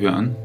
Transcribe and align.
Fangen 0.00 0.12
wir 0.12 0.16
an? 0.18 0.36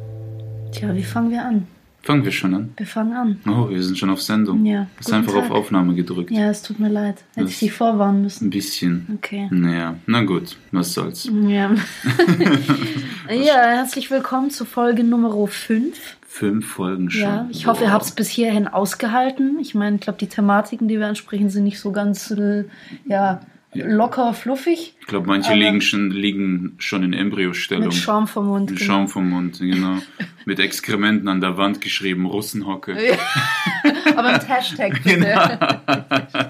Tja, 0.73 0.93
wie 0.93 1.03
fangen 1.03 1.31
wir 1.31 1.45
an? 1.45 1.67
Fangen 2.01 2.25
wir 2.25 2.31
schon 2.33 2.53
an? 2.55 2.73
Wir 2.75 2.85
fangen 2.85 3.13
an. 3.13 3.39
Oh, 3.47 3.69
wir 3.69 3.81
sind 3.81 3.97
schon 3.97 4.09
auf 4.09 4.21
Sendung. 4.21 4.65
Ja, 4.65 4.87
Hast 4.97 5.05
guten 5.05 5.15
einfach 5.17 5.31
Tag. 5.33 5.43
auf 5.43 5.51
Aufnahme 5.51 5.95
gedrückt. 5.95 6.29
Ja, 6.29 6.49
es 6.49 6.61
tut 6.61 6.77
mir 6.77 6.89
leid. 6.89 7.23
Hätte 7.35 7.45
Das- 7.45 7.51
ich 7.51 7.59
dich 7.59 7.71
vorwarnen 7.71 8.17
Ein 8.17 8.23
müssen. 8.23 8.49
bisschen. 8.49 9.07
Okay. 9.15 9.47
Naja, 9.51 9.95
na 10.07 10.23
gut, 10.23 10.57
was 10.73 10.93
soll's. 10.93 11.29
Ja. 11.47 11.71
ja, 13.29 13.55
herzlich 13.55 14.11
willkommen 14.11 14.51
zu 14.51 14.65
Folge 14.65 15.05
Nummer 15.05 15.31
5. 15.47 15.97
Fünf 16.27 16.67
Folgen 16.67 17.09
schon. 17.09 17.21
Ja, 17.21 17.47
ich 17.49 17.65
hoffe, 17.65 17.83
ihr 17.83 17.87
Wow. 17.87 17.93
habt 17.93 18.05
es 18.05 18.11
bis 18.11 18.27
hierhin 18.27 18.67
ausgehalten. 18.67 19.57
Ich 19.61 19.73
meine, 19.73 19.95
ich 19.95 20.01
glaube, 20.01 20.19
die 20.19 20.27
Thematiken, 20.27 20.89
die 20.89 20.99
wir 20.99 21.07
ansprechen, 21.07 21.49
sind 21.49 21.63
nicht 21.63 21.79
so 21.79 21.93
ganz 21.93 22.29
äh, 22.31 22.65
ja, 23.07 23.39
locker, 23.75 24.33
fluffig. 24.33 24.95
Ich 24.99 25.07
glaube, 25.07 25.27
manche 25.27 25.53
liegen 25.53 25.81
schon, 25.81 26.11
liegen 26.11 26.75
schon 26.79 27.03
in 27.03 27.13
Embryostellung. 27.13 27.85
Mit 27.85 27.93
Schaum 27.95 28.27
vom 28.27 28.47
Mund. 28.47 28.69
Mit 28.71 28.79
genau. 28.79 28.91
Schaum 28.93 29.07
vom 29.07 29.29
Mund, 29.29 29.59
genau. 29.59 29.97
Mit 30.45 30.59
Exkrementen 30.59 31.27
an 31.27 31.41
der 31.41 31.57
Wand 31.57 31.81
geschrieben, 31.81 32.25
Russenhocke. 32.25 32.95
Aber 34.15 34.31
mit 34.33 34.47
Hashtag 34.47 35.01
bitte. 35.03 35.17
Genau. 35.19 35.57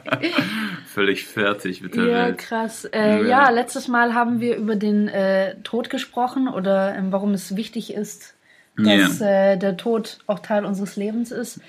Völlig 0.88 1.26
fertig 1.26 1.82
mit 1.82 1.96
der 1.96 2.06
Ja, 2.06 2.26
Welt. 2.28 2.38
krass. 2.38 2.86
Äh, 2.86 3.22
Ja. 3.22 3.28
ja, 3.28 3.50
letztes 3.50 3.88
Mal 3.88 4.14
haben 4.14 4.40
wir 4.40 4.56
über 4.58 4.76
den 4.76 5.08
äh, 5.08 5.56
Tod 5.64 5.90
gesprochen 5.90 6.48
oder 6.48 6.96
ähm, 6.96 7.12
warum 7.12 7.34
es 7.34 7.56
wichtig 7.56 7.94
ist, 7.94 8.34
dass 8.78 9.22
äh, 9.22 9.58
der 9.58 9.78
Tod 9.78 10.20
auch 10.28 10.40
Teil 10.40 10.66
unseres 10.66 10.96
Lebens 10.98 11.32
ist. 11.32 11.60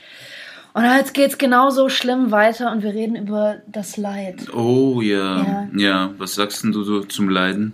Und 0.76 0.84
jetzt 0.84 1.14
geht's 1.14 1.38
genauso 1.38 1.88
schlimm 1.88 2.30
weiter 2.30 2.70
und 2.70 2.82
wir 2.82 2.92
reden 2.92 3.16
über 3.16 3.56
das 3.66 3.96
Leid. 3.96 4.52
Oh 4.54 5.00
ja. 5.00 5.38
Ja. 5.38 5.68
ja, 5.74 6.10
Was 6.18 6.34
sagst 6.34 6.62
denn 6.64 6.72
du 6.72 6.82
so 6.84 7.00
zum 7.00 7.30
Leiden? 7.30 7.72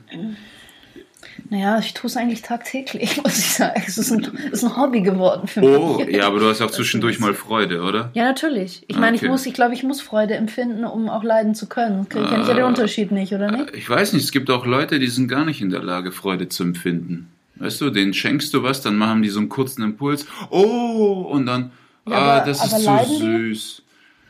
Naja, 1.51 1.79
ich 1.81 1.93
tue 1.95 2.09
es 2.09 2.17
eigentlich 2.17 2.43
tagtäglich, 2.43 3.17
muss 3.23 3.39
ich 3.39 3.53
sagen. 3.55 3.83
Es 3.87 3.99
ist 3.99 4.11
ein, 4.13 4.27
es 4.53 4.63
ist 4.63 4.65
ein 4.65 4.77
Hobby 4.77 5.01
geworden 5.03 5.47
für 5.49 5.63
Oh, 5.63 5.99
mich. 5.99 6.15
ja, 6.15 6.27
aber 6.27 6.39
du 6.39 6.47
hast 6.49 6.63
auch 6.63 6.71
zwischendurch 6.71 7.19
mal 7.21 7.35
Freude, 7.35 7.83
oder? 7.83 8.11
Ja, 8.15 8.25
natürlich. 8.25 8.85
Ich 8.87 8.97
meine, 8.97 9.17
Okay. 9.17 9.27
ich 9.27 9.31
muss, 9.31 9.45
ich 9.47 9.53
glaube, 9.55 9.75
ich 9.75 9.83
muss 9.83 10.01
Freude 10.01 10.35
empfinden, 10.35 10.85
um 10.85 11.09
auch 11.09 11.25
leiden 11.25 11.55
zu 11.55 11.67
können. 11.69 12.09
Kenne 12.09 12.27
ich 12.41 12.49
ja 12.49 12.55
den 12.55 12.65
Ah. 12.65 12.69
Unterschied 12.69 13.11
nicht, 13.13 13.33
oder 13.35 13.51
nicht? 13.51 13.75
Ich 13.75 13.89
weiß 13.89 14.13
nicht, 14.13 14.25
es 14.25 14.31
gibt 14.33 14.49
auch 14.51 14.65
Leute, 14.65 14.99
die 14.99 15.09
sind 15.09 15.29
gar 15.29 15.45
nicht 15.45 15.61
in 15.61 15.71
der 15.71 15.83
Lage, 15.83 16.13
Freude 16.13 16.49
zu 16.49 16.63
empfinden. 16.63 17.29
Weißt 17.57 17.81
du, 17.81 17.91
denen 17.91 18.15
schenkst 18.15 18.55
du 18.55 18.63
was, 18.63 18.81
dann 18.81 18.97
machen 18.97 19.23
die 19.23 19.29
so 19.29 19.39
einen 19.41 19.49
kurzen 19.49 19.83
Impuls. 19.83 20.27
Oh, 20.51 21.27
und 21.31 21.47
dann, 21.47 21.71
Ja, 22.09 22.17
ah, 22.17 22.37
aber- 22.39 22.47
das 22.47 22.61
aber 22.61 23.01
ist 23.01 23.09
so 23.09 23.19
süß. 23.19 23.83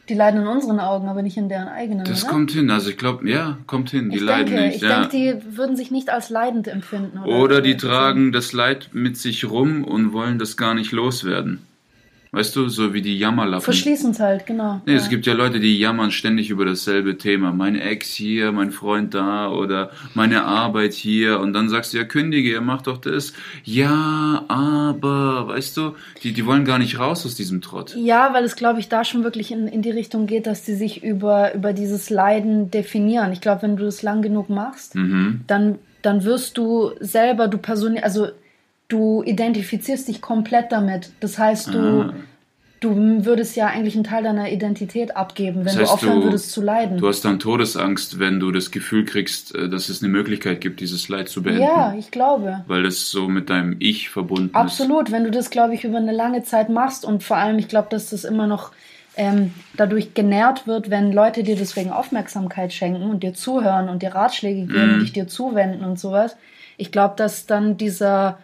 Die 0.08 0.14
leiden 0.14 0.42
in 0.42 0.48
unseren 0.48 0.80
Augen, 0.80 1.08
aber 1.08 1.22
nicht 1.22 1.36
in 1.36 1.48
deren 1.48 1.68
eigenen. 1.68 2.04
Das 2.04 2.24
oder? 2.24 2.32
kommt 2.32 2.50
hin. 2.50 2.70
Also 2.70 2.90
ich 2.90 2.98
glaube, 2.98 3.28
ja, 3.30 3.58
kommt 3.66 3.90
hin. 3.90 4.10
Die 4.10 4.16
ich 4.16 4.22
leiden 4.22 4.46
denke, 4.46 4.66
nicht. 4.66 4.76
ich 4.76 4.82
ja. 4.82 5.06
denke, 5.06 5.16
die 5.16 5.56
würden 5.56 5.76
sich 5.76 5.90
nicht 5.92 6.10
als 6.10 6.28
leidend 6.28 6.66
empfinden. 6.66 7.18
Oder, 7.18 7.38
Oder 7.38 7.60
die 7.62 7.76
tragen 7.76 8.32
das 8.32 8.52
Leid 8.52 8.90
mit 8.92 9.16
sich 9.16 9.48
rum 9.48 9.84
und 9.84 10.12
wollen 10.12 10.38
das 10.40 10.56
gar 10.56 10.74
nicht 10.74 10.90
loswerden. 10.90 11.64
Weißt 12.34 12.56
du, 12.56 12.66
so 12.70 12.94
wie 12.94 13.02
die 13.02 13.18
Jammerlappen. 13.18 13.62
Verschließen 13.62 14.12
es 14.12 14.18
halt, 14.18 14.46
genau. 14.46 14.80
Nee, 14.86 14.92
ja. 14.92 14.98
es 14.98 15.10
gibt 15.10 15.26
ja 15.26 15.34
Leute, 15.34 15.60
die 15.60 15.78
jammern 15.78 16.10
ständig 16.10 16.48
über 16.48 16.64
dasselbe 16.64 17.18
Thema. 17.18 17.52
Mein 17.52 17.76
Ex 17.76 18.08
hier, 18.14 18.52
mein 18.52 18.70
Freund 18.70 19.12
da 19.12 19.50
oder 19.50 19.90
meine 20.14 20.44
Arbeit 20.44 20.94
hier. 20.94 21.40
Und 21.40 21.52
dann 21.52 21.68
sagst 21.68 21.92
du, 21.92 21.98
ja, 21.98 22.04
kündige, 22.04 22.48
ihr 22.50 22.62
macht 22.62 22.86
doch 22.86 22.96
das. 22.96 23.34
Ja, 23.64 24.46
aber, 24.48 25.48
weißt 25.48 25.76
du, 25.76 25.94
die, 26.22 26.32
die 26.32 26.46
wollen 26.46 26.64
gar 26.64 26.78
nicht 26.78 26.98
raus 26.98 27.26
aus 27.26 27.34
diesem 27.34 27.60
Trott. 27.60 27.94
ja, 27.96 28.32
weil 28.32 28.44
es, 28.44 28.56
glaube 28.56 28.80
ich, 28.80 28.88
da 28.88 29.04
schon 29.04 29.24
wirklich 29.24 29.52
in, 29.52 29.68
in 29.68 29.82
die 29.82 29.90
Richtung 29.90 30.26
geht, 30.26 30.46
dass 30.46 30.62
die 30.64 30.74
sich 30.74 31.02
über, 31.04 31.54
über 31.54 31.74
dieses 31.74 32.08
Leiden 32.08 32.70
definieren. 32.70 33.32
Ich 33.32 33.42
glaube, 33.42 33.60
wenn 33.60 33.76
du 33.76 33.84
das 33.84 34.02
lang 34.02 34.22
genug 34.22 34.48
machst, 34.48 34.94
Mhm. 34.94 35.42
dann, 35.46 35.78
dann 36.00 36.24
wirst 36.24 36.56
du 36.56 36.92
selber, 36.98 37.48
du 37.48 37.58
Person, 37.58 37.98
also 37.98 38.28
du 38.92 39.22
identifizierst 39.24 40.08
dich 40.08 40.20
komplett 40.20 40.70
damit. 40.72 41.10
Das 41.20 41.38
heißt, 41.38 41.72
du, 41.72 41.78
Ah. 42.02 42.14
du 42.80 43.24
würdest 43.24 43.54
ja 43.56 43.66
eigentlich 43.68 43.94
einen 43.94 44.04
Teil 44.04 44.24
deiner 44.24 44.50
Identität 44.50 45.16
abgeben, 45.16 45.58
wenn 45.58 45.64
Das 45.66 45.74
du 45.76 45.80
heißt, 45.82 45.92
aufhören 45.92 46.18
du- 46.20 46.24
würdest 46.24 46.50
zu 46.52 46.60
leiden. 46.62 46.98
Du 46.98 47.06
hast 47.08 47.24
dann 47.24 47.38
Todesangst, 47.38 48.18
wenn 48.18 48.40
du 48.40 48.50
das 48.50 48.70
Gefühl 48.70 49.04
kriegst, 49.04 49.54
äh, 49.54 49.68
dass 49.68 49.88
es 49.88 50.02
eine 50.02 50.10
Möglichkeit 50.12 50.60
gibt, 50.60 50.80
dieses 50.80 51.08
Leid 51.08 51.28
zu 51.28 51.42
beenden. 51.42 51.62
ja, 51.62 51.94
ich 51.98 52.10
glaube. 52.10 52.64
Weil 52.66 52.84
es 52.84 53.10
so 53.10 53.28
mit 53.28 53.50
deinem 53.50 53.76
Ich 53.78 54.08
verbunden 54.10 54.54
Absolut, 54.54 55.10
wenn 55.12 55.24
du 55.24 55.30
das, 55.30 55.50
glaube 55.50 55.74
ich, 55.74 55.84
über 55.84 55.98
eine 55.98 56.12
lange 56.12 56.42
Zeit 56.42 56.68
machst 56.68 57.04
und 57.04 57.22
vor 57.22 57.36
allem, 57.36 57.58
ich 57.58 57.68
glaube, 57.68 57.88
dass 57.90 58.10
das 58.10 58.24
immer 58.24 58.46
noch 58.46 58.72
ähm, 59.14 59.52
dadurch 59.76 60.14
genährt 60.14 60.66
wird, 60.66 60.88
wenn 60.88 61.12
Leute 61.12 61.42
dir 61.42 61.54
deswegen 61.54 61.90
Aufmerksamkeit 61.90 62.72
schenken 62.72 63.02
und 63.02 63.22
dir 63.22 63.34
zuhören 63.34 63.90
und 63.90 64.00
dir 64.02 64.14
Ratschläge 64.14 64.64
geben, 64.64 64.96
Mhm. 64.96 65.00
dich 65.00 65.12
dir 65.12 65.28
zuwenden 65.28 65.84
und 65.84 66.00
sowas. 66.00 66.34
Ich 66.78 66.90
glaube, 66.92 67.12
dass 67.18 67.44
dann 67.46 67.76
dieser 67.76 68.38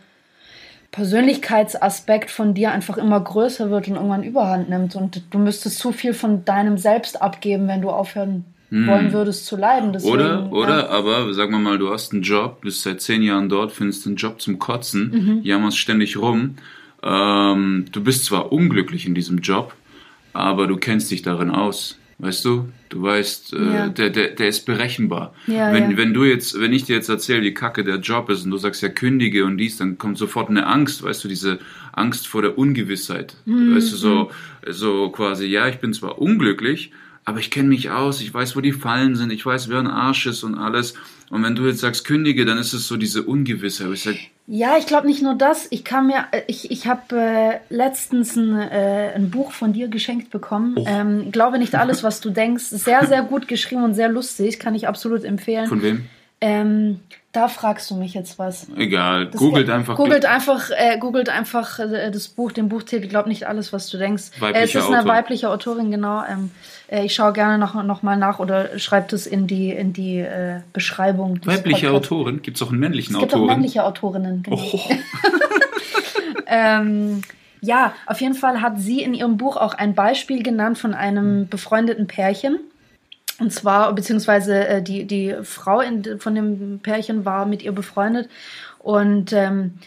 Persönlichkeitsaspekt 0.99 2.31
von 2.31 2.55
dir 2.55 2.73
einfach 2.73 2.97
immer 2.99 3.21
größer 3.21 3.71
wird 3.71 3.89
und 3.89 3.95
irgendwann 3.95 4.23
überhand 4.25 4.69
nimmt 4.69 4.97
und 4.97 5.23
du 5.31 5.39
müsstest 5.39 5.79
zu 5.79 5.93
viel 5.93 6.13
von 6.13 6.45
deinem 6.45 6.77
Selbst 6.77 7.23
abgeben, 7.23 7.69
wenn 7.69 7.83
du 7.83 7.91
aufhören 7.91 8.45
wollen 8.71 9.13
würdest 9.15 9.47
zu 9.47 9.57
leiden. 9.57 9.93
Deswegen. 9.95 10.13
Oder, 10.13 10.53
oder, 10.53 10.79
Ja. 10.81 10.89
aber 10.91 11.33
sagen 11.33 11.53
wir 11.53 11.59
mal, 11.59 11.79
du 11.79 11.91
hast 11.91 12.13
einen 12.13 12.23
Job, 12.23 12.61
bist 12.61 12.83
seit 12.83 13.01
zehn 13.01 13.23
Jahren 13.23 13.49
dort, 13.49 13.73
findest 13.73 14.07
einen 14.07 14.17
Job 14.17 14.41
zum 14.43 14.59
Kotzen, 14.59 15.11
Mhm. 15.11 15.41
jammerst 15.43 15.79
ständig 15.79 16.19
rum. 16.19 16.57
Ähm, 17.03 17.87
du 17.93 18.03
bist 18.03 18.25
zwar 18.27 18.53
unglücklich 18.53 19.07
in 19.07 19.15
diesem 19.15 19.39
Job, 19.39 19.73
aber 20.35 20.67
du 20.67 20.77
kennst 20.77 21.11
dich 21.11 21.23
darin 21.23 21.51
aus. 21.51 21.97
Weißt 22.21 22.45
du? 22.45 22.69
Du 22.89 23.03
weißt, 23.03 23.53
äh, 23.53 23.57
Ja. 23.75 23.89
der, 23.89 24.11
der, 24.11 24.31
der 24.31 24.49
ist 24.49 24.67
berechenbar. 24.67 25.35
Ja, 25.47 25.73
wenn, 25.73 25.93
ja. 25.93 25.97
wenn 25.97 26.13
du 26.15 26.25
jetzt, 26.25 26.59
wenn 26.61 26.73
ich 26.73 26.85
dir 26.85 26.97
jetzt 26.97 27.09
erzähle, 27.09 27.43
wie 27.43 27.55
kacke 27.55 27.85
der 27.85 28.01
Job 28.01 28.29
ist 28.29 28.45
und 28.45 28.51
du 28.51 28.57
sagst 28.57 28.83
ja 28.83 28.89
kündige 28.89 29.45
und 29.45 29.57
dies, 29.57 29.77
dann 29.77 29.99
kommt 29.99 30.19
sofort 30.19 30.49
eine 30.51 30.67
Angst, 30.67 31.03
weißt 31.05 31.23
du, 31.23 31.29
diese 31.29 31.61
Angst 31.93 32.27
vor 32.27 32.43
der 32.43 32.59
Ungewissheit. 32.59 33.37
Mhm, 33.45 33.77
Weißt 33.77 33.93
du, 33.93 33.97
so, 33.97 34.31
so 34.67 35.11
quasi, 35.11 35.47
ja, 35.47 35.69
ich 35.69 35.77
bin 35.79 35.93
zwar 35.95 36.19
unglücklich, 36.19 36.91
aber 37.25 37.39
ich 37.39 37.51
kenne 37.53 37.69
mich 37.69 37.91
aus, 37.91 38.21
ich 38.21 38.35
weiß, 38.35 38.57
wo 38.57 38.61
die 38.63 38.73
Fallen 38.73 39.15
sind, 39.15 39.31
ich 39.33 39.47
weiß, 39.47 39.69
wer 39.69 39.79
ein 39.79 39.87
Arsch 39.87 40.27
ist 40.27 40.43
und 40.43 40.57
alles. 40.57 40.95
Und 41.31 41.45
wenn 41.45 41.55
du 41.55 41.67
jetzt 41.67 41.81
sagst, 41.81 42.05
kündige, 42.05 42.45
dann 42.47 42.59
ist 42.59 42.73
es 42.73 42.89
so 42.89 42.97
diese 42.97 43.23
Ungewissheit. 43.23 43.93
Ich 43.93 44.03
sag, 44.03 44.17
Ja, 44.51 44.79
ich 44.79 44.87
glaube 44.87 45.07
nicht 45.07 45.23
nur 45.23 45.35
das. 45.35 45.67
Ich 45.71 45.85
kann 45.85 46.07
mir, 46.07 46.25
äh, 46.31 46.41
ich, 46.47 46.71
ich 46.71 46.87
habe 46.87 47.21
äh, 47.21 47.59
letztens 47.69 48.35
ein, 48.35 48.59
äh, 48.59 49.13
ein 49.15 49.31
Buch 49.31 49.53
von 49.53 49.75
dir 49.75 49.89
geschenkt 49.89 50.31
bekommen. 50.31 50.75
Oh. 50.79 50.85
Ähm, 50.87 51.31
Glaube 51.31 51.59
nicht 51.59 51.75
alles, 51.75 52.03
was 52.03 52.23
du 52.23 52.31
denkst. 52.31 52.65
Sehr, 52.65 53.07
sehr 53.07 53.23
gut 53.23 53.47
geschrieben 53.47 53.85
und 53.85 53.93
sehr 53.93 54.09
lustig. 54.09 54.59
Kann 54.59 54.75
ich 54.75 54.89
absolut 54.89 55.23
empfehlen. 55.25 55.67
von 55.67 55.83
wem? 55.83 56.07
Ähm, 56.41 57.01
da 57.33 57.49
fragst 57.49 57.91
du 57.91 57.95
mich 57.97 58.15
jetzt 58.15 58.39
was. 58.39 58.67
Egal, 58.77 59.27
Das- 59.27 59.39
googelt 59.39 59.69
einfach. 59.69 59.97
Googelt 59.97 60.25
einfach, 60.25 60.71
äh, 60.71 60.99
googelt 60.99 61.29
einfach 61.29 61.79
äh, 61.79 62.11
das 62.11 62.29
Buch, 62.29 62.53
den 62.53 62.69
Buchtitel. 62.69 63.07
Glaub 63.07 63.27
nicht 63.27 63.47
alles, 63.47 63.73
was 63.73 63.91
du 63.91 63.99
denkst. 63.99 64.31
Äh, 64.41 64.53
es 64.55 64.75
ist 64.75 64.87
eine 64.87 65.01
Autor. 65.01 65.13
weibliche 65.13 65.51
Autorin, 65.51 65.91
genau. 65.91 66.25
Ähm, 66.25 66.51
äh, 66.89 67.05
ich 67.05 67.15
schaue 67.15 67.35
gerne 67.35 67.59
noch, 67.59 67.75
noch 67.83 68.03
mal 68.03 68.17
nach 68.17 68.39
oder 68.39 68.79
schreibt 68.79 69.13
es 69.13 69.27
in 69.27 69.47
die 69.47 69.71
in 69.71 69.93
die 69.93 70.19
äh, 70.21 70.61
Beschreibung. 70.73 71.39
Weibliche 71.45 71.89
Podcasts. 71.89 72.13
Autorin? 72.13 72.43
Gibt 72.43 72.57
es 72.57 72.63
auch 72.63 72.71
einen 72.71 72.81
männlichen 72.81 73.15
Es 73.15 73.21
gibt 73.21 73.35
auch 73.35 73.45
männliche 73.45 73.85
Autorinnen. 73.85 74.43
Genau. 74.43 74.57
Oh, 74.57 74.81
Ähm, 76.51 77.23
ja, 77.61 77.93
auf 78.07 78.21
jeden 78.21 78.35
Fall 78.35 78.63
hat 78.63 78.81
sie 78.81 79.03
in 79.03 79.15
ihrem 79.15 79.37
Buch 79.37 79.57
auch 79.57 79.75
ein 79.75 79.95
Beispiel 79.95 80.43
genannt 80.43 80.79
von 80.79 80.95
einem 80.95 81.49
befreundeten 81.49 82.07
Pärchen. 82.07 82.59
Und 83.41 83.53
zwar, 83.53 83.95
beziehungsweise 83.95 84.67
äh, 84.67 84.83
die, 84.83 85.05
die 85.05 85.37
Frau 85.43 85.81
in, 85.81 86.19
von 86.19 86.35
dem 86.35 86.81
Pärchen 86.83 87.25
war 87.25 87.47
mit 87.47 87.63
ihr 87.63 87.73
befreundet. 87.73 88.29
Und 88.79 89.33
ähm, 89.33 89.79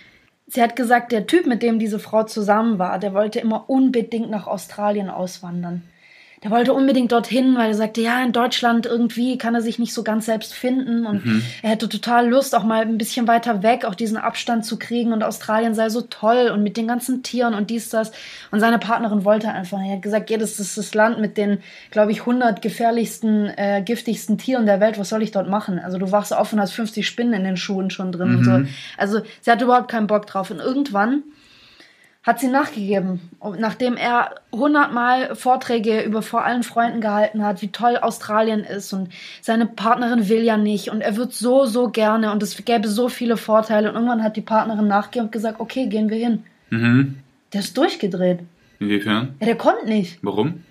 sie 0.47 0.61
hat 0.61 0.75
gesagt, 0.75 1.11
der 1.11 1.27
Typ, 1.27 1.45
mit 1.45 1.61
dem 1.61 1.79
diese 1.79 1.99
Frau 1.99 2.23
zusammen 2.23 2.79
war, 2.79 2.97
der 2.99 3.13
wollte 3.13 3.39
immer 3.39 3.69
unbedingt 3.69 4.29
nach 4.29 4.47
Australien 4.47 5.09
auswandern. 5.09 5.83
Der 6.43 6.49
wollte 6.49 6.73
unbedingt 6.73 7.11
dorthin, 7.11 7.55
weil 7.55 7.67
er 7.69 7.75
sagte, 7.75 8.01
ja, 8.01 8.23
in 8.23 8.31
Deutschland 8.31 8.87
irgendwie 8.87 9.37
kann 9.37 9.53
er 9.53 9.61
sich 9.61 9.77
nicht 9.77 9.93
so 9.93 10.01
ganz 10.03 10.25
selbst 10.25 10.55
finden 10.55 11.05
und 11.05 11.23
Mhm. 11.23 11.43
er 11.61 11.69
hätte 11.69 11.87
total 11.87 12.27
Lust, 12.27 12.55
auch 12.55 12.63
mal 12.63 12.81
ein 12.81 12.97
bisschen 12.97 13.27
weiter 13.27 13.61
weg, 13.61 13.85
auch 13.85 13.93
diesen 13.93 14.17
Abstand 14.17 14.65
zu 14.65 14.79
kriegen 14.79 15.13
und 15.13 15.21
Australien 15.23 15.75
sei 15.75 15.89
so 15.89 16.01
toll 16.01 16.49
und 16.51 16.63
mit 16.63 16.77
den 16.77 16.87
ganzen 16.87 17.21
Tieren 17.21 17.53
und 17.53 17.69
dies, 17.69 17.89
das. 17.89 18.11
Und 18.49 18.59
seine 18.59 18.79
Partnerin 18.79 19.23
wollte 19.23 19.49
einfach, 19.49 19.79
er 19.79 19.93
hat 19.97 20.01
gesagt, 20.01 20.31
ja, 20.31 20.37
das 20.39 20.59
ist 20.59 20.79
das 20.79 20.95
Land 20.95 21.19
mit 21.19 21.37
den, 21.37 21.59
glaube 21.91 22.11
ich, 22.11 22.21
100 22.25 22.61
gefährlichsten, 22.63 23.45
äh, 23.55 23.83
giftigsten 23.85 24.39
Tieren 24.39 24.65
der 24.65 24.79
Welt, 24.79 24.97
was 24.97 25.09
soll 25.09 25.21
ich 25.21 25.31
dort 25.31 25.47
machen? 25.47 25.77
Also 25.77 25.99
du 25.99 26.11
wachst 26.11 26.33
auf 26.33 26.51
und 26.53 26.59
hast 26.59 26.71
50 26.73 27.05
Spinnen 27.07 27.33
in 27.33 27.43
den 27.43 27.57
Schuhen 27.57 27.91
schon 27.91 28.11
drin 28.11 28.35
und 28.37 28.43
so. 28.45 28.51
Also 28.97 29.21
sie 29.41 29.51
hatte 29.51 29.65
überhaupt 29.65 29.89
keinen 29.91 30.07
Bock 30.07 30.25
drauf 30.25 30.49
und 30.49 30.59
irgendwann 30.59 31.21
hat 32.23 32.39
sie 32.39 32.47
nachgegeben. 32.47 33.19
Nachdem 33.57 33.97
er 33.97 34.35
hundertmal 34.51 35.35
Vorträge 35.35 36.01
über 36.01 36.21
vor 36.21 36.43
allen 36.43 36.63
Freunden 36.63 37.01
gehalten 37.01 37.43
hat, 37.43 37.61
wie 37.61 37.69
toll 37.69 37.97
Australien 37.97 38.59
ist 38.63 38.93
und 38.93 39.09
seine 39.41 39.65
Partnerin 39.65 40.29
will 40.29 40.43
ja 40.43 40.57
nicht 40.57 40.89
und 40.89 41.01
er 41.01 41.17
wird 41.17 41.33
so, 41.33 41.65
so 41.65 41.89
gerne 41.89 42.31
und 42.31 42.43
es 42.43 42.63
gäbe 42.63 42.87
so 42.87 43.09
viele 43.09 43.37
Vorteile 43.37 43.89
und 43.89 43.95
irgendwann 43.95 44.23
hat 44.23 44.37
die 44.37 44.41
Partnerin 44.41 44.87
nachgegeben 44.87 45.27
und 45.27 45.31
gesagt, 45.31 45.59
okay, 45.59 45.87
gehen 45.87 46.09
wir 46.09 46.17
hin. 46.17 46.43
Mhm. 46.69 47.17
Der 47.53 47.61
ist 47.61 47.75
durchgedreht. 47.75 48.39
Inwiefern? 48.79 49.35
Ja, 49.39 49.47
der 49.47 49.57
konnte 49.57 49.85
nicht, 49.85 50.19
Warum? 50.21 50.63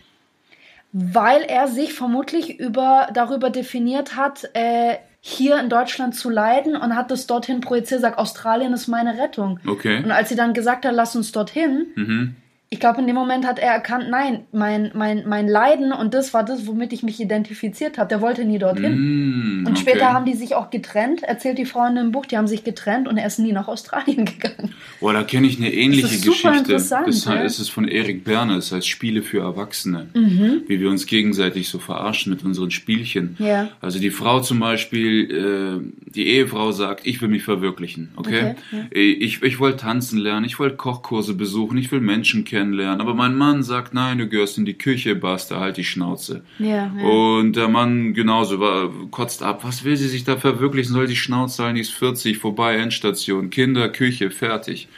weil 0.92 1.42
er 1.42 1.68
sich 1.68 1.94
vermutlich 1.94 2.58
über, 2.58 3.08
darüber 3.12 3.50
definiert 3.50 4.16
hat, 4.16 4.50
äh, 4.54 4.96
hier 5.20 5.58
in 5.60 5.68
Deutschland 5.68 6.14
zu 6.14 6.30
leiden 6.30 6.76
und 6.76 6.96
hat 6.96 7.10
das 7.10 7.26
dorthin 7.26 7.60
projiziert, 7.60 8.00
sagt, 8.00 8.18
Australien 8.18 8.72
ist 8.72 8.88
meine 8.88 9.18
Rettung. 9.18 9.60
Okay. 9.66 10.02
Und 10.02 10.10
als 10.10 10.30
sie 10.30 10.36
dann 10.36 10.54
gesagt 10.54 10.84
hat, 10.84 10.94
lass 10.94 11.14
uns 11.14 11.32
dorthin, 11.32 11.86
Mhm. 11.94 12.36
Ich 12.72 12.78
glaube, 12.78 13.00
in 13.00 13.08
dem 13.08 13.16
Moment 13.16 13.44
hat 13.44 13.58
er 13.58 13.72
erkannt, 13.72 14.04
nein, 14.10 14.44
mein, 14.52 14.92
mein, 14.94 15.24
mein 15.26 15.48
Leiden 15.48 15.92
und 15.92 16.14
das 16.14 16.32
war 16.32 16.44
das, 16.44 16.68
womit 16.68 16.92
ich 16.92 17.02
mich 17.02 17.18
identifiziert 17.18 17.98
habe. 17.98 18.08
Der 18.08 18.20
wollte 18.20 18.44
nie 18.44 18.60
dorthin. 18.60 19.62
Mm, 19.62 19.66
Und 19.66 19.76
später 19.76 20.06
okay. 20.06 20.14
haben 20.14 20.24
die 20.24 20.34
sich 20.34 20.54
auch 20.54 20.70
getrennt, 20.70 21.24
erzählt 21.24 21.58
die 21.58 21.64
Freundin 21.64 22.06
im 22.06 22.12
Buch, 22.12 22.26
die 22.26 22.36
haben 22.36 22.46
sich 22.46 22.62
getrennt 22.62 23.08
und 23.08 23.16
er 23.16 23.26
ist 23.26 23.40
nie 23.40 23.50
nach 23.50 23.66
Australien 23.66 24.24
gegangen. 24.24 24.72
Boah, 25.00 25.12
da 25.12 25.24
kenne 25.24 25.48
ich 25.48 25.58
eine 25.58 25.72
ähnliche 25.72 26.02
Das 26.02 26.12
ist 26.12 26.22
super 26.22 26.50
Geschichte. 26.50 26.58
interessant, 26.58 27.08
das 27.08 27.24
ja. 27.24 27.42
es 27.42 27.58
ist 27.58 27.70
von 27.70 27.88
Erik 27.88 28.22
Berner, 28.22 28.54
das 28.54 28.70
heißt 28.70 28.86
Spiele 28.88 29.22
für 29.22 29.40
Erwachsene. 29.40 30.06
Mhm. 30.14 30.62
Wie 30.68 30.78
wir 30.78 30.90
uns 30.90 31.06
gegenseitig 31.06 31.68
so 31.68 31.80
verarschen 31.80 32.30
mit 32.30 32.44
unseren 32.44 32.70
Spielchen. 32.70 33.34
Ja. 33.40 33.70
Also 33.80 33.98
die 33.98 34.10
Frau 34.10 34.38
zum 34.42 34.60
Beispiel, 34.60 35.82
äh, 35.82 36.10
die 36.14 36.28
Ehefrau 36.28 36.70
sagt, 36.70 37.04
ich 37.04 37.20
will 37.20 37.30
mich 37.30 37.42
verwirklichen, 37.42 38.12
okay? 38.14 38.54
Ich, 38.92 39.42
ich 39.42 39.58
wollte 39.58 39.78
tanzen 39.78 40.20
lernen, 40.20 40.44
ich 40.46 40.60
wollte 40.60 40.76
Kochkurse 40.76 41.34
besuchen, 41.34 41.76
ich 41.76 41.90
will 41.90 42.00
Menschen 42.00 42.44
kennenlernen, 42.60 43.00
aber 43.00 43.14
mein 43.14 43.36
Mann 43.36 43.62
sagt, 43.62 43.94
nein, 43.94 44.18
du 44.18 44.28
gehörst 44.28 44.58
in 44.58 44.64
die 44.64 44.76
Küche, 44.76 45.14
Basta, 45.14 45.60
halt 45.60 45.76
die 45.78 45.84
Schnauze. 45.84 46.42
Ja, 46.58 46.92
ja. 46.94 47.02
Und 47.02 47.56
der 47.56 47.68
Mann 47.68 48.12
genauso 48.12 48.60
war, 48.60 48.90
kotzt 49.10 49.42
ab. 49.42 49.64
Was 49.64 49.84
will 49.84 49.96
sie 49.96 50.08
sich 50.08 50.24
da 50.24 50.36
verwirklichen? 50.36 50.92
Soll 50.92 51.06
die 51.06 51.16
Schnauze 51.16 51.62
halten? 51.62 51.76
Die 51.76 51.80
ist 51.80 51.92
40, 51.92 52.38
vorbei, 52.38 52.76
Endstation. 52.76 53.50
Kinder, 53.50 53.88
Küche, 53.88 54.30
fertig. 54.30 54.88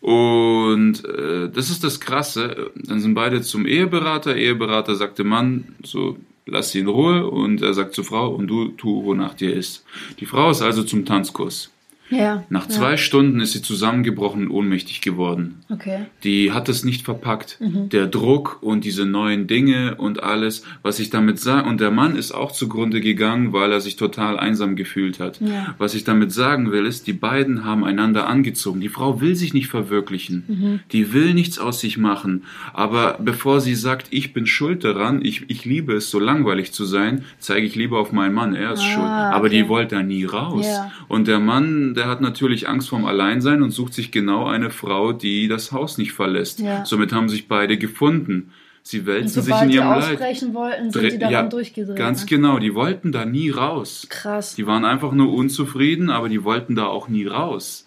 Und 0.00 1.04
äh, 1.04 1.50
das 1.50 1.70
ist 1.70 1.84
das 1.84 2.00
Krasse. 2.00 2.70
Dann 2.74 3.00
sind 3.00 3.14
beide 3.14 3.42
zum 3.42 3.66
Eheberater. 3.66 4.36
Eheberater 4.36 4.94
sagt 4.94 5.18
dem 5.18 5.28
Mann 5.28 5.64
so, 5.82 6.16
lass 6.46 6.72
sie 6.72 6.80
in 6.80 6.88
Ruhe. 6.88 7.28
Und 7.28 7.60
er 7.62 7.74
sagt 7.74 7.94
zur 7.94 8.04
Frau, 8.04 8.28
und 8.34 8.46
du 8.46 8.68
tu, 8.68 9.04
wonach 9.04 9.34
dir 9.34 9.52
ist. 9.52 9.84
Die 10.20 10.26
Frau 10.26 10.50
ist 10.50 10.62
also 10.62 10.82
zum 10.82 11.04
Tanzkurs. 11.04 11.73
Ja. 12.10 12.44
Nach 12.50 12.68
zwei 12.68 12.96
Stunden 12.96 13.40
ist 13.40 13.52
sie 13.52 13.62
zusammengebrochen 13.62 14.46
und 14.46 14.50
ohnmächtig 14.50 15.00
geworden. 15.00 15.56
Okay. 15.70 16.06
Die 16.22 16.52
hat 16.52 16.68
es 16.68 16.84
nicht 16.84 17.04
verpackt. 17.04 17.58
Mhm. 17.60 17.88
Der 17.88 18.06
Druck 18.06 18.58
und 18.62 18.84
diese 18.84 19.06
neuen 19.06 19.46
Dinge 19.46 19.94
und 19.96 20.22
alles, 20.22 20.64
was 20.82 20.98
ich 21.00 21.10
damit 21.10 21.40
sage. 21.40 21.68
Und 21.68 21.80
der 21.80 21.90
Mann 21.90 22.16
ist 22.16 22.32
auch 22.32 22.52
zugrunde 22.52 23.00
gegangen, 23.00 23.52
weil 23.52 23.72
er 23.72 23.80
sich 23.80 23.96
total 23.96 24.38
einsam 24.38 24.76
gefühlt 24.76 25.18
hat. 25.18 25.40
Ja. 25.40 25.74
Was 25.78 25.94
ich 25.94 26.04
damit 26.04 26.32
sagen 26.32 26.70
will, 26.72 26.84
ist, 26.86 27.06
die 27.06 27.12
beiden 27.14 27.64
haben 27.64 27.84
einander 27.84 28.26
angezogen. 28.28 28.80
Die 28.80 28.88
Frau 28.88 29.20
will 29.20 29.34
sich 29.34 29.54
nicht 29.54 29.68
verwirklichen. 29.68 30.44
Mhm. 30.46 30.80
Die 30.92 31.12
will 31.12 31.34
nichts 31.34 31.58
aus 31.58 31.80
sich 31.80 31.96
machen. 31.96 32.44
Aber 32.72 33.18
bevor 33.22 33.60
sie 33.60 33.74
sagt, 33.74 34.08
ich 34.10 34.32
bin 34.32 34.46
schuld 34.46 34.84
daran, 34.84 35.24
ich, 35.24 35.44
ich 35.48 35.64
liebe 35.64 35.94
es, 35.94 36.10
so 36.10 36.18
langweilig 36.18 36.72
zu 36.72 36.84
sein, 36.84 37.24
zeige 37.38 37.66
ich 37.66 37.74
lieber 37.76 37.98
auf 37.98 38.12
meinen 38.12 38.34
Mann, 38.34 38.54
er 38.54 38.72
ist 38.72 38.80
Ah, 38.80 38.90
schuld. 38.92 39.06
Aber 39.06 39.46
okay. 39.46 39.62
die 39.62 39.68
wollte 39.68 39.94
da 39.96 40.02
nie 40.02 40.24
raus. 40.24 40.66
Ja. 40.66 40.92
Und 41.08 41.28
der 41.28 41.40
Mann, 41.40 41.93
der 41.94 42.06
hat 42.06 42.20
natürlich 42.20 42.68
Angst 42.68 42.88
vorm 42.88 43.04
Alleinsein 43.04 43.62
und 43.62 43.70
sucht 43.70 43.94
sich 43.94 44.10
genau 44.10 44.46
eine 44.46 44.70
Frau, 44.70 45.12
die 45.12 45.48
das 45.48 45.72
Haus 45.72 45.98
nicht 45.98 46.12
verlässt. 46.12 46.60
Ja. 46.60 46.84
Somit 46.84 47.12
haben 47.12 47.28
sich 47.28 47.48
beide 47.48 47.78
gefunden. 47.78 48.52
Sie 48.82 49.06
wälzen 49.06 49.42
sich 49.42 49.54
in 49.62 49.70
ihrem 49.70 49.88
Leid. 49.88 50.02
ausbrechen 50.12 50.52
wollten, 50.52 50.90
sind 50.90 51.02
Dre- 51.02 51.10
die 51.10 51.18
daran 51.18 51.32
ja, 51.32 51.42
durchgedreht. 51.44 51.96
Ganz 51.96 52.20
ne? 52.20 52.26
genau, 52.26 52.58
die 52.58 52.74
wollten 52.74 53.12
da 53.12 53.24
nie 53.24 53.48
raus. 53.48 54.06
Krass. 54.10 54.56
Die 54.56 54.66
waren 54.66 54.84
einfach 54.84 55.12
nur 55.12 55.32
unzufrieden, 55.32 56.10
aber 56.10 56.28
die 56.28 56.44
wollten 56.44 56.74
da 56.74 56.84
auch 56.84 57.08
nie 57.08 57.26
raus. 57.26 57.86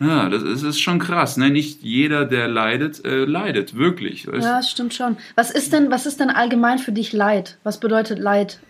Ja, 0.00 0.30
das 0.30 0.42
ist, 0.42 0.62
ist 0.62 0.80
schon 0.80 0.98
krass. 0.98 1.36
Ne? 1.36 1.50
Nicht 1.50 1.82
jeder, 1.82 2.24
der 2.24 2.48
leidet, 2.48 3.04
äh, 3.04 3.26
leidet, 3.26 3.76
wirklich. 3.76 4.26
Weißt? 4.26 4.42
Ja, 4.46 4.56
das 4.56 4.70
stimmt 4.70 4.94
schon. 4.94 5.18
Was 5.34 5.50
ist 5.50 5.74
denn, 5.74 5.90
was 5.90 6.06
ist 6.06 6.20
denn 6.20 6.30
allgemein 6.30 6.78
für 6.78 6.92
dich 6.92 7.12
Leid? 7.12 7.58
Was 7.62 7.78
bedeutet 7.78 8.18
Leid 8.18 8.60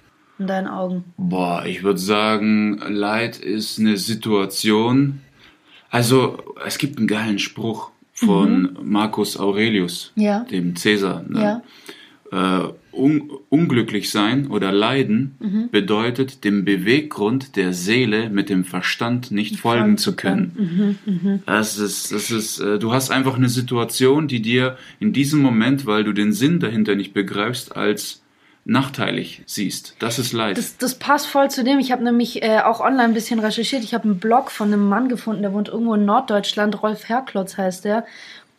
in 0.41 0.47
deinen 0.47 0.67
Augen? 0.67 1.05
Boah, 1.17 1.65
ich 1.67 1.83
würde 1.83 1.99
sagen, 2.01 2.79
Leid 2.89 3.39
ist 3.39 3.79
eine 3.79 3.97
Situation. 3.97 5.21
Also, 5.91 6.43
es 6.67 6.79
gibt 6.79 6.99
einen 6.99 7.07
geilen 7.07 7.39
Spruch 7.39 7.91
von 8.13 8.79
Marcus 8.83 9.39
Aurelius, 9.39 10.13
Mhm. 10.17 10.23
Ja. 10.23 10.41
dem 10.51 10.77
Cäsar. 10.77 11.25
Ne? 11.29 11.41
Ja. 11.43 12.63
Äh, 12.63 12.69
un 12.93 13.31
unglücklich 13.49 14.11
sein 14.11 14.49
oder 14.49 14.71
leiden 14.73 15.35
Mhm. 15.41 15.69
bedeutet, 15.71 16.45
dem 16.45 16.65
Beweggrund 16.65 17.57
der 17.57 17.73
Seele 17.73 18.31
mit 18.31 18.49
dem 18.49 18.65
Verstand 18.65 19.31
nicht 19.33 19.57
folgen 19.57 19.97
zu 19.97 20.15
können. 20.17 20.97
Mhm, 21.07 21.43
Das 21.47 21.79
ist, 21.79 22.13
das 22.13 22.31
ist, 22.31 22.59
äh, 22.61 22.79
du 22.79 22.93
hast 22.93 23.11
einfach 23.11 23.37
eine 23.37 23.49
Situation, 23.49 24.29
die 24.29 24.43
dir 24.43 24.77
in 25.01 25.13
diesem 25.13 25.41
Moment, 25.41 25.87
weil 25.87 26.05
du 26.05 26.13
den 26.13 26.33
Sinn 26.33 26.61
dahinter 26.61 26.95
nicht 26.95 27.15
begreifst, 27.15 27.77
als 27.77 28.23
nachteilig 28.65 29.43
siehst. 29.47 29.97
Das 29.99 30.19
ist 30.19 30.33
Leid. 30.33 30.59
Das, 30.59 30.77
das 30.77 30.95
passt 30.95 31.27
voll 31.27 31.51
zu 31.51 31.65
dem. 31.65 31.79
Ich 31.79 31.93
habe 31.93 32.05
nämlich 32.05 32.43
äh, 32.43 32.61
auch 32.61 32.81
online 32.81 33.05
ein 33.05 33.15
bisschen 33.15 33.41
recherchiert. 33.41 33.83
Ich 33.83 33.95
habe 33.95 34.05
einen 34.05 34.21
Blog 34.21 34.51
von 34.51 34.69
einem 34.69 34.89
Mann 34.89 35.09
gefunden, 35.09 35.43
der 35.43 35.53
wohnt 35.53 35.69
irgendwo 35.69 35.95
in 35.95 36.05
Norddeutschland. 36.05 36.83
Rolf 36.83 37.09
Herklotz 37.09 37.57
heißt 37.57 37.85
der. 37.85 38.05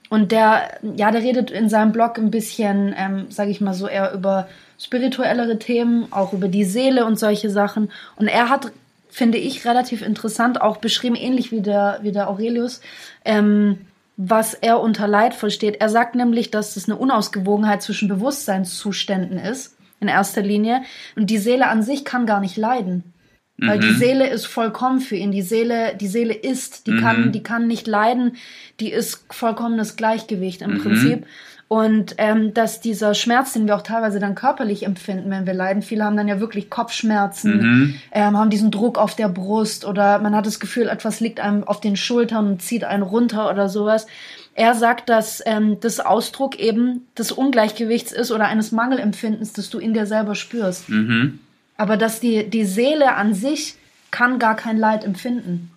Und 0.09 0.33
der, 0.33 0.77
ja, 0.97 1.11
der 1.11 1.21
redet 1.21 1.51
in 1.51 1.69
seinem 1.69 1.93
Blog 1.93 2.17
ein 2.17 2.31
bisschen, 2.31 2.93
ähm, 2.97 3.27
sage 3.29 3.51
ich 3.51 3.61
mal 3.61 3.73
so, 3.73 3.87
eher 3.87 4.11
über 4.13 4.49
spirituellere 4.77 5.57
Themen, 5.59 6.11
auch 6.11 6.33
über 6.33 6.49
die 6.49 6.65
Seele 6.65 7.05
und 7.05 7.17
solche 7.17 7.49
Sachen. 7.49 7.91
Und 8.17 8.27
er 8.27 8.49
hat, 8.49 8.71
finde 9.09 9.37
ich, 9.37 9.65
relativ 9.65 10.01
interessant 10.01 10.59
auch 10.59 10.77
beschrieben, 10.77 11.15
ähnlich 11.15 11.51
wie 11.51 11.61
der, 11.61 11.99
wie 12.01 12.11
der 12.11 12.29
Aurelius, 12.29 12.81
ähm, 13.23 13.85
was 14.17 14.53
er 14.53 14.81
unter 14.81 15.07
Leid 15.07 15.33
versteht. 15.33 15.79
Er 15.79 15.87
sagt 15.87 16.15
nämlich, 16.15 16.51
dass 16.51 16.75
es 16.75 16.89
eine 16.89 16.97
Unausgewogenheit 16.97 17.81
zwischen 17.81 18.09
Bewusstseinszuständen 18.09 19.37
ist, 19.37 19.77
in 20.01 20.09
erster 20.09 20.41
Linie. 20.41 20.81
Und 21.15 21.29
die 21.29 21.37
Seele 21.37 21.69
an 21.69 21.83
sich 21.83 22.03
kann 22.03 22.25
gar 22.25 22.41
nicht 22.41 22.57
leiden. 22.57 23.13
Weil 23.63 23.77
die 23.77 23.93
Seele 23.93 24.27
ist 24.27 24.47
vollkommen 24.47 25.01
für 25.01 25.15
ihn. 25.15 25.31
Die 25.31 25.43
Seele, 25.43 25.95
die 25.95 26.07
Seele 26.07 26.33
ist, 26.33 26.87
die 26.87 26.97
kann, 26.97 27.31
die 27.31 27.43
kann 27.43 27.67
nicht 27.67 27.85
leiden. 27.85 28.37
Die 28.79 28.91
ist 28.91 29.25
vollkommenes 29.29 29.95
Gleichgewicht 29.95 30.63
im 30.63 30.79
Prinzip. 30.79 31.27
Und 31.67 32.15
ähm, 32.17 32.53
dass 32.53 32.81
dieser 32.81 33.13
Schmerz, 33.13 33.53
den 33.53 33.67
wir 33.67 33.77
auch 33.77 33.81
teilweise 33.81 34.19
dann 34.19 34.35
körperlich 34.35 34.83
empfinden, 34.83 35.29
wenn 35.29 35.45
wir 35.45 35.53
leiden, 35.53 35.83
viele 35.83 36.03
haben 36.03 36.17
dann 36.17 36.27
ja 36.27 36.41
wirklich 36.41 36.69
Kopfschmerzen, 36.69 38.01
ähm, 38.11 38.37
haben 38.37 38.49
diesen 38.49 38.71
Druck 38.71 38.97
auf 38.97 39.15
der 39.15 39.29
Brust 39.29 39.85
oder 39.85 40.19
man 40.19 40.35
hat 40.35 40.45
das 40.45 40.59
Gefühl, 40.59 40.89
etwas 40.89 41.21
liegt 41.21 41.39
einem 41.39 41.63
auf 41.63 41.79
den 41.79 41.95
Schultern 41.95 42.47
und 42.47 42.61
zieht 42.61 42.83
einen 42.83 43.03
runter 43.03 43.49
oder 43.49 43.69
sowas. 43.69 44.05
Er 44.53 44.73
sagt, 44.75 45.09
dass 45.09 45.41
ähm, 45.45 45.77
das 45.79 45.99
Ausdruck 45.99 46.59
eben 46.59 47.07
des 47.17 47.31
Ungleichgewichts 47.31 48.11
ist 48.11 48.31
oder 48.31 48.45
eines 48.47 48.71
Mangelempfindens, 48.71 49.53
das 49.53 49.69
du 49.69 49.79
in 49.79 49.93
dir 49.93 50.05
selber 50.05 50.35
spürst. 50.35 50.85
Aber 51.77 51.97
dass 51.97 52.19
die, 52.19 52.49
die 52.49 52.65
Seele 52.65 53.15
an 53.15 53.33
sich 53.33 53.75
kann 54.11 54.39
gar 54.39 54.55
kein 54.55 54.77
Leid 54.77 55.05
empfinden. 55.05 55.71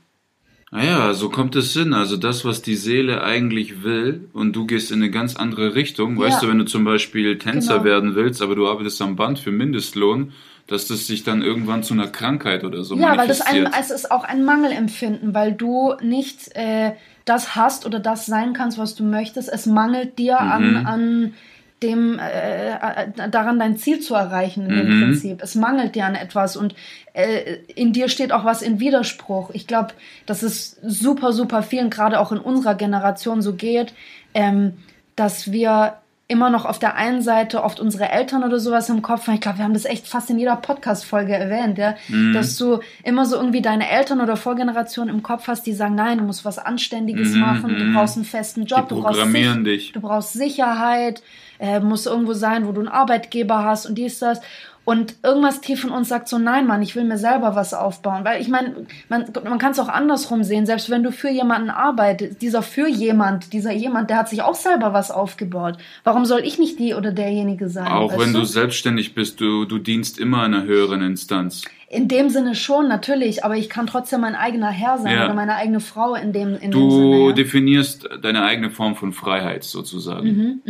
Naja, 0.73 1.15
so 1.15 1.29
kommt 1.31 1.55
es 1.55 1.73
hin. 1.73 1.95
Also 1.95 2.17
das, 2.17 2.45
was 2.45 2.61
die 2.63 2.75
Seele 2.75 3.23
eigentlich 3.23 3.85
will 3.85 4.29
und 4.33 4.55
du 4.57 4.67
gehst 4.67 4.91
in 4.91 5.01
eine 5.01 5.11
ganz 5.13 5.37
andere 5.37 5.77
Richtung. 5.77 6.19
Weißt 6.19 6.41
Ja. 6.43 6.47
du, 6.47 6.49
wenn 6.51 6.59
du 6.59 6.65
zum 6.65 6.83
Beispiel 6.85 7.39
Tänzer 7.39 7.75
Genau. 7.75 7.85
werden 7.85 8.15
willst, 8.17 8.43
aber 8.43 8.57
du 8.57 8.67
arbeitest 8.69 9.01
am 9.01 9.15
Band 9.15 9.39
für 9.39 9.53
Mindestlohn, 9.53 10.33
dass 10.67 10.89
das 10.89 11.07
sich 11.07 11.23
dann 11.23 11.43
irgendwann 11.43 11.85
zu 11.85 11.95
einer 11.95 12.09
Krankheit 12.09 12.65
oder 12.65 12.83
so 12.83 12.97
Ja, 12.97 13.17
weil 13.17 13.29
das 13.29 13.41
ein, 13.43 13.63
manifestiert. 13.63 13.85
es 13.85 13.91
ist 14.03 14.11
auch 14.11 14.25
ein 14.25 14.45
Mangelempfinden, 14.45 15.33
weil 15.33 15.53
du 15.53 15.95
nicht 16.03 16.57
äh, 16.57 16.93
das 17.25 17.57
hast 17.57 17.87
oder 17.87 18.01
das 18.01 18.27
sein 18.27 18.53
kannst, 18.53 18.79
was 18.79 18.95
du 18.95 19.05
möchtest. 19.05 19.49
Es 19.49 19.67
mangelt 19.67 20.19
dir 20.19 20.41
Mhm. 20.41 20.51
an, 20.51 20.87
an 20.87 21.35
dem 21.83 22.19
äh, 22.19 22.71
äh, 22.73 23.31
daran 23.31 23.59
dein 23.59 23.77
Ziel 23.77 24.01
zu 24.01 24.15
erreichen 24.15 24.67
im 24.67 24.75
Mhm. 24.99 25.03
Prinzip. 25.03 25.43
Es 25.43 25.55
mangelt 25.55 25.95
dir 25.95 26.07
an 26.07 26.15
etwas 26.15 26.57
und 26.57 26.75
äh, 27.13 27.57
in 27.75 27.93
dir 27.93 28.09
steht 28.09 28.33
auch 28.33 28.45
was 28.45 28.63
in 28.63 28.81
Widerspruch. 28.81 29.51
Ich 29.53 29.67
glaube, 29.67 29.89
dass 30.27 30.43
es 30.43 30.79
super, 30.83 31.33
super 31.33 31.63
vielen, 31.63 31.91
gerade 31.91 32.21
auch 32.21 32.33
in 32.33 32.39
unserer 32.39 32.75
Generation 32.75 33.43
so 33.43 33.55
geht, 33.55 33.93
ähm, 34.35 34.75
dass 35.17 35.53
wir 35.53 35.95
immer 36.27 36.49
noch 36.49 36.65
auf 36.65 36.79
der 36.79 36.95
einen 36.97 37.21
Seite 37.21 37.63
oft 37.63 37.81
unsere 37.81 38.09
Eltern 38.09 38.45
oder 38.45 38.59
sowas 38.59 38.89
im 38.89 39.03
Kopf. 39.03 39.29
Ich 39.29 39.41
glaube, 39.43 39.59
wir 39.59 39.65
haben 39.65 39.75
das 39.75 39.85
echt 39.85 40.07
fast 40.09 40.31
in 40.31 40.39
jeder 40.39 40.57
Podcast-Folge 40.57 41.35
erwähnt, 41.35 41.77
ja? 41.77 41.97
Mhm. 42.09 42.33
dass 42.33 42.57
du 42.57 42.81
immer 43.03 43.27
so 43.27 43.37
irgendwie 43.37 43.61
deine 43.61 43.91
Eltern 43.91 44.21
oder 44.23 44.37
Vorgenerationen 44.37 45.15
im 45.15 45.23
Kopf 45.23 45.49
hast, 45.49 45.67
die 45.67 45.75
sagen, 45.75 45.95
nein, 45.97 46.19
du 46.19 46.25
musst 46.25 46.45
was 46.47 46.59
Anständiges 46.59 47.35
machen, 47.35 47.77
du 47.79 47.93
brauchst 47.93 48.17
einen 48.17 48.25
festen 48.25 48.65
Job, 48.65 48.85
Mhm, 48.85 48.89
Die 48.89 48.95
du 48.95 49.01
brauchst, 49.03 49.19
programmieren 49.19 49.65
dich. 49.65 49.93
du 49.93 50.01
brauchst 50.01 50.33
Sicherheit, 50.33 51.23
äh, 51.59 51.81
muss 51.81 52.07
irgendwo 52.07 52.33
sein, 52.33 52.67
wo 52.67 52.73
du 52.73 52.81
einen 52.81 52.89
Arbeitgeber 52.89 53.63
hast 53.65 53.85
und 53.87 53.97
dies, 53.97 54.19
das. 54.19 54.41
Und 54.85 55.17
irgendwas 55.23 55.61
tief 55.61 55.85
in 55.85 55.91
uns 55.91 56.09
sagt 56.09 56.29
so, 56.29 56.39
nein, 56.39 56.67
Mann, 56.67 56.83
ich 56.83 56.95
will 56.95 57.05
mir 57.05 57.17
selber 57.17 57.57
was 57.57 57.73
aufbauen. 57.73 58.25
Weil 58.25 58.41
ich 58.41 58.49
meine, 58.49 58.87
man, 59.09 59.25
man 59.45 59.59
kann 59.59 59.73
es 59.73 59.79
auch 59.79 59.89
andersrum 59.89 60.45
sehen. 60.45 60.67
Selbst 60.67 60.91
wenn 60.91 61.03
du 61.03 61.11
für 61.11 61.31
jemanden 61.31 61.71
arbeitest, 61.71 62.43
dieser 62.43 62.63
für 62.63 62.87
jemand, 62.87 63.53
dieser 63.55 63.73
jemand, 63.73 64.11
der 64.11 64.19
hat 64.19 64.29
sich 64.29 64.43
auch 64.43 64.55
selber 64.55 64.93
was 64.93 65.11
aufgebaut. 65.11 65.79
Warum 66.05 66.27
soll 66.27 66.41
ich 66.45 66.59
nicht 66.59 66.79
die 66.79 66.95
oder 66.95 67.13
derjenige 67.13 67.69
sein? 67.69 67.87
Auch 67.87 68.19
wenn 68.19 68.33
du 68.35 68.45
selbstständig 68.45 69.15
bist, 69.15 69.41
du, 69.41 69.65
du 69.65 69.79
dienst 69.79 70.19
immer 70.19 70.43
einer 70.43 70.65
höheren 70.65 71.01
Instanz. 71.03 71.63
In 71.89 72.09
dem 72.09 72.31
Sinne 72.31 72.55
schon, 72.55 72.89
natürlich, 72.89 73.45
aber 73.45 73.57
ich 73.57 73.69
kann 73.69 73.87
trotzdem 73.87 74.23
mein 74.23 74.35
eigener 74.35 74.71
Herr 74.71 74.99
sein 74.99 75.15
Ja. 75.17 75.25
oder 75.27 75.35
meine 75.35 75.55
eigene 75.57 75.81
Frau 75.81 76.15
in 76.15 76.33
dem, 76.33 76.55
in 76.55 76.71
dem 76.71 76.73
Du 76.73 76.91
Sinne. 76.91 77.27
Ja. 77.29 77.33
definierst 77.33 78.09
deine 78.23 78.43
eigene 78.43 78.71
Form 78.71 78.97
von 78.97 79.13
Freiheit 79.13 79.65
sozusagen. 79.65 80.63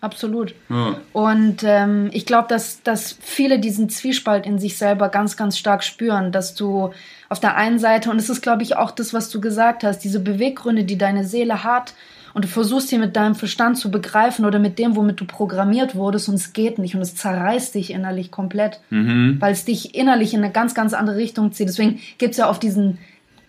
Absolut. 0.00 0.54
Ja. 0.68 0.96
Und 1.12 1.58
ähm, 1.64 2.08
ich 2.12 2.24
glaube, 2.24 2.48
dass, 2.48 2.82
dass 2.82 3.16
viele 3.20 3.58
diesen 3.58 3.88
Zwiespalt 3.90 4.46
in 4.46 4.58
sich 4.58 4.78
selber 4.78 5.08
ganz, 5.08 5.36
ganz 5.36 5.58
stark 5.58 5.84
spüren, 5.84 6.32
dass 6.32 6.54
du 6.54 6.90
auf 7.28 7.40
der 7.40 7.56
einen 7.56 7.78
Seite, 7.78 8.10
und 8.10 8.16
es 8.16 8.30
ist, 8.30 8.40
glaube 8.40 8.62
ich, 8.62 8.76
auch 8.76 8.90
das, 8.90 9.12
was 9.12 9.28
du 9.28 9.40
gesagt 9.40 9.84
hast, 9.84 9.98
diese 10.00 10.20
Beweggründe, 10.20 10.84
die 10.84 10.96
deine 10.98 11.24
Seele 11.24 11.62
hat, 11.64 11.94
und 12.34 12.44
du 12.44 12.48
versuchst 12.48 12.88
sie 12.88 12.98
mit 12.98 13.16
deinem 13.16 13.34
Verstand 13.34 13.78
zu 13.78 13.90
begreifen 13.90 14.44
oder 14.44 14.58
mit 14.58 14.78
dem, 14.78 14.96
womit 14.96 15.20
du 15.20 15.24
programmiert 15.24 15.94
wurdest, 15.94 16.28
und 16.28 16.34
es 16.34 16.52
geht 16.52 16.78
nicht 16.78 16.94
und 16.94 17.02
es 17.02 17.14
zerreißt 17.16 17.74
dich 17.74 17.90
innerlich 17.92 18.30
komplett, 18.30 18.80
weil 18.90 19.52
es 19.52 19.64
dich 19.64 19.94
innerlich 19.94 20.34
in 20.34 20.42
eine 20.42 20.52
ganz, 20.52 20.74
ganz 20.74 20.92
andere 20.92 21.16
Richtung 21.16 21.52
zieht. 21.52 21.68
Deswegen 21.68 22.00
gibt's 22.18 22.36
ja 22.36 22.48
oft 22.48 22.62
diesen 22.62 22.98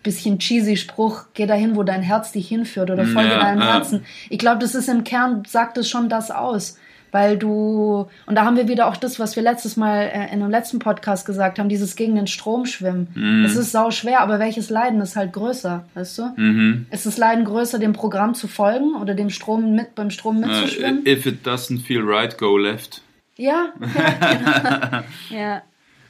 bisschen 0.02 0.38
cheesy 0.38 0.76
Spruch, 0.76 1.26
geh 1.34 1.46
dahin, 1.46 1.76
wo 1.76 1.82
dein 1.82 2.02
Herz 2.02 2.32
dich 2.32 2.48
hinführt 2.48 2.90
oder 2.90 3.04
folge 3.04 3.30
Ja, 3.30 3.40
deinem 3.40 3.60
ja. 3.60 3.74
Herzen. 3.74 4.04
Ich 4.30 4.38
glaube, 4.38 4.58
das 4.58 4.74
ist 4.74 4.88
im 4.88 5.04
Kern, 5.04 5.44
sagt 5.46 5.78
es 5.78 5.88
schon 5.88 6.08
das 6.08 6.30
aus. 6.30 6.76
Weil 7.12 7.36
du, 7.36 8.08
und 8.26 8.34
da 8.34 8.44
haben 8.46 8.56
wir 8.56 8.68
wieder 8.68 8.88
auch 8.88 8.96
das, 8.96 9.20
was 9.20 9.36
wir 9.36 9.42
letztes 9.42 9.76
Mal 9.76 10.10
äh, 10.12 10.32
in 10.32 10.40
dem 10.40 10.50
letzten 10.50 10.78
Podcast 10.78 11.26
gesagt 11.26 11.58
haben, 11.58 11.68
dieses 11.68 11.94
gegen 11.94 12.16
den 12.16 12.26
Strom 12.26 12.64
schwimmen. 12.64 13.08
Mhm. 13.14 13.44
Es 13.44 13.54
ist 13.54 13.70
sau 13.70 13.90
schwer, 13.90 14.20
aber 14.20 14.38
welches 14.38 14.70
Leiden 14.70 15.00
ist 15.02 15.14
halt 15.14 15.34
größer, 15.34 15.84
weißt 15.92 16.18
du? 16.18 16.22
Mhm. 16.36 16.86
Ist 16.90 17.04
das 17.04 17.18
Leiden 17.18 17.44
größer, 17.44 17.78
dem 17.78 17.92
Programm 17.92 18.34
zu 18.34 18.48
folgen 18.48 18.96
oder 18.96 19.14
dem 19.14 19.28
Strom 19.28 19.74
mit, 19.74 19.94
beim 19.94 20.08
Strom 20.08 20.40
mitzuschwimmen? 20.40 21.04
Äh, 21.04 21.12
if 21.12 21.26
it 21.26 21.46
doesn't 21.46 21.82
feel 21.82 22.02
right, 22.02 22.36
go 22.38 22.56
left. 22.56 23.02
ja, 23.36 23.74
ja, 23.80 25.04
genau. 25.28 25.40
ja. 25.42 25.62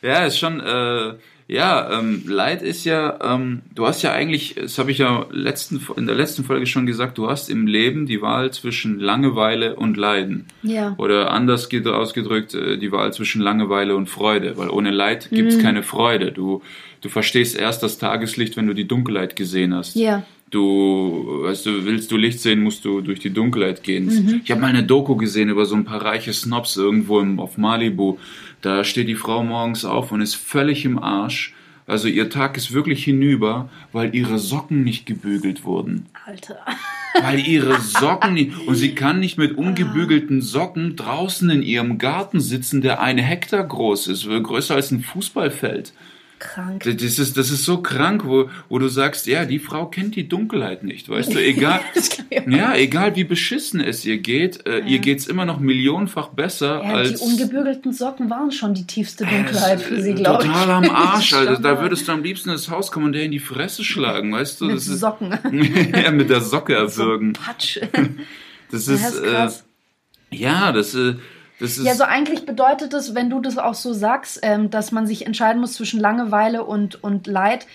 Ja, 0.02 0.26
ist 0.26 0.38
schon, 0.38 0.58
äh, 0.60 1.14
ja, 1.52 1.98
ähm, 1.98 2.22
Leid 2.26 2.62
ist 2.62 2.84
ja, 2.84 3.18
ähm, 3.22 3.60
du 3.74 3.86
hast 3.86 4.00
ja 4.00 4.12
eigentlich, 4.12 4.54
das 4.54 4.78
habe 4.78 4.90
ich 4.90 4.98
ja 4.98 5.26
letzten, 5.30 5.86
in 5.98 6.06
der 6.06 6.14
letzten 6.14 6.44
Folge 6.44 6.64
schon 6.66 6.86
gesagt, 6.86 7.18
du 7.18 7.28
hast 7.28 7.50
im 7.50 7.66
Leben 7.66 8.06
die 8.06 8.22
Wahl 8.22 8.52
zwischen 8.52 8.98
Langeweile 8.98 9.76
und 9.76 9.98
Leiden. 9.98 10.46
Ja. 10.62 10.94
Oder 10.96 11.30
anders 11.30 11.68
ausgedrückt, 11.84 12.54
äh, 12.54 12.78
die 12.78 12.90
Wahl 12.90 13.12
zwischen 13.12 13.42
Langeweile 13.42 13.94
und 13.96 14.08
Freude, 14.08 14.56
weil 14.56 14.70
ohne 14.70 14.90
Leid 14.90 15.28
gibt's 15.30 15.58
keine 15.58 15.82
Freude. 15.82 16.32
Du, 16.32 16.62
du 17.02 17.10
verstehst 17.10 17.54
erst 17.54 17.82
das 17.82 17.98
Tageslicht, 17.98 18.56
wenn 18.56 18.66
du 18.66 18.72
die 18.74 18.88
Dunkelheit 18.88 19.36
gesehen 19.36 19.74
hast. 19.74 19.94
Ja. 19.94 20.24
Du, 20.52 21.40
weißt 21.44 21.64
du, 21.64 21.84
willst 21.86 22.10
du 22.10 22.18
Licht 22.18 22.38
sehen, 22.38 22.62
musst 22.62 22.84
du 22.84 23.00
durch 23.00 23.20
die 23.20 23.32
Dunkelheit 23.32 23.82
gehen. 23.82 24.42
Ich 24.44 24.50
habe 24.50 24.60
mal 24.60 24.66
eine 24.66 24.84
Doku 24.84 25.16
gesehen 25.16 25.48
über 25.48 25.64
so 25.64 25.74
ein 25.74 25.86
paar 25.86 26.04
reiche 26.04 26.34
Snobs 26.34 26.76
irgendwo 26.76 27.20
im, 27.20 27.40
auf 27.40 27.56
Malibu. 27.56 28.18
Da 28.60 28.84
steht 28.84 29.08
die 29.08 29.14
Frau 29.14 29.42
morgens 29.42 29.86
auf 29.86 30.12
und 30.12 30.20
ist 30.20 30.34
völlig 30.34 30.84
im 30.84 30.98
Arsch. 30.98 31.54
Also 31.86 32.06
ihr 32.06 32.28
Tag 32.28 32.58
ist 32.58 32.72
wirklich 32.72 33.02
hinüber, 33.02 33.70
weil 33.92 34.14
ihre 34.14 34.38
Socken 34.38 34.84
nicht 34.84 35.06
gebügelt 35.06 35.64
wurden. 35.64 36.06
Alter. 36.26 36.58
Weil 37.20 37.40
ihre 37.40 37.80
Socken 37.80 38.34
nicht, 38.34 38.52
und 38.66 38.74
sie 38.74 38.94
kann 38.94 39.20
nicht 39.20 39.38
mit 39.38 39.56
ungebügelten 39.56 40.42
Socken 40.42 40.96
draußen 40.96 41.48
in 41.48 41.62
ihrem 41.62 41.96
Garten 41.96 42.40
sitzen, 42.40 42.82
der 42.82 43.00
eine 43.00 43.22
Hektar 43.22 43.64
groß 43.64 44.08
ist, 44.08 44.28
größer 44.28 44.74
als 44.74 44.90
ein 44.90 45.00
Fußballfeld. 45.00 45.94
Krank. 46.42 46.82
Das 46.82 47.18
ist, 47.18 47.36
das 47.36 47.50
ist 47.50 47.64
so 47.64 47.78
krank, 47.82 48.24
wo, 48.24 48.50
wo 48.68 48.78
du 48.80 48.88
sagst, 48.88 49.26
ja, 49.28 49.44
die 49.44 49.60
Frau 49.60 49.86
kennt 49.86 50.16
die 50.16 50.28
Dunkelheit 50.28 50.82
nicht, 50.82 51.08
weißt 51.08 51.34
du, 51.34 51.38
egal, 51.38 51.80
Das 51.94 52.10
ja, 52.46 52.74
egal 52.74 53.14
wie 53.14 53.22
beschissen 53.24 53.80
es 53.80 54.04
ihr 54.04 54.18
geht, 54.18 54.66
äh, 54.66 54.80
ihr 54.80 54.98
geht's 54.98 55.26
immer 55.28 55.44
noch 55.44 55.60
millionenfach 55.60 56.28
besser 56.28 56.82
Ja, 56.82 56.94
als 56.94 57.20
die 57.20 57.24
ungebügelten 57.24 57.92
Socken 57.92 58.28
waren 58.28 58.50
schon 58.50 58.74
die 58.74 58.86
tiefste 58.86 59.24
Dunkelheit 59.24 59.80
für 59.80 60.02
sie, 60.02 60.14
glaube 60.14 60.42
ich. 60.44 60.48
total 60.50 60.70
am 60.70 60.90
Arsch. 60.90 61.28
Schon, 61.28 61.62
Da 61.62 61.74
ja. 61.74 61.80
würdest 61.80 62.08
du 62.08 62.12
am 62.12 62.22
liebsten 62.24 62.50
ins 62.50 62.68
Haus 62.68 62.90
kommen 62.90 63.06
und 63.06 63.12
der 63.12 63.22
in 63.22 63.30
die 63.30 63.38
Fresse 63.38 63.84
schlagen, 63.84 64.32
weißt 64.32 64.60
du? 64.60 64.64
Mit 64.66 64.76
das 64.76 64.88
ist, 64.88 64.98
Socken. 65.00 65.30
ja, 65.94 66.10
mit 66.10 66.28
der 66.28 66.40
Socke 66.40 66.74
erwürgen. 66.74 67.34
Patsch. 67.34 67.78
Das 68.70 68.88
Ja, 68.88 68.94
ist, 68.94 69.14
ist 69.14 69.20
äh, 69.22 70.36
ja, 70.36 70.72
das, 70.72 70.94
äh, 70.94 70.98
das 70.98 71.12
ist, 71.14 71.16
Ja, 71.84 71.94
so 71.94 72.04
eigentlich 72.04 72.44
bedeutet 72.46 72.92
es, 72.94 73.14
wenn 73.14 73.30
du 73.30 73.40
das 73.40 73.56
auch 73.58 73.74
so 73.74 73.92
sagst, 73.92 74.40
ähm, 74.42 74.70
dass 74.70 74.92
man 74.92 75.06
sich 75.06 75.26
entscheiden 75.26 75.60
muss 75.60 75.74
zwischen 75.74 76.00
Langeweile 76.00 76.64
und, 76.64 77.02
und 77.02 77.26
Leid. 77.26 77.66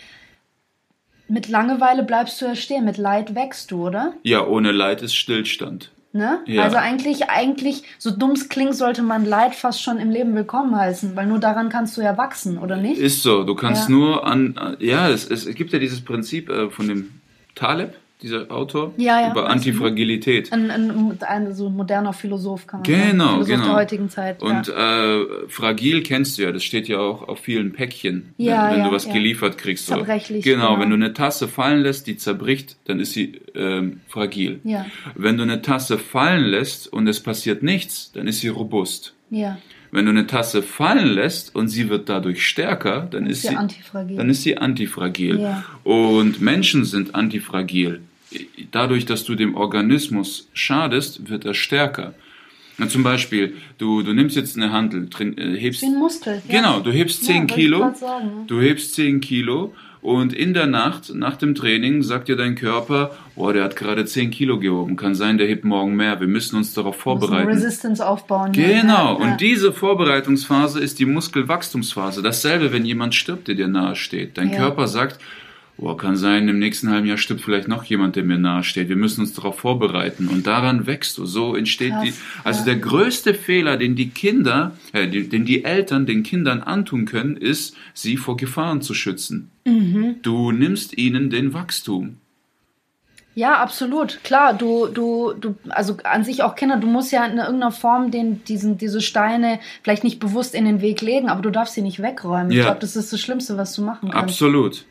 Mit 1.29 1.49
Langeweile 1.49 2.03
bleibst 2.03 2.39
du 2.41 2.45
ja 2.45 2.55
stehen, 2.55 2.85
mit 2.85 2.97
Leid 2.97 3.35
wächst 3.35 3.71
du, 3.71 3.87
oder? 3.87 4.13
ja, 4.23 4.45
ohne 4.45 4.71
Leid 4.71 5.01
ist 5.01 5.15
Stillstand. 5.15 5.91
Ne? 6.13 6.39
Ja. 6.47 6.63
Also 6.63 6.77
eigentlich, 6.77 7.29
eigentlich, 7.29 7.83
so 7.99 8.11
dumm 8.11 8.31
es 8.31 8.47
klingt, 8.49 8.75
sollte 8.75 9.03
man 9.03 9.25
Leid 9.25 9.53
fast 9.53 9.83
schon 9.83 9.97
im 9.99 10.09
Leben 10.09 10.33
willkommen 10.35 10.73
heißen, 10.75 11.15
weil 11.17 11.27
nur 11.27 11.39
daran 11.39 11.67
kannst 11.69 11.97
du 11.97 12.01
ja 12.01 12.17
wachsen, 12.17 12.57
oder 12.57 12.77
nicht? 12.77 12.97
Ist 12.99 13.23
so, 13.23 13.43
du 13.43 13.55
kannst 13.55 13.89
Ja. 13.89 13.95
nur 13.95 14.25
an, 14.25 14.57
an- 14.57 14.77
ja, 14.79 15.09
es, 15.09 15.29
es 15.29 15.45
gibt 15.53 15.73
ja 15.73 15.79
dieses 15.79 16.03
Prinzip 16.03 16.49
äh, 16.49 16.69
von 16.69 16.87
dem 16.87 17.21
Taleb, 17.55 17.93
dieser 18.21 18.51
Autor, 18.51 18.93
Ja, 18.97 19.21
ja, 19.21 19.31
über. 19.31 19.47
Antifragilität. 19.49 20.51
Ein, 20.51 20.71
ein, 20.71 21.17
ein 21.21 21.53
so 21.53 21.69
moderner 21.69 22.13
Philosoph 22.13 22.65
kann 22.65 22.79
man 22.79 22.83
Genau, 22.83 23.03
sagen. 23.07 23.45
Philosoph 23.45 23.47
genau. 23.47 23.65
der 23.65 23.75
heutigen 23.75 24.09
Zeit. 24.09 24.41
Und 24.41 24.67
ja. 24.67 25.15
äh, 25.21 25.25
fragil 25.47 26.01
kennst 26.03 26.37
du 26.37 26.43
ja, 26.43 26.51
das 26.51 26.63
steht 26.63 26.87
ja 26.87 26.99
auch 26.99 27.27
auf 27.27 27.39
vielen 27.39 27.73
Päckchen, 27.73 28.33
Ja, 28.37 28.69
wenn, 28.71 28.77
wenn 28.77 28.83
du 28.85 28.91
was 28.91 29.07
geliefert 29.07 29.57
kriegst. 29.57 29.87
Zerbrechlich, 29.87 30.43
Genau, 30.43 30.69
genau. 30.69 30.79
wenn 30.81 30.89
du 30.89 30.95
eine 30.95 31.13
Tasse 31.13 31.47
fallen 31.47 31.81
lässt, 31.81 32.07
die 32.07 32.17
zerbricht, 32.17 32.77
dann 32.85 32.99
ist 32.99 33.13
sie 33.13 33.39
ähm, 33.55 34.01
fragil. 34.07 34.59
Ja. 34.63 34.85
Wenn 35.15 35.37
du 35.37 35.43
eine 35.43 35.61
Tasse 35.61 35.97
fallen 35.99 36.45
lässt 36.45 36.91
und 36.91 37.07
es 37.07 37.19
passiert 37.21 37.61
nichts, 37.63 38.11
dann 38.13 38.27
ist 38.27 38.39
sie 38.41 38.47
robust. 38.49 39.13
ja. 39.29 39.57
Wenn 39.89 40.03
du 40.03 40.11
eine 40.11 40.27
Tasse 40.27 40.63
fallen 40.63 41.07
lässt 41.07 41.55
und 41.55 41.69
sie 41.69 41.87
wird 41.89 42.09
dadurch 42.09 42.45
stärker, 42.45 43.07
dann 43.09 43.25
ist 43.25 43.43
sie 43.43 43.47
sie 43.47 43.55
antifragil. 43.55 44.17
Dann 44.17 44.29
ist 44.29 44.43
sie 44.43 44.57
antifragil. 44.57 45.39
Ja. 45.39 45.63
Und 45.85 46.41
Menschen 46.41 46.83
sind 46.83 47.15
antifragil. 47.15 48.01
Dadurch, 48.71 49.05
dass 49.05 49.23
du 49.23 49.35
dem 49.35 49.55
Organismus 49.55 50.49
schadest, 50.53 51.29
wird 51.29 51.45
er 51.45 51.53
stärker. 51.53 52.13
Na, 52.77 52.87
zum 52.87 53.01
Beispiel, 53.01 53.55
du, 53.79 54.03
du 54.03 54.13
nimmst 54.13 54.35
jetzt 54.35 54.55
eine 54.55 54.71
Handel, 54.71 55.07
drin, 55.09 55.35
äh, 55.37 55.57
hebst, 55.57 55.83
ein 55.83 55.95
Muskel. 55.97 56.41
Ja. 56.47 56.57
genau, 56.59 56.79
du 56.81 56.91
hebst 56.91 57.21
Ja, 57.21 57.27
10 57.29 57.35
wollte 57.37 57.53
ich 57.53 57.55
Kilo, 57.55 57.79
ja. 57.79 58.21
du 58.45 58.61
hebst 58.61 58.93
10 58.95 59.19
Kilo 59.19 59.73
und 60.01 60.31
in 60.31 60.53
der 60.53 60.67
Nacht, 60.67 61.11
nach 61.15 61.37
dem 61.37 61.55
Training, 61.55 62.03
sagt 62.03 62.27
dir 62.27 62.35
dein 62.35 62.53
Körper, 62.53 63.17
boah, 63.35 63.51
der 63.51 63.63
hat 63.63 63.75
gerade 63.75 64.05
10 64.05 64.29
Kilo 64.29 64.59
gehoben, 64.59 64.95
kann 64.95 65.15
sein, 65.15 65.39
der 65.39 65.47
hebt 65.47 65.65
morgen 65.65 65.95
mehr, 65.95 66.19
wir 66.19 66.27
müssen 66.27 66.55
uns 66.55 66.73
darauf 66.75 66.97
vorbereiten. 66.97 67.47
Resistance 67.49 68.05
aufbauen. 68.05 68.53
hier. 68.53 68.67
Genau, 68.67 69.17
Ja, 69.17 69.25
ja. 69.25 69.31
und 69.31 69.41
diese 69.41 69.73
Vorbereitungsphase 69.73 70.79
ist 70.79 70.99
die 70.99 71.05
Muskelwachstumsphase. 71.05 72.21
Dasselbe, 72.21 72.71
wenn 72.71 72.85
jemand 72.85 73.15
stirbt, 73.15 73.47
der 73.47 73.55
dir 73.55 73.67
nahe 73.67 73.95
steht. 73.95 74.37
Dein 74.37 74.51
Ja. 74.51 74.57
Körper 74.57 74.87
sagt, 74.87 75.19
oh, 75.77 75.95
kann 75.95 76.15
sein, 76.15 76.47
im 76.47 76.59
nächsten 76.59 76.89
halben 76.89 77.07
Jahr 77.07 77.17
stirbt 77.17 77.41
vielleicht 77.41 77.67
noch 77.67 77.83
jemand, 77.83 78.15
der 78.15 78.23
mir 78.23 78.37
nahe 78.37 78.63
steht. 78.63 78.89
Wir 78.89 78.95
müssen 78.95 79.21
uns 79.21 79.33
darauf 79.33 79.59
vorbereiten. 79.59 80.27
Und 80.27 80.47
daran 80.47 80.87
wächst 80.87 81.17
du. 81.17 81.25
So 81.25 81.55
entsteht 81.55 81.91
Krass, 81.91 82.03
die. 82.03 82.13
Also 82.43 82.59
ja. 82.59 82.65
der 82.65 82.75
größte 82.77 83.33
Fehler, 83.33 83.77
den 83.77 83.95
die 83.95 84.09
Kinder, 84.09 84.73
äh, 84.93 85.07
den 85.07 85.45
die 85.45 85.63
Eltern 85.63 86.05
den 86.05 86.23
Kindern 86.23 86.61
antun 86.61 87.05
können, 87.05 87.37
ist, 87.37 87.75
sie 87.93 88.17
vor 88.17 88.37
Gefahren 88.37 88.81
zu 88.81 88.93
schützen. 88.93 89.51
Mhm. 89.65 90.15
Du 90.21 90.51
nimmst 90.51 90.97
ihnen 90.97 91.29
den 91.29 91.53
Wachstum. 91.53 92.17
Ja, 93.35 93.59
absolut. 93.59 94.23
Klar, 94.23 94.55
du, 94.55 94.87
du, 94.87 95.33
du, 95.39 95.53
also 95.69 95.97
an 96.03 96.23
sich 96.23 96.41
auch 96.41 96.55
Kinder, 96.55 96.77
du 96.77 96.87
musst 96.87 97.11
ja 97.11 97.23
in 97.23 97.37
irgendeiner 97.37 97.71
Form 97.71 98.09
den, 98.09 98.43
diesen, 98.45 98.79
diese 98.79 98.99
Steine 98.99 99.59
vielleicht 99.83 100.03
nicht 100.03 100.19
bewusst 100.19 100.55
in 100.55 100.65
den 100.65 100.81
Weg 100.81 101.01
legen, 101.01 101.29
aber 101.29 101.43
du 101.43 101.51
darfst 101.51 101.75
sie 101.75 101.83
nicht 101.83 102.01
wegräumen. 102.01 102.49
Ich 102.49 102.57
Ja. 102.57 102.63
glaube, 102.63 102.79
das 102.79 102.95
ist 102.95 103.13
das 103.13 103.21
Schlimmste, 103.21 103.55
was 103.55 103.75
du 103.75 103.83
machen 103.83 104.09
kannst. 104.09 104.23
Absolut. 104.41 104.85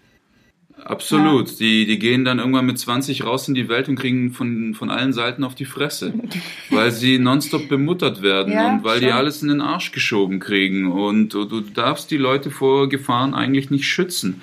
Absolut. 0.85 1.59
Die, 1.59 1.87
die 1.87 1.99
gehen 1.99 2.25
dann 2.25 2.39
irgendwann 2.39 2.67
mit 2.67 2.79
20 2.79 3.25
raus 3.25 3.49
in 3.49 3.55
die 3.55 3.69
Welt 3.69 3.89
und 3.89 3.97
kriegen 3.97 4.33
von, 4.33 4.75
von 4.75 4.91
allen 4.91 5.13
Seiten 5.13 5.43
auf 5.43 5.55
die 5.55 5.65
Fresse. 5.65 6.15
weil 6.71 6.91
sie 6.91 7.19
nonstop 7.19 7.69
bemuttert 7.69 8.23
werden 8.23 8.53
Ja, 8.53 8.73
und 8.73 8.85
weil 8.85 9.01
die 9.01 9.07
schon. 9.07 9.15
alles 9.15 9.43
in 9.43 9.49
den 9.49 9.61
Arsch 9.61 9.93
geschoben 9.93 10.39
kriegen. 10.39 10.91
Und 10.91 11.31
du, 11.35 11.45
du 11.45 11.61
darfst 11.61 12.11
die 12.11 12.19
Leute 12.19 12.51
vor 12.51 12.89
Gefahren 12.89 13.35
eigentlich 13.35 13.71
nicht 13.71 13.87
schützen. 13.87 14.43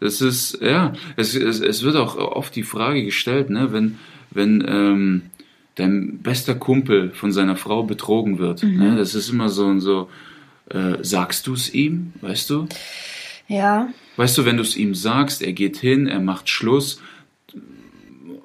Das 0.00 0.20
ist, 0.20 0.60
ja, 0.60 0.92
es, 1.16 1.34
es, 1.34 1.60
es 1.60 1.82
wird 1.82 1.96
auch 1.96 2.16
oft 2.16 2.54
die 2.56 2.64
Frage 2.64 3.04
gestellt, 3.04 3.48
ne, 3.50 3.72
wenn, 3.72 3.98
wenn, 4.30 4.64
ähm, 4.66 5.22
dein 5.76 6.18
bester 6.18 6.54
Kumpel 6.54 7.10
von 7.10 7.32
seiner 7.32 7.56
Frau 7.56 7.82
betrogen 7.82 8.38
wird. 8.38 8.62
Mhm. 8.62 8.78
Ne? 8.78 8.96
Das 8.96 9.14
ist 9.14 9.28
immer 9.28 9.48
so 9.48 9.66
und 9.66 9.80
so, 9.80 10.08
äh, 10.70 11.02
sagst 11.02 11.46
du 11.46 11.54
es 11.54 11.72
ihm, 11.74 12.12
weißt 12.20 12.50
du? 12.50 12.68
Ja, 13.48 13.88
Weißt 14.16 14.38
du, 14.38 14.44
wenn 14.44 14.56
du 14.56 14.62
es 14.62 14.76
ihm 14.76 14.94
sagst, 14.94 15.42
er 15.42 15.52
geht 15.52 15.76
hin, 15.76 16.06
er 16.06 16.20
macht 16.20 16.48
Schluss 16.48 17.00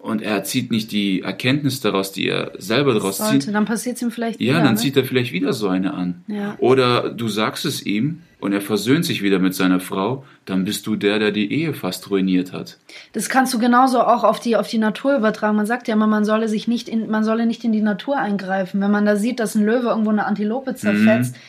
und 0.01 0.21
er 0.21 0.43
zieht 0.43 0.71
nicht 0.71 0.91
die 0.91 1.21
Erkenntnis 1.21 1.79
daraus, 1.81 2.11
die 2.11 2.27
er 2.27 2.53
selber 2.57 2.93
daraus 2.93 3.17
sollte. 3.17 3.39
zieht. 3.45 3.53
Dann 3.53 3.65
passiert 3.65 3.97
es 3.97 4.01
ihm 4.01 4.11
vielleicht 4.11 4.39
Ja, 4.41 4.53
wieder. 4.55 4.63
dann 4.63 4.73
ne? 4.73 4.79
zieht 4.79 4.97
er 4.97 5.03
vielleicht 5.03 5.31
wieder 5.31 5.53
so 5.53 5.67
eine 5.67 5.93
an. 5.93 6.23
Ja. 6.27 6.55
Oder 6.59 7.09
du 7.09 7.27
sagst 7.27 7.65
es 7.65 7.85
ihm 7.85 8.21
und 8.39 8.53
er 8.53 8.61
versöhnt 8.61 9.05
sich 9.05 9.21
wieder 9.21 9.39
mit 9.39 9.53
seiner 9.53 9.79
Frau, 9.79 10.25
dann 10.45 10.63
bist 10.65 10.87
du 10.87 10.95
der, 10.95 11.19
der 11.19 11.31
die 11.31 11.51
Ehe 11.53 11.73
fast 11.73 12.09
ruiniert 12.09 12.51
hat. 12.53 12.77
Das 13.13 13.29
kannst 13.29 13.53
du 13.53 13.59
genauso 13.59 13.99
auch 14.01 14.23
auf 14.23 14.39
die, 14.39 14.55
auf 14.55 14.67
die 14.69 14.77
Natur 14.79 15.15
übertragen. 15.17 15.55
Man 15.57 15.65
sagt 15.65 15.87
ja 15.87 15.93
immer, 15.95 16.07
man 16.07 16.25
solle 16.25 16.47
sich 16.47 16.67
nicht 16.67 16.87
in, 16.89 17.09
man 17.09 17.23
solle 17.23 17.45
nicht 17.45 17.63
in 17.63 17.71
die 17.73 17.81
Natur 17.81 18.17
eingreifen. 18.17 18.81
Wenn 18.81 18.91
man 18.91 19.05
da 19.05 19.15
sieht, 19.17 19.39
dass 19.39 19.55
ein 19.55 19.65
Löwe 19.65 19.89
irgendwo 19.89 20.09
eine 20.11 20.25
Antilope 20.25 20.75
zerfetzt, 20.75 21.35
Mhm. 21.35 21.39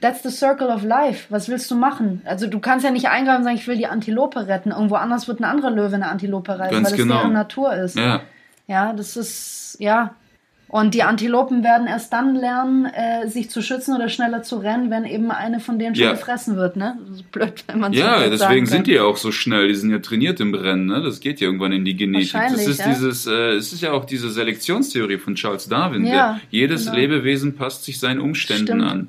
That's 0.00 0.22
the 0.22 0.30
circle 0.30 0.68
of 0.68 0.82
life. 0.82 1.26
Was 1.30 1.48
willst 1.48 1.70
du 1.70 1.74
machen? 1.74 2.22
Also 2.24 2.46
du 2.46 2.58
kannst 2.60 2.84
ja 2.84 2.90
nicht 2.90 3.08
eingreifen 3.08 3.38
und 3.38 3.44
sagen, 3.44 3.56
ich 3.56 3.66
will 3.66 3.76
die 3.76 3.86
Antilope 3.86 4.46
retten. 4.46 4.70
Irgendwo 4.70 4.96
anders 4.96 5.28
wird 5.28 5.40
ein 5.40 5.44
anderer 5.44 5.70
Löwe 5.70 5.94
eine 5.94 6.08
Antilope 6.08 6.58
reiten, 6.58 6.74
Ganz 6.74 6.90
weil 6.90 6.96
genau. 6.98 7.14
das 7.14 7.22
deren 7.22 7.32
Natur 7.32 7.74
ist. 7.74 7.96
Ja, 7.96 8.20
Ja, 8.66 8.92
das 8.92 9.16
ist, 9.16 9.76
ja. 9.78 10.14
Und 10.68 10.94
die 10.94 11.04
Antilopen 11.04 11.62
werden 11.62 11.86
erst 11.86 12.12
dann 12.12 12.34
lernen, 12.34 12.86
äh, 12.86 13.28
sich 13.28 13.50
zu 13.50 13.62
schützen 13.62 13.94
oder 13.94 14.08
schneller 14.08 14.42
zu 14.42 14.56
rennen, 14.56 14.90
wenn 14.90 15.04
eben 15.04 15.30
eine 15.30 15.60
von 15.60 15.78
denen 15.78 15.94
schon 15.94 16.06
Ja. 16.06 16.10
gefressen 16.10 16.56
wird, 16.56 16.74
ne? 16.74 16.98
Blöd, 17.30 17.62
wenn 17.68 17.78
man 17.78 17.92
ja 17.92 18.24
so 18.24 18.30
deswegen 18.30 18.66
sind 18.66 18.88
die 18.88 18.94
ja 18.94 19.04
auch 19.04 19.16
so 19.16 19.30
schnell. 19.30 19.68
Die 19.68 19.76
sind 19.76 19.90
ja 19.90 20.00
trainiert 20.00 20.40
im 20.40 20.54
Rennen. 20.54 20.86
Ne? 20.86 21.02
Das 21.02 21.20
geht 21.20 21.40
ja 21.40 21.46
irgendwann 21.46 21.70
in 21.70 21.84
die 21.84 21.94
Genetik. 21.94 22.32
Das 22.32 22.66
ist 22.66 22.80
ja. 22.80 22.88
dieses, 22.88 23.28
äh, 23.28 23.52
es 23.52 23.72
ist 23.72 23.80
ja 23.80 23.92
auch 23.92 24.04
diese 24.04 24.28
Selektionstheorie 24.28 25.18
von 25.18 25.36
Charles 25.36 25.68
Darwin. 25.68 26.04
Ja, 26.04 26.40
jedes 26.50 26.86
genau. 26.86 26.96
Lebewesen 26.96 27.54
passt 27.54 27.84
sich 27.84 28.00
seinen 28.00 28.20
Umständen 28.20 28.66
Stimmt. 28.66 28.82
an. 28.82 29.08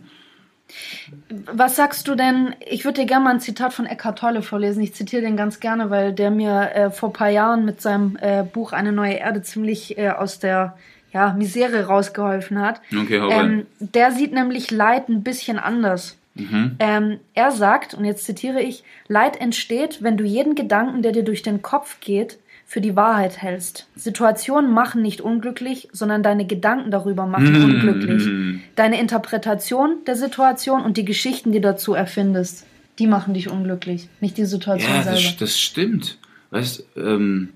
Was 1.30 1.76
sagst 1.76 2.08
du 2.08 2.16
denn? 2.16 2.56
Ich 2.66 2.86
würde 2.86 3.02
dir 3.02 3.08
gerne 3.08 3.24
mal 3.24 3.34
ein 3.34 3.40
Zitat 3.40 3.74
von 3.74 3.86
Eckhart 3.86 4.20
Tolle 4.20 4.42
vorlesen. 4.42 4.82
Ich 4.84 4.94
zitiere 4.94 5.22
den 5.22 5.38
ganz 5.38 5.60
gerne, 5.60 5.90
weil 5.90 6.14
der 6.14 6.32
mir 6.32 6.72
äh, 6.74 6.92
vor 6.92 7.10
ein 7.10 7.14
paar 7.14 7.30
Jahren 7.30 7.66
mit 7.66 7.82
seinem 7.82 8.18
äh, 8.22 8.44
Buch 8.44 8.74
Eine 8.74 8.92
neue 8.92 9.16
Erde 9.16 9.42
ziemlich 9.42 9.98
äh, 9.98 10.10
aus 10.10 10.40
der 10.40 10.78
ja, 11.14 11.34
Misere 11.34 11.86
rausgeholfen 11.86 12.60
hat. 12.60 12.82
Okay, 12.92 13.20
hau. 13.20 13.30
Ähm, 13.30 13.66
der 13.80 14.12
sieht 14.12 14.34
nämlich 14.34 14.72
Leid 14.72 15.10
ein 15.10 15.24
bisschen 15.24 15.58
anders. 15.58 16.18
Mhm. 16.36 16.76
Ähm, 16.80 17.20
er 17.34 17.52
sagt, 17.52 17.94
und 17.94 18.06
jetzt 18.06 18.26
zitiere 18.26 18.62
ich, 18.62 18.84
Leid 19.08 19.40
entsteht, 19.40 20.04
wenn 20.04 20.18
du 20.18 20.24
jeden 20.24 20.56
Gedanken, 20.56 21.02
der 21.02 21.12
dir 21.12 21.24
durch 21.24 21.42
den 21.42 21.62
Kopf 21.62 22.00
geht, 22.00 22.38
für 22.70 22.82
die 22.82 22.98
Wahrheit 22.98 23.42
hältst. 23.42 23.88
Situationen 23.96 24.74
machen 24.74 25.02
nicht 25.02 25.22
unglücklich, 25.22 25.88
sondern 25.94 26.22
deine 26.22 26.46
Gedanken 26.46 26.92
darüber 26.92 27.26
machen 27.26 27.54
Mhm. 27.54 27.64
unglücklich. 27.64 28.60
Deine 28.76 29.00
Interpretation 29.00 29.96
der 30.06 30.18
Situation 30.18 30.82
und 30.84 30.98
die 30.98 31.06
Geschichten, 31.06 31.54
die 31.54 31.62
du 31.62 31.70
dazu 31.70 31.94
erfindest, 31.94 32.66
die 33.00 33.08
machen 33.08 33.34
dich 33.34 33.50
unglücklich, 33.50 34.10
nicht 34.20 34.38
die 34.38 34.46
Situation 34.46 34.92
Ja, 34.94 35.04
selber. 35.04 35.18
das, 35.22 35.38
das 35.38 35.60
stimmt. 35.60 36.18
Weißt, 36.52 36.84
ähm, 36.98 37.50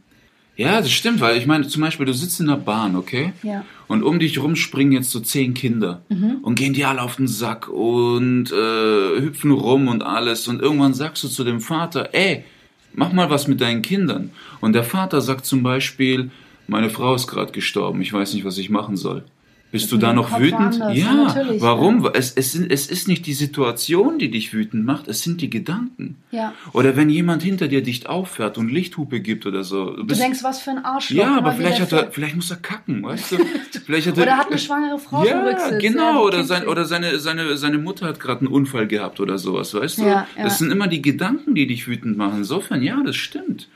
ja, 0.56 0.80
das 0.80 0.92
stimmt, 0.92 1.20
weil 1.20 1.38
ich 1.38 1.46
meine, 1.48 1.68
zum 1.68 1.82
Beispiel, 1.82 2.06
du 2.06 2.14
sitzt 2.14 2.40
in 2.40 2.48
der 2.48 2.56
Bahn, 2.58 2.96
okay? 2.96 3.34
Ja. 3.44 3.66
Und 3.88 4.04
um 4.04 4.18
dich 4.20 4.42
rum 4.42 4.56
springen 4.56 4.92
jetzt 4.94 5.12
so 5.12 5.20
zehn 5.20 5.54
Kinder 5.54 6.04
Mhm. 6.10 6.38
und 6.42 6.56
gehen 6.56 6.74
dir 6.74 6.88
alle 6.88 7.02
auf 7.02 7.18
den 7.18 7.28
Sack 7.28 7.68
und 7.68 8.52
äh, 8.52 9.20
hüpfen 9.22 9.52
rum 9.52 9.88
und 9.90 10.04
alles. 10.04 10.48
Und 10.48 10.62
irgendwann 10.62 10.94
sagst 10.94 11.24
du 11.24 11.28
zu 11.28 11.44
dem 11.44 11.60
Vater, 11.60 12.10
ey, 12.14 12.44
mach 12.94 13.14
mal 13.14 13.30
was 13.30 13.48
mit 13.48 13.62
deinen 13.62 13.82
Kindern. 13.82 14.32
Und 14.60 14.74
der 14.74 14.84
Vater 14.84 15.22
sagt 15.22 15.46
zum 15.46 15.64
Beispiel, 15.64 16.32
meine 16.68 16.90
Frau 16.90 17.16
ist 17.16 17.28
gerade 17.28 17.52
gestorben, 17.52 18.02
ich 18.02 18.14
weiß 18.14 18.34
nicht, 18.34 18.46
was 18.46 18.58
ich 18.58 18.70
machen 18.70 18.98
soll. 18.98 19.24
Bist 19.72 19.90
du 19.92 19.98
da 19.98 20.12
noch 20.12 20.38
wütend? 20.38 20.80
woanders, 20.80 20.98
Ja, 20.98 21.34
ja, 21.34 21.62
warum? 21.62 22.06
Es, 22.14 22.34
es, 22.34 22.52
sind, 22.52 22.70
es 22.70 22.88
ist 22.88 23.08
nicht 23.08 23.26
die 23.26 23.34
Situation, 23.34 24.20
die 24.20 24.30
dich 24.30 24.54
wütend 24.54 24.86
macht, 24.86 25.08
es 25.08 25.22
sind 25.22 25.40
die 25.40 25.50
Gedanken. 25.50 26.18
Ja. 26.32 26.54
Oder 26.74 26.98
wenn 26.98 27.10
jemand 27.10 27.42
hinter 27.42 27.70
dir 27.70 27.82
dicht 27.82 28.10
auffährt 28.10 28.58
und 28.58 28.70
Lichthupe 28.70 29.22
gibt 29.22 29.46
oder 29.46 29.64
so. 29.64 29.96
Du 29.96 30.04
denkst, 30.04 30.44
was 30.44 30.60
für 30.62 30.72
ein 30.72 30.84
Arschloch. 30.84 31.18
ja, 31.18 31.30
guck 31.30 31.38
aber 31.38 31.52
vielleicht 31.54 31.80
hat 31.80 31.92
er, 31.94 32.12
vielleicht 32.12 32.36
muss 32.36 32.52
er 32.52 32.58
kacken, 32.58 33.02
weißt 33.02 33.32
du? 33.32 33.38
Vielleicht 33.86 34.08
hat 34.08 34.18
er, 34.18 34.24
Oder 34.24 34.38
hat 34.38 34.48
eine 34.50 34.60
schwangere 34.60 35.00
Frau 35.00 35.24
ja, 35.26 35.42
Rücksitz. 35.42 35.82
genau, 35.82 36.16
ja, 36.16 36.20
oder, 36.20 36.44
sein, 36.44 36.68
oder 36.68 36.84
seine, 36.84 37.20
seine, 37.20 37.56
seine 37.56 37.78
Mutter 37.78 38.08
hat 38.08 38.20
gerade 38.20 38.42
einen 38.42 38.50
Unfall 38.50 38.88
gehabt 38.88 39.22
oder 39.22 39.38
sowas, 39.38 39.74
weißt 39.74 40.00
du? 40.00 40.02
Ja, 40.04 40.28
ja. 40.38 40.44
Das 40.44 40.58
sind 40.58 40.70
immer 40.72 40.88
die 40.88 41.02
Gedanken, 41.02 41.56
die 41.56 41.66
dich 41.66 41.88
wütend 41.88 42.18
machen. 42.18 42.40
Insofern, 42.40 42.82
ja, 42.84 43.02
das 43.06 43.16
stimmt. 43.16 43.70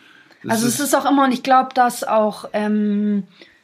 Das 0.44 0.52
Also 0.52 0.68
es 0.68 0.80
ist 0.82 0.94
auch 0.94 1.10
immer, 1.10 1.24
und 1.24 1.32
ich 1.32 1.42
glaube, 1.42 1.70
dass 1.74 2.04
auch, 2.04 2.50
ähm, 2.54 3.24
äh, 3.24 3.55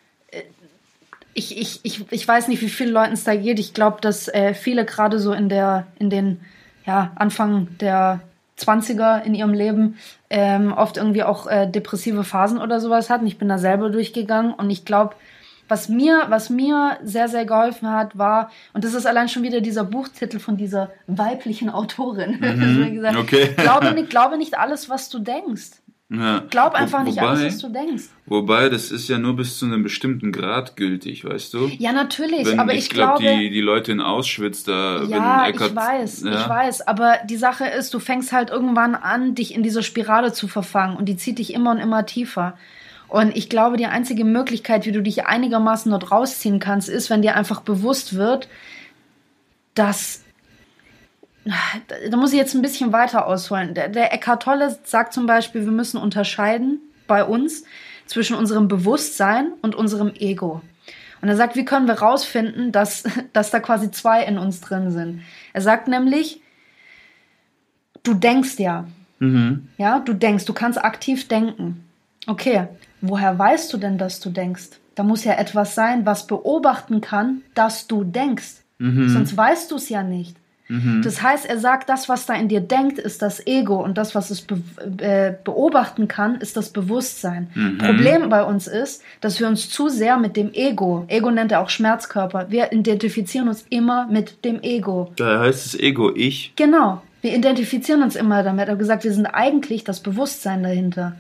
ich, 1.34 1.58
ich, 1.58 1.80
ich, 1.84 2.12
ich 2.12 2.28
weiß 2.28 2.48
nicht, 2.48 2.62
wie 2.62 2.70
vielen 2.70 2.94
Leuten 2.94 3.14
es 3.14 3.24
da 3.24 3.36
geht. 3.36 3.60
Ich 3.60 3.74
glaube, 3.74 4.02
dass 4.02 4.28
äh, 4.28 4.54
viele 4.54 4.86
gerade 4.86 5.20
so 5.20 5.34
in 5.34 5.50
der, 5.50 5.88
in 5.98 6.10
den, 6.10 6.42
ja, 6.86 7.12
Anfang 7.16 7.68
der 7.80 8.22
20er 8.60 9.24
in 9.24 9.34
ihrem 9.34 9.54
Leben 9.54 9.98
ähm, 10.30 10.74
oft 10.74 10.98
irgendwie 10.98 11.24
auch 11.24 11.48
äh, 11.48 11.68
depressive 11.68 12.24
Phasen 12.24 12.60
oder 12.60 12.80
sowas 12.80 13.10
hatten. 13.10 13.28
Ich 13.28 13.38
bin 13.38 13.50
da 13.50 13.58
selber 13.58 13.90
durchgegangen 13.90 14.54
und 14.54 14.70
ich 14.70 14.86
glaube, 14.86 15.16
was 15.72 15.88
mir, 15.88 16.26
was 16.28 16.50
mir 16.50 16.98
sehr, 17.02 17.30
sehr 17.30 17.46
geholfen 17.46 17.90
hat, 17.90 18.18
war, 18.18 18.52
und 18.74 18.84
das 18.84 18.94
ist 18.94 19.06
allein 19.06 19.30
schon 19.30 19.42
wieder 19.42 19.62
dieser 19.62 19.86
Buchtitel 19.86 20.38
von 20.38 20.58
dieser 20.58 20.92
weiblichen 21.08 21.70
Autorin. 21.70 22.40
Mir 22.42 22.92
gesagt, 22.92 23.16
okay. 23.16 23.54
glaube, 23.56 23.94
nicht, 23.94 24.10
glaube 24.10 24.38
nicht 24.38 24.60
alles, 24.60 24.90
was 24.90 25.08
du 25.08 25.20
denkst. 25.20 25.81
Ja. 26.14 26.44
Glaub 26.50 26.74
einfach 26.74 27.00
Wo- 27.00 27.04
nicht 27.06 27.16
wobei, 27.16 27.28
alles, 27.30 27.54
was 27.54 27.58
du 27.60 27.70
denkst. 27.70 28.04
Wobei, 28.26 28.68
das 28.68 28.92
ist 28.92 29.08
ja 29.08 29.18
nur 29.18 29.38
bis 29.38 29.58
zu 29.60 29.66
einem 29.66 29.82
bestimmten 29.82 30.34
Grad 30.34 30.76
gültig, 30.76 31.24
weißt 31.24 31.54
du? 31.54 31.68
Ja, 31.80 31.94
natürlich, 31.94 32.48
Wenn, 32.48 32.60
aber 32.60 32.74
ich 32.74 32.80
ich, 32.80 32.90
glaube, 32.90 33.24
glaube. 33.24 33.40
die, 33.40 33.50
die 33.50 33.62
Leute 33.62 33.94
in 33.94 34.02
Auschwitz 34.02 34.66
da, 34.66 35.04
ja, 35.04 35.46
wenn 35.46 35.54
Eckart, 35.54 35.70
ich 35.70 35.76
weiß, 35.76 36.24
ja, 36.24 36.42
ich 36.42 36.50
weiß. 36.50 36.86
Aber 36.86 37.20
die 37.24 37.38
Sache 37.38 37.66
ist, 37.66 37.94
du 37.94 38.00
fängst 38.00 38.34
halt 38.34 38.50
irgendwann 38.50 38.96
an, 38.96 39.36
dich 39.36 39.54
in 39.56 39.64
dieser 39.64 39.84
Spirale 39.84 40.34
zu 40.34 40.50
verfangen 40.50 40.98
und 40.98 41.06
die 41.06 41.16
zieht 41.16 41.40
dich 41.40 41.54
immer 41.54 41.72
und 41.72 41.78
immer 41.78 42.06
tiefer. 42.06 42.58
Und 43.08 43.36
ich 43.38 43.48
glaube, 43.50 43.78
die 43.78 43.86
einzige 43.86 44.26
Möglichkeit, 44.26 44.86
wie 44.86 44.92
du 44.92 45.02
dich 45.02 45.28
einigermaßen 45.28 45.90
dort 45.92 46.12
rausziehen 46.12 46.60
kannst, 46.60 46.90
ist, 46.90 47.10
wenn 47.10 47.22
dir 47.22 47.36
einfach 47.38 47.62
bewusst 47.62 48.16
wird, 48.16 48.50
dass 49.76 50.21
da 51.46 52.18
muss 52.18 52.32
ich 52.32 52.38
jetzt 52.38 52.54
ein 52.54 52.62
bisschen 52.62 52.94
weiter 52.94 53.26
ausholen. 53.26 53.74
Der, 53.74 53.90
der 53.90 54.14
Eckhart 54.14 54.44
Tolle 54.44 54.78
sagt 54.84 55.14
zum 55.14 55.26
Beispiel, 55.26 55.66
wir 55.66 55.72
müssen 55.72 55.98
unterscheiden 55.98 56.80
bei 57.08 57.24
uns 57.24 57.64
zwischen 58.06 58.36
unserem 58.36 58.68
Bewusstsein 58.68 59.54
und 59.62 59.76
unserem 59.76 60.14
Ego. 60.16 60.62
Und 61.22 61.30
er 61.30 61.36
sagt, 61.36 61.56
wie 61.56 61.66
können 61.66 61.88
wir 61.88 61.96
rausfinden, 61.96 62.72
dass, 62.72 63.04
dass 63.34 63.52
da 63.52 63.60
quasi 63.60 63.92
zwei 63.92 64.24
in 64.24 64.38
uns 64.38 64.62
drin 64.62 64.92
sind? 64.92 65.22
Er 65.54 65.62
sagt 65.62 65.88
nämlich, 65.88 66.42
du 68.04 68.14
denkst 68.14 68.60
ja. 68.60 68.86
Ja, 69.78 70.00
du 70.00 70.14
denkst, 70.14 70.46
du 70.46 70.54
kannst 70.54 70.84
aktiv 70.84 71.28
denken. 71.28 71.86
Okay, 72.28 72.68
woher 73.02 73.38
weißt 73.38 73.72
du 73.74 73.78
denn, 73.78 73.98
dass 73.98 74.20
du 74.20 74.30
denkst? 74.30 74.70
Da 74.96 75.04
muss 75.04 75.24
ja 75.24 75.34
etwas 75.34 75.74
sein, 75.74 76.06
was 76.06 76.28
beobachten 76.28 77.02
kann, 77.02 77.42
dass 77.54 77.88
du 77.88 78.04
denkst. 78.04 78.64
Sonst 79.10 79.38
weißt 79.38 79.72
du 79.72 79.76
es 79.76 79.90
ja 79.90 80.02
nicht. 80.04 80.36
Das 81.04 81.22
heißt, 81.22 81.46
er 81.46 81.60
sagt, 81.60 81.90
das, 81.90 82.08
was 82.08 82.26
da 82.26 82.34
in 82.34 82.48
dir 82.48 82.62
denkt, 82.62 82.98
ist 82.98 83.22
das 83.22 83.46
Ego 83.46 83.84
und 83.84 83.98
das, 83.98 84.16
was 84.16 84.30
es 84.30 84.42
be 84.42 84.62
äh, 85.00 85.34
beobachten 85.44 86.08
kann, 86.08 86.36
ist 86.36 86.56
das 86.56 86.70
Bewusstsein. 86.70 87.50
Problem 87.80 88.30
bei 88.30 88.44
uns 88.44 88.68
ist, 88.68 89.04
dass 89.20 89.40
wir 89.40 89.48
uns 89.48 89.70
zu 89.70 89.90
sehr 89.90 90.18
mit 90.18 90.38
dem 90.38 90.54
Ego, 90.54 91.06
Ego 91.08 91.30
nennt 91.32 91.52
er 91.52 91.62
auch 91.62 91.70
Schmerzkörper, 91.70 92.48
wir 92.50 92.72
identifizieren 92.72 93.50
uns 93.50 93.66
immer 93.70 94.08
mit 94.08 94.46
dem 94.46 94.62
Ego. 94.62 95.12
Da 95.18 95.42
heißt 95.42 95.66
es 95.66 95.80
Ego, 95.80 96.16
ich. 96.16 96.54
Genau, 96.56 97.02
wir 97.22 97.36
identifizieren 97.36 98.02
uns 98.02 98.16
immer 98.16 98.44
damit. 98.44 98.68
Er 98.68 98.74
hat 98.74 98.80
gesagt, 98.80 99.04
wir 99.04 99.14
sind 99.14 99.26
eigentlich 99.26 99.84
das 99.84 100.00
Bewusstsein 100.00 100.64
dahinter. 100.64 101.18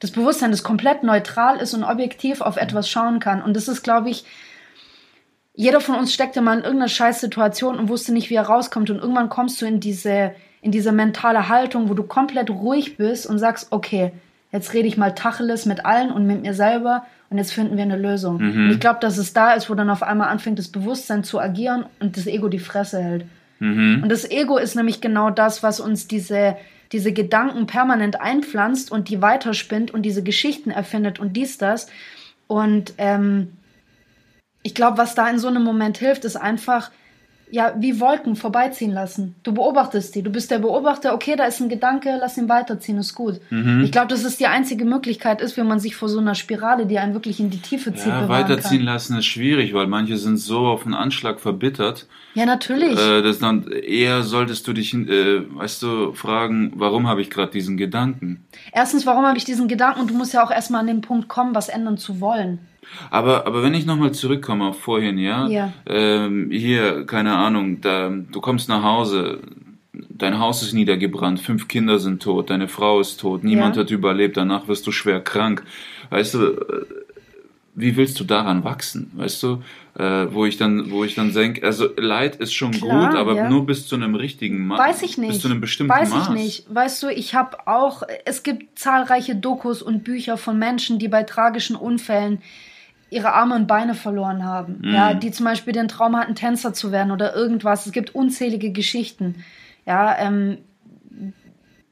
Das 0.00 0.10
Bewusstsein, 0.10 0.50
das 0.50 0.62
komplett 0.62 1.02
neutral 1.02 1.58
ist 1.58 1.74
und 1.74 1.84
objektiv 1.84 2.40
auf 2.40 2.56
etwas 2.56 2.88
schauen 2.88 3.20
kann. 3.20 3.42
Und 3.42 3.56
das 3.56 3.68
ist, 3.68 3.82
glaube 3.82 4.10
ich, 4.10 4.24
jeder 5.54 5.80
von 5.80 5.94
uns 5.94 6.12
steckte 6.12 6.40
mal 6.40 6.58
in 6.58 6.64
irgendeiner 6.64 6.88
Scheißsituation 6.88 7.78
und 7.78 7.88
wusste 7.88 8.12
nicht, 8.12 8.28
wie 8.28 8.34
er 8.34 8.42
rauskommt. 8.42 8.90
Und 8.90 8.98
irgendwann 8.98 9.28
kommst 9.28 9.62
du 9.62 9.66
in 9.66 9.78
diese, 9.78 10.32
in 10.60 10.72
diese 10.72 10.92
mentale 10.92 11.48
Haltung, 11.48 11.88
wo 11.88 11.94
du 11.94 12.02
komplett 12.02 12.50
ruhig 12.50 12.96
bist 12.96 13.26
und 13.26 13.38
sagst, 13.38 13.68
okay, 13.70 14.12
jetzt 14.50 14.74
rede 14.74 14.88
ich 14.88 14.96
mal 14.96 15.14
Tacheles 15.14 15.64
mit 15.64 15.86
allen 15.86 16.10
und 16.10 16.26
mit 16.26 16.42
mir 16.42 16.54
selber 16.54 17.04
und 17.30 17.38
jetzt 17.38 17.52
finden 17.52 17.76
wir 17.76 17.84
eine 17.84 17.96
Lösung. 17.96 18.38
Und 18.66 18.70
ich 18.70 18.80
glaube, 18.80 18.98
dass 19.00 19.16
es 19.18 19.32
da 19.32 19.52
ist, 19.54 19.70
wo 19.70 19.74
dann 19.74 19.90
auf 19.90 20.02
einmal 20.02 20.28
anfängt, 20.28 20.58
das 20.58 20.68
Bewusstsein 20.68 21.24
zu 21.24 21.40
agieren 21.40 21.86
und 22.00 22.16
das 22.16 22.26
Ego 22.26 22.48
die 22.48 22.58
Fresse 22.58 23.02
hält. 23.02 23.26
Und 24.02 24.08
das 24.08 24.30
Ego 24.30 24.58
ist 24.58 24.74
nämlich 24.74 25.00
genau 25.00 25.30
das, 25.30 25.62
was 25.62 25.80
uns 25.80 26.06
diese, 26.06 26.56
diese 26.92 27.12
Gedanken 27.12 27.66
permanent 27.66 28.20
einpflanzt 28.20 28.92
und 28.92 29.08
die 29.08 29.22
weiterspinnt 29.22 29.92
und 29.92 30.02
diese 30.02 30.22
Geschichten 30.22 30.70
erfindet 30.70 31.18
und 31.18 31.36
dies, 31.36 31.58
das. 31.58 31.88
Und 32.46 32.94
ähm, 32.98 33.52
ich 34.64 34.74
glaube, 34.74 34.98
was 34.98 35.14
da 35.14 35.28
in 35.30 35.38
so 35.38 35.46
einem 35.46 35.62
Moment 35.62 35.98
hilft, 35.98 36.24
ist 36.24 36.36
einfach, 36.36 36.90
ja, 37.50 37.74
wie 37.78 38.00
Wolken 38.00 38.34
vorbeiziehen 38.34 38.90
lassen. 38.90 39.36
Du 39.44 39.52
beobachtest 39.52 40.14
die. 40.14 40.22
Du 40.22 40.30
bist 40.30 40.50
der 40.50 40.58
Beobachter, 40.58 41.14
okay, 41.14 41.36
da 41.36 41.44
ist 41.44 41.60
ein 41.60 41.68
Gedanke, 41.68 42.16
lass 42.18 42.36
ihn 42.38 42.48
weiterziehen, 42.48 42.96
ist 42.98 43.14
gut. 43.14 43.40
Mhm. 43.50 43.82
Ich 43.84 43.92
glaube, 43.92 44.08
dass 44.08 44.24
es 44.24 44.38
die 44.38 44.46
einzige 44.46 44.84
Möglichkeit 44.86 45.40
ist, 45.42 45.56
wenn 45.58 45.68
man 45.68 45.78
sich 45.78 45.94
vor 45.94 46.08
so 46.08 46.18
einer 46.18 46.34
Spirale, 46.34 46.86
die 46.86 46.98
einen 46.98 47.12
wirklich 47.12 47.38
in 47.38 47.50
die 47.50 47.60
Tiefe 47.60 47.94
zieht, 47.94 48.08
Ja, 48.08 48.28
weiterziehen 48.28 48.78
kann. 48.78 48.86
lassen 48.86 49.18
ist 49.18 49.26
schwierig, 49.26 49.74
weil 49.74 49.86
manche 49.86 50.16
sind 50.16 50.38
so 50.38 50.66
auf 50.66 50.84
den 50.84 50.94
Anschlag 50.94 51.38
verbittert. 51.38 52.06
Ja, 52.32 52.46
natürlich. 52.46 52.98
Äh, 52.98 53.22
das 53.22 53.38
dann 53.38 53.70
eher 53.70 54.22
solltest 54.24 54.66
du 54.66 54.72
dich, 54.72 54.92
äh, 54.94 55.42
weißt 55.54 55.82
du, 55.82 56.12
fragen, 56.14 56.72
warum 56.74 57.06
habe 57.06 57.20
ich 57.20 57.30
gerade 57.30 57.52
diesen 57.52 57.76
Gedanken? 57.76 58.46
Erstens, 58.72 59.06
warum 59.06 59.24
habe 59.26 59.36
ich 59.38 59.44
diesen 59.44 59.68
Gedanken? 59.68 60.00
Und 60.00 60.10
du 60.10 60.14
musst 60.14 60.32
ja 60.32 60.42
auch 60.44 60.50
erstmal 60.50 60.80
an 60.80 60.86
den 60.88 61.02
Punkt 61.02 61.28
kommen, 61.28 61.54
was 61.54 61.68
ändern 61.68 61.98
zu 61.98 62.20
wollen. 62.20 62.58
Aber, 63.10 63.46
aber 63.46 63.62
wenn 63.62 63.74
ich 63.74 63.86
nochmal 63.86 64.12
zurückkomme 64.12 64.66
auf 64.66 64.80
vorhin, 64.80 65.18
ja, 65.18 65.46
Ja. 65.48 65.72
Ähm, 65.86 66.50
hier, 66.50 67.06
keine 67.06 67.34
Ahnung, 67.36 67.80
da, 67.80 68.10
du 68.10 68.40
kommst 68.40 68.68
nach 68.68 68.82
Hause, 68.82 69.40
dein 69.92 70.38
Haus 70.38 70.62
ist 70.62 70.72
niedergebrannt, 70.72 71.40
fünf 71.40 71.68
Kinder 71.68 71.98
sind 71.98 72.22
tot, 72.22 72.50
deine 72.50 72.68
Frau 72.68 73.00
ist 73.00 73.18
tot, 73.20 73.44
niemand 73.44 73.76
Ja. 73.76 73.82
hat 73.82 73.90
überlebt, 73.90 74.36
danach 74.36 74.68
wirst 74.68 74.86
du 74.86 74.92
schwer 74.92 75.20
krank. 75.20 75.64
Weißt 76.10 76.34
du, 76.34 76.38
äh, 76.46 76.86
wie 77.76 77.96
willst 77.96 78.20
du 78.20 78.24
daran 78.24 78.62
wachsen? 78.62 79.10
Weißt 79.16 79.42
du, 79.42 79.60
äh, 79.98 80.26
wo 80.30 80.46
ich 80.46 80.56
dann, 80.58 80.92
wo 80.92 81.02
ich 81.02 81.16
dann 81.16 81.32
denke, 81.32 81.64
also 81.66 81.88
Leid 81.96 82.36
ist 82.36 82.52
schon 82.54 82.70
Klar, 82.70 83.08
gut, 83.10 83.18
aber 83.18 83.34
ja. 83.34 83.48
nur 83.50 83.66
bis 83.66 83.88
zu 83.88 83.96
einem 83.96 84.14
richtigen 84.14 84.64
Maß. 84.68 84.78
Weiß 84.78 85.02
ich 85.02 85.18
nicht. 85.18 85.30
Bis 85.32 85.40
zu 85.40 85.48
einem 85.48 85.60
bestimmten 85.60 85.92
Weiß 85.92 86.10
Maß. 86.10 86.28
ich 86.28 86.34
nicht. 86.34 86.66
Weißt 86.72 87.02
du, 87.02 87.08
ich 87.08 87.34
habe 87.34 87.66
auch, 87.66 88.04
es 88.24 88.44
gibt 88.44 88.78
zahlreiche 88.78 89.34
Dokus 89.34 89.82
und 89.82 90.04
Bücher 90.04 90.36
von 90.36 90.56
Menschen, 90.56 91.00
die 91.00 91.08
bei 91.08 91.24
tragischen 91.24 91.74
Unfällen 91.74 92.42
ihre 93.10 93.32
Arme 93.32 93.54
und 93.54 93.66
Beine 93.66 93.94
verloren 93.94 94.44
haben. 94.44 94.80
Mhm. 94.82 94.94
Ja, 94.94 95.14
die 95.14 95.30
zum 95.30 95.44
Beispiel 95.44 95.72
den 95.72 95.88
Traum 95.88 96.16
hatten, 96.16 96.34
Tänzer 96.34 96.72
zu 96.72 96.92
werden 96.92 97.12
oder 97.12 97.34
irgendwas. 97.34 97.86
Es 97.86 97.92
gibt 97.92 98.14
unzählige 98.14 98.72
Geschichten. 98.72 99.44
Ja, 99.86 100.16
ähm, 100.18 100.58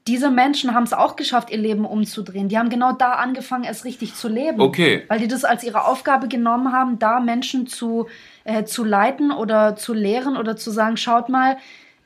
diese 0.07 0.29
Menschen 0.29 0.73
haben 0.73 0.83
es 0.83 0.91
auch 0.91 1.15
geschafft, 1.15 1.49
ihr 1.49 1.57
Leben 1.57 1.85
umzudrehen. 1.85 2.49
Die 2.49 2.57
haben 2.57 2.69
genau 2.69 2.91
da 2.91 3.13
angefangen, 3.13 3.63
es 3.63 3.85
richtig 3.85 4.15
zu 4.15 4.27
leben. 4.27 4.59
Okay. 4.59 5.03
Weil 5.07 5.19
die 5.19 5.29
das 5.29 5.45
als 5.45 5.63
ihre 5.63 5.85
Aufgabe 5.85 6.27
genommen 6.27 6.73
haben, 6.73 6.99
da 6.99 7.21
Menschen 7.21 7.67
zu, 7.67 8.07
äh, 8.43 8.65
zu 8.65 8.83
leiten 8.83 9.31
oder 9.31 9.77
zu 9.77 9.93
lehren 9.93 10.35
oder 10.35 10.57
zu 10.57 10.71
sagen, 10.71 10.97
schaut 10.97 11.29
mal, 11.29 11.57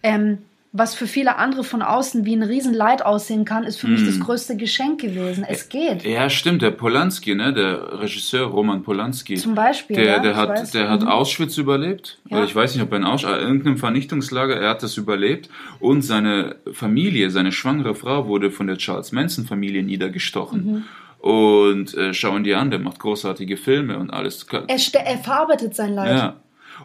ähm, 0.03 0.39
was 0.73 0.93
für 0.95 1.07
viele 1.07 1.37
andere 1.37 1.63
von 1.63 1.81
außen 1.81 2.25
wie 2.25 2.35
ein 2.35 2.43
Riesenleid 2.43 3.03
aussehen 3.03 3.45
kann, 3.45 3.63
ist 3.63 3.79
für 3.79 3.87
mich 3.87 4.05
das 4.05 4.19
größte 4.19 4.57
Geschenk 4.57 5.01
gewesen. 5.01 5.45
Es 5.47 5.69
geht. 5.69 6.03
Ja, 6.03 6.29
stimmt, 6.29 6.61
der 6.61 6.71
Polanski, 6.71 7.35
ne, 7.35 7.53
der 7.53 7.99
Regisseur 8.01 8.47
Roman 8.47 8.83
Polanski. 8.83 9.35
Zum 9.35 9.55
Beispiel, 9.55 9.95
Der, 9.95 10.05
ja, 10.05 10.19
der 10.19 10.35
hat, 10.35 10.49
weiß. 10.49 10.71
der 10.71 10.89
hat 10.89 11.01
Mhm. 11.01 11.07
Auschwitz 11.07 11.57
überlebt. 11.57 12.19
Ja. 12.29 12.37
Oder 12.37 12.45
ich 12.45 12.55
weiß 12.55 12.75
nicht, 12.75 12.83
ob 12.83 12.91
er 12.91 12.97
in 12.97 13.05
Auschwitz, 13.05 13.31
äh, 13.31 13.39
irgendeinem 13.39 13.77
Vernichtungslager, 13.77 14.55
er 14.59 14.69
hat 14.69 14.83
das 14.83 14.97
überlebt. 14.97 15.49
Und 15.79 16.01
seine 16.03 16.57
Familie, 16.73 17.31
seine 17.31 17.51
schwangere 17.51 17.95
Frau 17.95 18.27
wurde 18.27 18.51
von 18.51 18.67
der 18.67 18.77
Charles 18.77 19.11
Manson 19.11 19.45
Familie 19.45 19.83
niedergestochen. 19.83 20.65
Mhm. 20.65 20.83
Und 21.19 21.95
äh, 21.95 22.13
schauen 22.13 22.43
die 22.43 22.53
an, 22.53 22.69
der 22.69 22.79
macht 22.79 22.99
großartige 22.99 23.57
Filme 23.57 23.97
und 23.97 24.11
alles. 24.11 24.45
Er, 24.51 25.05
er 25.05 25.17
verarbeitet 25.17 25.75
sein 25.75 25.93
Leid. 25.95 26.15
Ja. 26.17 26.35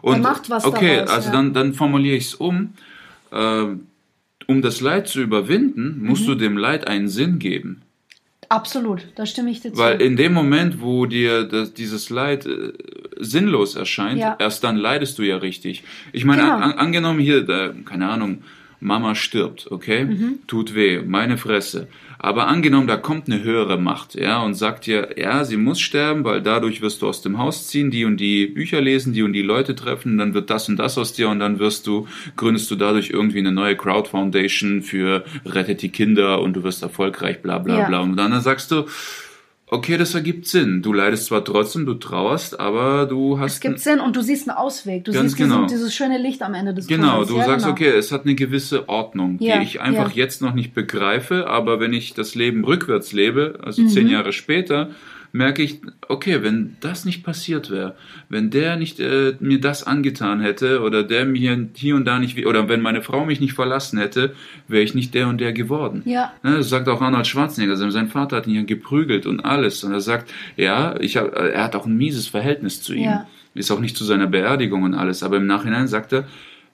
Und, 0.01 0.21
macht 0.21 0.49
was 0.49 0.65
Okay, 0.65 0.95
daraus, 0.95 1.09
also 1.11 1.27
ja. 1.29 1.35
dann, 1.35 1.53
dann 1.53 1.73
formuliere 1.73 2.15
ich 2.15 2.25
es 2.25 2.35
um. 2.35 2.73
Ähm, 3.33 3.87
um 4.47 4.61
das 4.61 4.81
Leid 4.81 5.07
zu 5.07 5.21
überwinden, 5.21 5.99
Mhm. 6.01 6.07
musst 6.07 6.27
du 6.27 6.35
dem 6.35 6.57
Leid 6.57 6.87
einen 6.87 7.07
Sinn 7.07 7.39
geben. 7.39 7.81
Absolut, 8.49 9.07
da 9.15 9.25
stimme 9.25 9.49
ich 9.49 9.61
dir 9.61 9.71
zu. 9.73 9.79
Weil 9.79 10.01
in 10.01 10.15
dem 10.15 10.33
Moment, 10.33 10.79
wo 10.81 11.05
dir 11.05 11.43
das, 11.43 11.73
dieses 11.73 12.09
Leid 12.09 12.45
äh, 12.45 12.73
sinnlos 13.19 13.75
erscheint, 13.75 14.19
Ja. 14.19 14.35
erst 14.39 14.63
dann 14.63 14.77
leidest 14.77 15.17
du 15.17 15.23
ja 15.23 15.37
richtig. 15.37 15.83
Ich 16.11 16.25
meine, 16.25 16.43
Genau. 16.43 16.55
an, 16.55 16.73
angenommen 16.73 17.19
hier, 17.19 17.43
da, 17.43 17.73
keine 17.85 18.09
Ahnung, 18.09 18.43
Mama 18.79 19.15
stirbt, 19.15 19.71
okay? 19.71 20.05
Mhm. 20.05 20.39
Tut 20.45 20.75
weh, 20.75 21.01
meine 21.01 21.37
Fresse. 21.37 21.87
Aber 22.25 22.47
angenommen, 22.47 22.87
da 22.87 22.95
kommt 22.95 23.27
eine 23.27 23.43
höhere 23.43 23.77
Macht, 23.77 24.15
ja, 24.15 24.41
und 24.41 24.53
sagt 24.53 24.85
dir, 24.85 25.09
ja, 25.17 25.43
sie 25.43 25.57
muss 25.57 25.81
sterben, 25.81 26.23
weil 26.23 26.41
dadurch 26.41 26.81
wirst 26.81 27.01
du 27.01 27.09
aus 27.09 27.21
dem 27.21 27.37
Haus 27.37 27.67
ziehen, 27.67 27.91
die 27.91 28.05
und 28.05 28.15
die 28.15 28.47
Bücher 28.47 28.79
lesen, 28.79 29.11
die 29.11 29.23
und 29.23 29.33
die 29.33 29.41
Leute 29.41 29.75
treffen, 29.75 30.17
dann 30.17 30.33
wird 30.33 30.49
das 30.49 30.69
und 30.69 30.77
das 30.77 30.97
aus 30.97 31.11
dir 31.11 31.27
und 31.27 31.39
dann 31.39 31.59
wirst 31.59 31.85
du, 31.85 32.07
gründest 32.37 32.71
du 32.71 32.75
dadurch 32.75 33.09
irgendwie 33.09 33.39
eine 33.39 33.51
neue 33.51 33.75
Crowd 33.75 34.07
Foundation 34.09 34.83
für 34.83 35.25
Rettet 35.45 35.81
die 35.81 35.89
Kinder 35.89 36.41
und 36.41 36.53
du 36.53 36.63
wirst 36.63 36.81
erfolgreich, 36.81 37.41
bla 37.41 37.57
bla 37.59 37.79
Ja. 37.79 37.87
bla. 37.89 37.99
Und 37.99 38.15
dann 38.15 38.39
sagst 38.39 38.71
du, 38.71 38.85
okay, 39.73 39.97
das 39.97 40.13
ergibt 40.13 40.45
Sinn. 40.47 40.81
Du 40.81 40.93
leidest 40.93 41.25
zwar 41.25 41.43
trotzdem, 41.43 41.85
du 41.85 41.95
trauerst, 41.95 42.59
aber 42.59 43.05
du 43.05 43.39
hast 43.39 43.53
es 43.55 43.59
gibt 43.59 43.79
Sinn 43.79 43.99
und 43.99 44.15
du 44.15 44.21
siehst 44.21 44.47
einen 44.47 44.57
Ausweg. 44.57 45.03
Du 45.03 45.11
siehst 45.11 45.23
diesen, 45.37 45.49
genau. 45.49 45.65
dieses 45.65 45.93
schöne 45.93 46.17
Licht 46.17 46.41
am 46.41 46.53
Ende 46.53 46.73
des 46.73 46.87
Genau, 46.87 47.23
Tunnels. 47.23 47.29
du 47.29 47.37
Ja, 47.37 47.45
sagst, 47.45 47.65
genau. 47.65 47.73
okay, 47.73 47.89
es 47.89 48.11
hat 48.11 48.23
eine 48.25 48.35
gewisse 48.35 48.87
Ordnung, 48.87 49.37
Ja, 49.39 49.57
die 49.57 49.63
ich 49.63 49.81
einfach 49.81 50.11
ja. 50.11 50.23
jetzt 50.23 50.41
noch 50.41 50.53
nicht 50.53 50.73
begreife, 50.73 51.47
aber 51.47 51.79
wenn 51.79 51.91
ich 51.93 52.13
das 52.13 52.35
Leben 52.35 52.63
rückwärts 52.63 53.11
lebe, 53.13 53.59
also 53.63 53.81
Mhm. 53.81 53.87
zehn 53.89 54.07
Jahre 54.09 54.31
später, 54.31 54.89
merke 55.35 55.63
ich, 55.63 55.81
okay, 56.07 56.43
wenn 56.43 56.77
das 56.79 57.05
nicht 57.05 57.23
passiert 57.23 57.71
wäre, 57.71 57.95
wenn 58.29 58.51
der 58.51 58.77
nicht 58.77 58.99
äh, 58.99 59.33
mir 59.39 59.59
das 59.59 59.83
angetan 59.83 60.39
hätte 60.41 60.81
oder 60.81 61.03
der 61.03 61.25
mir 61.25 61.67
hier 61.73 61.95
und 61.95 62.05
da 62.05 62.19
nicht, 62.19 62.45
oder 62.45 62.69
wenn 62.69 62.81
meine 62.81 63.01
Frau 63.01 63.25
mich 63.25 63.41
nicht 63.41 63.53
verlassen 63.53 63.97
hätte, 63.99 64.33
wäre 64.67 64.83
ich 64.83 64.93
nicht 64.93 65.13
der 65.15 65.27
und 65.27 65.39
der 65.41 65.51
geworden. 65.51 66.03
Ja. 66.05 66.31
Ne, 66.43 66.57
das 66.57 66.69
sagt 66.69 66.87
auch 66.87 67.01
Arnold 67.01 67.25
Schwarzenegger. 67.27 67.75
Sein 67.75 67.89
sein 67.91 68.07
Vater 68.09 68.37
hat 68.37 68.47
ihn 68.47 68.53
ja 68.55 68.63
geprügelt 68.63 69.25
und 69.25 69.39
alles. 69.41 69.83
Und 69.83 69.91
er 69.91 70.01
sagt, 70.01 70.31
ja, 70.55 70.99
ich 71.01 71.17
hab, 71.17 71.35
äh, 71.35 71.49
er 71.49 71.63
hat 71.63 71.75
auch 71.75 71.87
ein 71.87 71.97
mieses 71.97 72.27
Verhältnis 72.27 72.81
zu 72.83 72.93
ihm. 72.93 73.05
Ja. 73.05 73.27
Ist 73.55 73.71
auch 73.71 73.79
nicht 73.79 73.97
zu 73.97 74.03
seiner 74.03 74.27
Beerdigung 74.27 74.83
und 74.83 74.93
alles. 74.93 75.23
Aber 75.23 75.37
im 75.37 75.47
Nachhinein 75.47 75.87
sagt 75.87 76.13
er, 76.13 76.25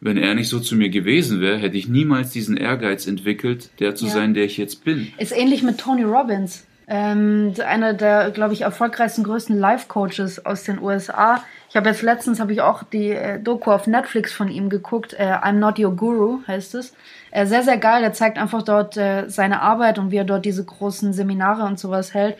wenn 0.01 0.17
er 0.17 0.33
nicht 0.35 0.47
so 0.49 0.59
zu 0.59 0.75
mir 0.75 0.89
gewesen 0.89 1.39
wäre, 1.41 1.57
hätte 1.57 1.77
ich 1.77 1.87
niemals 1.89 2.31
diesen 2.31 2.55
Ehrgeiz 2.57 3.07
entwickelt, 3.07 3.69
der 3.79 3.95
zu 3.95 4.05
Ja. 4.05 4.11
sein, 4.11 4.33
der 4.33 4.45
ich 4.45 4.57
jetzt 4.57 4.83
bin. 4.85 5.07
Ist 5.17 5.31
ähnlich 5.35 5.63
mit 5.63 5.77
Tony 5.77 6.03
Robbins. 6.03 6.65
Ähm, 6.91 7.53
einer 7.63 7.93
der, 7.93 8.31
glaube 8.31 8.53
ich, 8.53 8.61
erfolgreichsten, 8.61 9.23
größten 9.23 9.57
Life-Coaches 9.57 10.43
aus 10.47 10.63
den 10.63 10.81
USA. 10.81 11.43
Ich 11.69 11.75
habe 11.75 11.87
jetzt 11.87 12.01
letztens, 12.01 12.39
habe 12.39 12.51
ich 12.51 12.61
auch 12.61 12.81
die 12.81 13.11
äh, 13.11 13.39
Doku 13.39 13.71
auf 13.71 13.85
Netflix 13.85 14.33
von 14.33 14.49
ihm 14.49 14.69
geguckt. 14.69 15.13
Äh, 15.13 15.33
I'm 15.33 15.59
Not 15.59 15.77
Your 15.77 15.95
Guru 15.95 16.39
heißt 16.47 16.73
es. 16.73 16.95
Äh, 17.29 17.45
sehr, 17.45 17.61
sehr 17.61 17.77
geil. 17.77 18.03
Er 18.03 18.13
zeigt 18.13 18.39
einfach 18.39 18.63
dort 18.63 18.97
äh, 18.97 19.29
seine 19.29 19.61
Arbeit 19.61 19.99
und 19.99 20.09
wie 20.09 20.17
er 20.17 20.23
dort 20.23 20.45
diese 20.45 20.65
großen 20.65 21.13
Seminare 21.13 21.65
und 21.65 21.77
sowas 21.77 22.15
hält. 22.15 22.37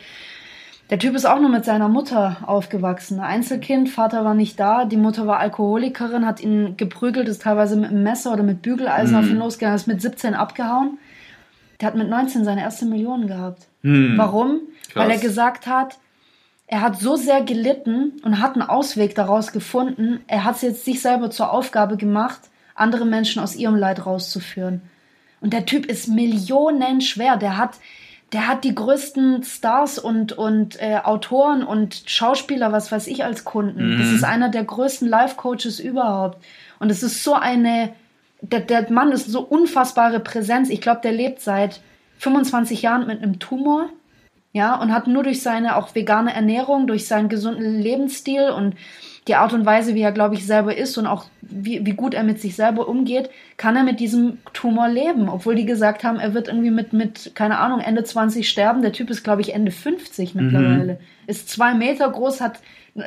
Der 0.90 0.98
Typ 0.98 1.14
ist 1.14 1.28
auch 1.28 1.40
nur 1.40 1.52
mit 1.52 1.66
seiner 1.66 1.88
Mutter 1.88 2.38
aufgewachsen. 2.48 3.20
Einzelkind, 3.20 3.90
Vater 3.90 4.26
war 4.26 4.34
nicht 4.34 4.60
da, 4.60 4.86
die 4.86 4.98
Mutter 4.98 5.28
war 5.28 5.40
Alkoholikerin, 5.40 6.26
hat 6.26 6.40
ihn 6.40 6.76
geprügelt, 6.76 7.28
ist 7.28 7.44
teilweise 7.44 7.76
mit 7.76 7.92
einem 7.92 8.02
Messer 8.02 8.34
oder 8.34 8.42
mit 8.42 8.64
Bügeleisen 8.64 9.16
auf 9.16 9.30
ihn 9.30 9.38
losgegangen, 9.38 9.76
ist 9.76 9.86
mit 9.86 10.02
17 10.02 10.34
abgehauen. 10.34 10.98
Der 11.80 11.88
hat 11.88 11.96
mit 11.96 12.10
19 12.10 12.44
seine 12.44 12.62
erste 12.62 12.86
Million 12.86 13.28
gehabt. 13.28 13.68
Warum? 14.18 14.62
Krass. 14.92 14.96
Weil 14.96 15.12
er 15.12 15.18
gesagt 15.18 15.68
hat, 15.68 15.98
er 16.68 16.82
hat 16.82 17.00
so 17.00 17.16
sehr 17.16 17.42
gelitten 17.42 18.20
und 18.24 18.40
hat 18.40 18.54
einen 18.54 18.62
Ausweg 18.62 19.16
daraus 19.16 19.52
gefunden. 19.52 20.20
Er 20.28 20.44
hat 20.44 20.58
es 20.58 20.62
jetzt 20.62 20.86
sich 20.86 21.02
selber 21.02 21.32
zur 21.32 21.52
Aufgabe 21.52 21.98
gemacht, 21.98 22.42
andere 22.76 23.06
Menschen 23.06 23.42
aus 23.42 23.56
ihrem 23.56 23.76
Leid 23.76 24.06
rauszuführen. 24.06 24.82
Und 25.42 25.54
der 25.54 25.66
Typ 25.66 25.86
ist 25.86 26.10
millionenschwer. 26.10 27.38
Der 27.38 27.58
hat, 27.58 27.72
der 28.34 28.48
hat 28.48 28.64
die 28.66 28.76
größten 28.76 29.44
Stars 29.44 29.98
und, 29.98 30.34
und 30.34 30.80
äh, 30.82 31.00
Autoren 31.04 31.64
und 31.64 32.04
Schauspieler, 32.06 32.72
was 32.72 32.92
weiß 32.92 33.08
ich, 33.08 33.24
als 33.24 33.46
Kunden. 33.46 33.98
Das 33.98 34.10
ist 34.12 34.24
einer 34.24 34.50
der 34.50 34.64
größten 34.66 35.08
Life-Coaches 35.08 35.80
überhaupt. 35.80 36.44
Und 36.78 36.92
es 36.92 37.02
ist 37.02 37.24
so 37.24 37.34
eine, 37.34 37.94
der, 38.42 38.62
der 38.62 38.92
Mann 38.92 39.12
ist 39.12 39.28
so 39.28 39.42
unfassbare 39.42 40.20
Präsenz. 40.20 40.70
Ich 40.70 40.82
glaube, 40.82 41.02
der 41.04 41.12
lebt 41.12 41.42
seit 41.42 41.82
25 42.20 42.82
Jahren 42.82 43.08
mit 43.08 43.22
einem 43.22 43.40
Tumor. 43.40 43.90
Ja, 44.52 44.82
und 44.82 44.92
hat 44.92 45.06
nur 45.06 45.24
durch 45.24 45.44
seine 45.44 45.76
auch 45.76 45.94
vegane 45.94 46.34
Ernährung, 46.34 46.88
durch 46.88 47.08
seinen 47.08 47.30
gesunden 47.30 47.80
Lebensstil 47.80 48.50
und 48.50 48.76
die 49.28 49.36
Art 49.36 49.54
und 49.54 49.64
Weise, 49.64 49.94
wie 49.94 50.02
er, 50.02 50.12
glaube 50.12 50.34
ich, 50.34 50.48
selber 50.48 50.76
ist 50.76 50.98
und 50.98 51.06
auch 51.06 51.26
wie, 51.42 51.86
wie 51.86 51.94
gut 51.94 52.16
er 52.16 52.24
mit 52.24 52.42
sich 52.42 52.56
selber 52.56 52.88
umgeht, 52.88 53.30
kann 53.58 53.76
er 53.76 53.84
mit 53.84 54.00
diesem 54.00 54.40
Tumor 54.54 54.88
leben. 54.88 55.30
Obwohl 55.30 55.54
die 55.54 55.66
gesagt 55.66 56.04
haben, 56.04 56.20
er 56.20 56.34
wird 56.34 56.48
irgendwie 56.48 56.72
mit, 56.72 56.94
mit 56.94 57.36
keine 57.36 57.60
Ahnung, 57.60 57.80
Ende 57.80 58.04
20 58.04 58.50
sterben. 58.50 58.82
Der 58.82 58.92
Typ 58.92 59.12
ist, 59.12 59.24
glaube 59.24 59.42
ich, 59.42 59.54
Ende 59.54 59.72
50 59.72 60.34
mittlerweile. 60.34 61.00
Ist 61.28 61.48
zwei 61.48 61.76
Meter 61.76 62.10
groß, 62.10 62.42
hat, 62.42 62.60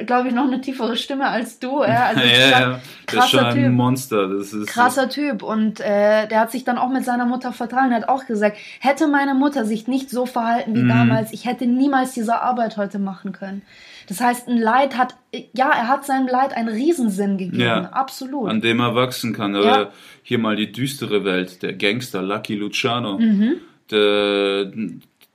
glaube 0.07 0.29
ich, 0.29 0.35
noch 0.35 0.47
eine 0.47 0.61
tiefere 0.61 0.97
Stimme 0.97 1.29
als 1.29 1.59
du. 1.59 1.83
Ja, 1.83 2.07
also 2.07 2.21
schon 2.23 2.81
Das 3.07 3.25
ist 3.25 3.31
schon 3.31 3.41
ein 3.45 3.55
Typ 3.55 3.73
Monster. 3.73 4.29
Das 4.29 4.53
ist, 4.53 4.67
krasser 4.69 5.09
Typ 5.09 5.43
und 5.43 5.81
äh, 5.81 6.27
der 6.29 6.41
hat 6.41 6.51
sich 6.51 6.65
dann 6.65 6.79
auch 6.79 6.91
mit 6.91 7.05
seiner 7.05 7.27
Mutter 7.27 7.53
vertragen. 7.53 7.91
Er 7.93 7.99
hat 7.99 8.09
auch 8.09 8.27
gesagt, 8.27 8.57
hätte 8.81 9.09
meine 9.09 9.35
Mutter 9.35 9.65
sich 9.65 9.89
nicht 9.89 10.11
so 10.11 10.27
verhalten 10.27 10.75
wie 10.75 10.87
damals, 10.89 11.33
ich 11.33 11.45
hätte 11.47 11.67
niemals 11.67 12.13
diese 12.13 12.41
Arbeit 12.41 12.77
heute 12.77 12.99
machen 12.99 13.33
können. 13.33 13.63
Das 14.09 14.21
heißt, 14.21 14.49
ein 14.49 14.59
Leid 14.59 14.99
hat, 14.99 15.15
ja, 15.55 15.71
er 15.71 15.89
hat 15.89 16.05
seinem 16.05 16.27
Leid 16.27 16.55
einen 16.57 16.69
Riesensinn 16.69 17.39
gegeben, 17.39 17.61
Ja. 17.61 17.91
absolut. 17.91 18.51
an 18.51 18.61
dem 18.61 18.81
er 18.81 18.95
wachsen 18.95 19.33
kann. 19.33 19.55
Ja. 19.55 19.91
Hier 20.23 20.39
mal 20.39 20.57
die 20.57 20.73
düstere 20.73 21.25
Welt, 21.25 21.63
der 21.63 21.73
Gangster 21.75 22.21
Lucky 22.23 22.55
Luciano. 22.57 23.19
Mhm. 23.19 23.55
Der, 23.91 24.73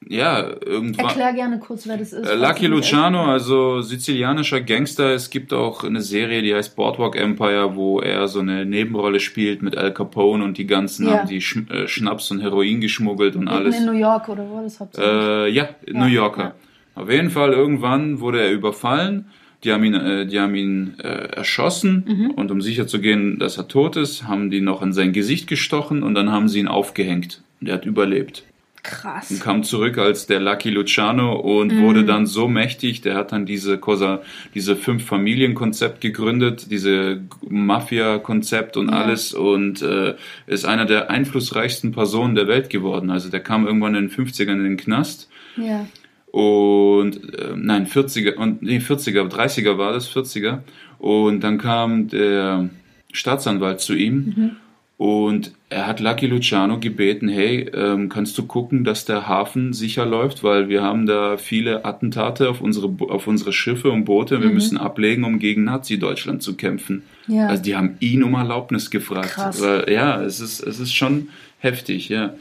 ja, 0.10 0.50
irgendwann. 0.66 1.06
Erklär 1.08 1.34
gerne 1.34 1.60
kurz, 1.60 1.88
wer 1.88 1.98
das 1.98 2.14
ist. 2.14 2.26
Äh, 2.30 2.36
Lucky 2.36 2.68
Luciano, 2.68 3.26
also 3.26 3.82
sizilianischer 3.82 4.62
Gangster. 4.62 5.14
Es 5.14 5.30
gibt 5.30 5.52
auch 5.54 5.84
eine 5.84 6.02
Serie, 6.02 6.42
die 6.42 6.54
heißt 6.56 6.76
Boardwalk 6.76 7.16
Empire, 7.16 7.76
wo 7.76 8.00
er 8.00 8.28
so 8.28 8.40
eine 8.40 8.66
Nebenrolle 8.66 9.20
spielt 9.20 9.62
mit 9.62 9.76
Al 9.78 9.94
Capone 9.94 10.44
und 10.44 10.58
die 10.58 10.66
ganzen 10.68 11.08
Ja. 11.08 11.20
haben 11.20 11.28
die 11.28 11.42
Sch 11.42 11.58
äh, 11.70 11.88
Schnaps 11.88 12.32
und 12.32 12.42
Heroin 12.42 12.80
geschmuggelt 12.82 13.36
und 13.36 13.46
Mitten 13.46 13.56
alles. 13.56 13.78
in 13.80 13.86
New 13.86 13.92
York 13.92 14.30
oder 14.30 14.48
wo 14.50 14.62
das 14.62 14.80
hauptsächlich? 14.80 15.12
Äh, 15.14 15.50
ja, 15.50 15.70
New 15.92 16.06
Yorker. 16.06 16.56
Auf 16.96 17.10
jeden 17.12 17.30
Fall, 17.30 17.54
irgendwann 17.54 18.20
wurde 18.20 18.42
er 18.42 18.52
überfallen. 18.52 19.26
Die 19.64 19.72
haben 19.74 19.84
ihn, 19.84 19.94
äh, 19.96 20.26
die 20.28 20.40
haben 20.40 20.56
ihn 20.56 20.94
äh, 21.00 21.08
erschossen 21.36 22.06
Mhm. 22.08 22.32
und 22.32 22.52
um 22.52 22.62
sicher 22.62 22.88
zu 22.88 23.00
gehen, 23.02 23.40
dass 23.40 23.58
er 23.58 23.68
tot 23.68 23.96
ist, 23.98 24.28
haben 24.28 24.52
die 24.52 24.62
noch 24.62 24.82
in 24.84 24.94
sein 24.94 25.14
Gesicht 25.14 25.48
gestochen 25.48 26.04
und 26.04 26.14
dann 26.16 26.32
haben 26.32 26.48
sie 26.48 26.60
ihn 26.60 26.68
aufgehängt. 26.68 27.42
Und 27.60 27.68
er 27.68 27.74
hat 27.76 27.86
überlebt. 27.86 28.44
Krass. 28.88 29.30
Und 29.30 29.42
kam 29.42 29.64
zurück 29.64 29.98
als 29.98 30.26
der 30.28 30.40
Lucky 30.40 30.70
Luciano 30.70 31.36
und 31.36 31.74
Mhm. 31.74 31.82
wurde 31.84 32.06
dann 32.06 32.26
so 32.26 32.48
mächtig, 32.48 33.02
der 33.02 33.16
hat 33.16 33.32
dann 33.34 33.46
diese 33.46 33.78
Cosa, 33.78 34.22
diese 34.56 34.76
fünf 34.76 35.06
Familien-Konzept 35.06 36.02
gegründet, 36.02 36.72
diese 36.72 37.22
Mafia-Konzept 37.48 38.78
und 38.78 38.90
Ja. 38.90 38.96
alles 39.02 39.34
und 39.34 39.82
äh, 39.82 40.16
ist 40.48 40.66
einer 40.66 40.86
der 40.86 41.10
einflussreichsten 41.10 41.92
Personen 41.92 42.36
der 42.36 42.48
Welt 42.48 42.70
geworden. 42.70 43.10
Also 43.10 43.30
der 43.30 43.42
kam 43.42 43.68
irgendwann 43.68 43.96
in 43.96 44.08
den 44.08 44.10
50ern 44.10 44.54
in 44.54 44.64
den 44.64 44.78
Knast 44.78 45.30
Ja. 45.58 45.86
und 46.32 47.34
äh, 47.38 47.54
nein 47.56 47.88
40er 47.88 48.36
und 48.36 48.62
nee 48.62 48.80
40er 48.80 49.28
30er 49.28 49.78
war 49.78 49.94
das 49.94 50.08
40er 50.10 50.60
und 51.00 51.42
dann 51.42 51.58
kam 51.58 52.08
der 52.10 52.70
Staatsanwalt 53.14 53.80
zu 53.82 53.94
ihm 53.96 54.56
und 54.98 55.52
er 55.70 55.86
hat 55.86 56.00
Lucky 56.00 56.26
Luciano 56.26 56.80
gebeten 56.80 57.30
hey 57.30 57.70
ähm, 57.72 58.10
kannst 58.10 58.36
du 58.38 58.48
gucken 58.48 58.84
dass 58.84 59.06
der 59.06 59.28
Hafen 59.28 59.74
sicher 59.74 60.08
läuft? 60.08 60.44
Weil 60.44 60.70
wir 60.70 60.82
haben 60.82 61.06
da 61.06 61.38
viele 61.38 61.86
Attentate 61.86 62.50
auf 62.50 62.62
unsere 62.62 62.90
auf 63.10 63.28
unsere 63.28 63.54
Schiffe 63.54 63.92
und 63.92 64.06
Boote. 64.06 64.42
Wir 64.42 64.50
müssen 64.50 64.78
ablegen 64.78 65.24
um 65.24 65.38
gegen 65.38 65.66
Nazi 65.66 66.00
Deutschland 66.00 66.42
zu 66.42 66.56
kämpfen. 66.56 67.04
Ja. 67.28 67.48
also 67.48 67.62
die 67.62 67.76
haben 67.76 67.98
ihn 68.00 68.24
um 68.24 68.34
Erlaubnis 68.34 68.90
gefragt. 68.90 69.34
Krass. 69.34 69.62
weil, 69.62 69.92
ja 69.92 70.22
es 70.24 70.40
ist 70.40 70.62
es 70.62 70.80
ist 70.80 70.94
schon 70.94 71.30
heftig 71.60 72.10
ja. 72.10 72.34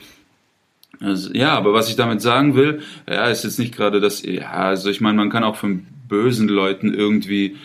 Also, 1.01 1.31
ja, 1.35 1.51
aber 1.51 1.75
was 1.75 1.90
ich 1.90 1.97
damit 1.97 2.23
sagen 2.23 2.55
will, 2.55 2.81
ja, 3.07 3.27
ist 3.27 3.45
jetzt 3.45 3.59
nicht 3.59 3.77
gerade 3.77 4.01
das, 4.01 4.23
ja, 4.23 4.51
also 4.51 4.88
ich 4.88 5.03
meine, 5.03 5.19
man 5.19 5.29
kann 5.29 5.45
auch 5.45 5.57
von 5.57 5.87
bösen 6.09 6.49
Leuten 6.49 6.95
irgendwie 6.95 7.57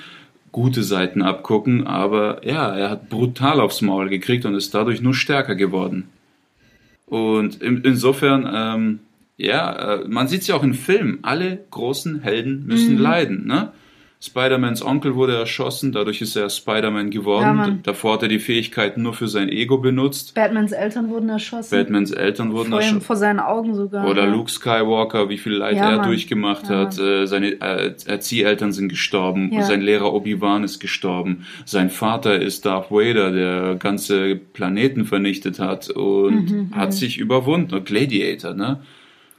gute 0.52 0.84
Seiten 0.84 1.22
abgucken, 1.22 1.88
aber 1.88 2.46
ja, 2.46 2.76
er 2.76 2.90
hat 2.90 3.10
brutal 3.10 3.60
aufs 3.62 3.82
Maul 3.82 4.10
gekriegt 4.10 4.46
und 4.46 4.56
ist 4.56 4.74
dadurch 4.74 5.02
nur 5.02 5.14
stärker 5.14 5.56
geworden. 5.56 6.10
Und 7.06 7.62
in, 7.62 7.82
insofern, 7.84 8.50
ähm, 8.54 9.00
ja, 9.38 9.96
äh, 9.96 10.08
man 10.08 10.28
sieht 10.28 10.42
es 10.42 10.48
ja 10.48 10.56
auch 10.56 10.64
in 10.64 10.74
Filmen, 10.74 11.20
alle 11.24 11.60
großen 11.72 12.22
Helden 12.22 12.66
müssen 12.68 12.96
Mhm. 12.96 13.02
leiden, 13.02 13.48
ne? 13.48 13.72
Spider-Mans 14.24 14.84
Onkel 14.86 15.16
wurde 15.16 15.36
erschossen, 15.36 15.92
dadurch 15.92 16.22
ist 16.22 16.36
er 16.36 16.48
Spider-Man 16.50 17.10
geworden. 17.10 17.58
Ja. 17.58 17.70
Davor 17.82 18.14
hat 18.14 18.22
er 18.22 18.28
die 18.28 18.38
Fähigkeiten 18.38 19.02
nur 19.02 19.16
für 19.16 19.28
sein 19.28 19.50
Ego 19.50 19.80
benutzt. 19.80 20.36
Batmans 20.36 20.74
Eltern 20.74 21.10
wurden 21.10 21.28
erschossen. 21.30 21.76
Batmans 21.76 22.12
Eltern 22.12 22.54
wurden 22.54 22.72
erschossen. 22.72 23.02
vor 23.02 23.16
seinen 23.16 23.40
Augen 23.40 23.74
sogar. 23.74 24.08
Oder 24.08 24.26
ja. 24.26 24.30
Luke 24.32 24.52
Skywalker, 24.52 25.28
wie 25.30 25.40
viel 25.40 25.54
Leid 25.54 25.78
Ja, 25.78 25.90
er 25.90 25.98
Mann. 25.98 26.08
durchgemacht 26.08 26.70
hat. 26.70 27.00
Äh, 27.00 27.26
seine 27.26 27.60
äh, 27.62 27.96
Erzieheltern 28.06 28.72
sind 28.74 28.90
gestorben. 28.90 29.52
Sein 29.62 29.82
Lehrer 29.82 30.14
Obi-Wan 30.14 30.64
ist 30.64 30.80
gestorben. 30.80 31.48
Sein 31.66 31.90
Vater 31.90 32.40
ist 32.40 32.64
Darth 32.66 32.92
Vader, 32.92 33.32
der 33.32 33.76
ganze 33.78 34.36
Planeten 34.36 35.06
vernichtet 35.06 35.60
hat 35.60 35.90
und 35.90 36.52
Mhm, 36.52 36.76
hat 36.76 36.94
sich 36.94 37.18
überwunden. 37.18 37.84
Gladiator, 37.84 38.54
ne? 38.54 38.82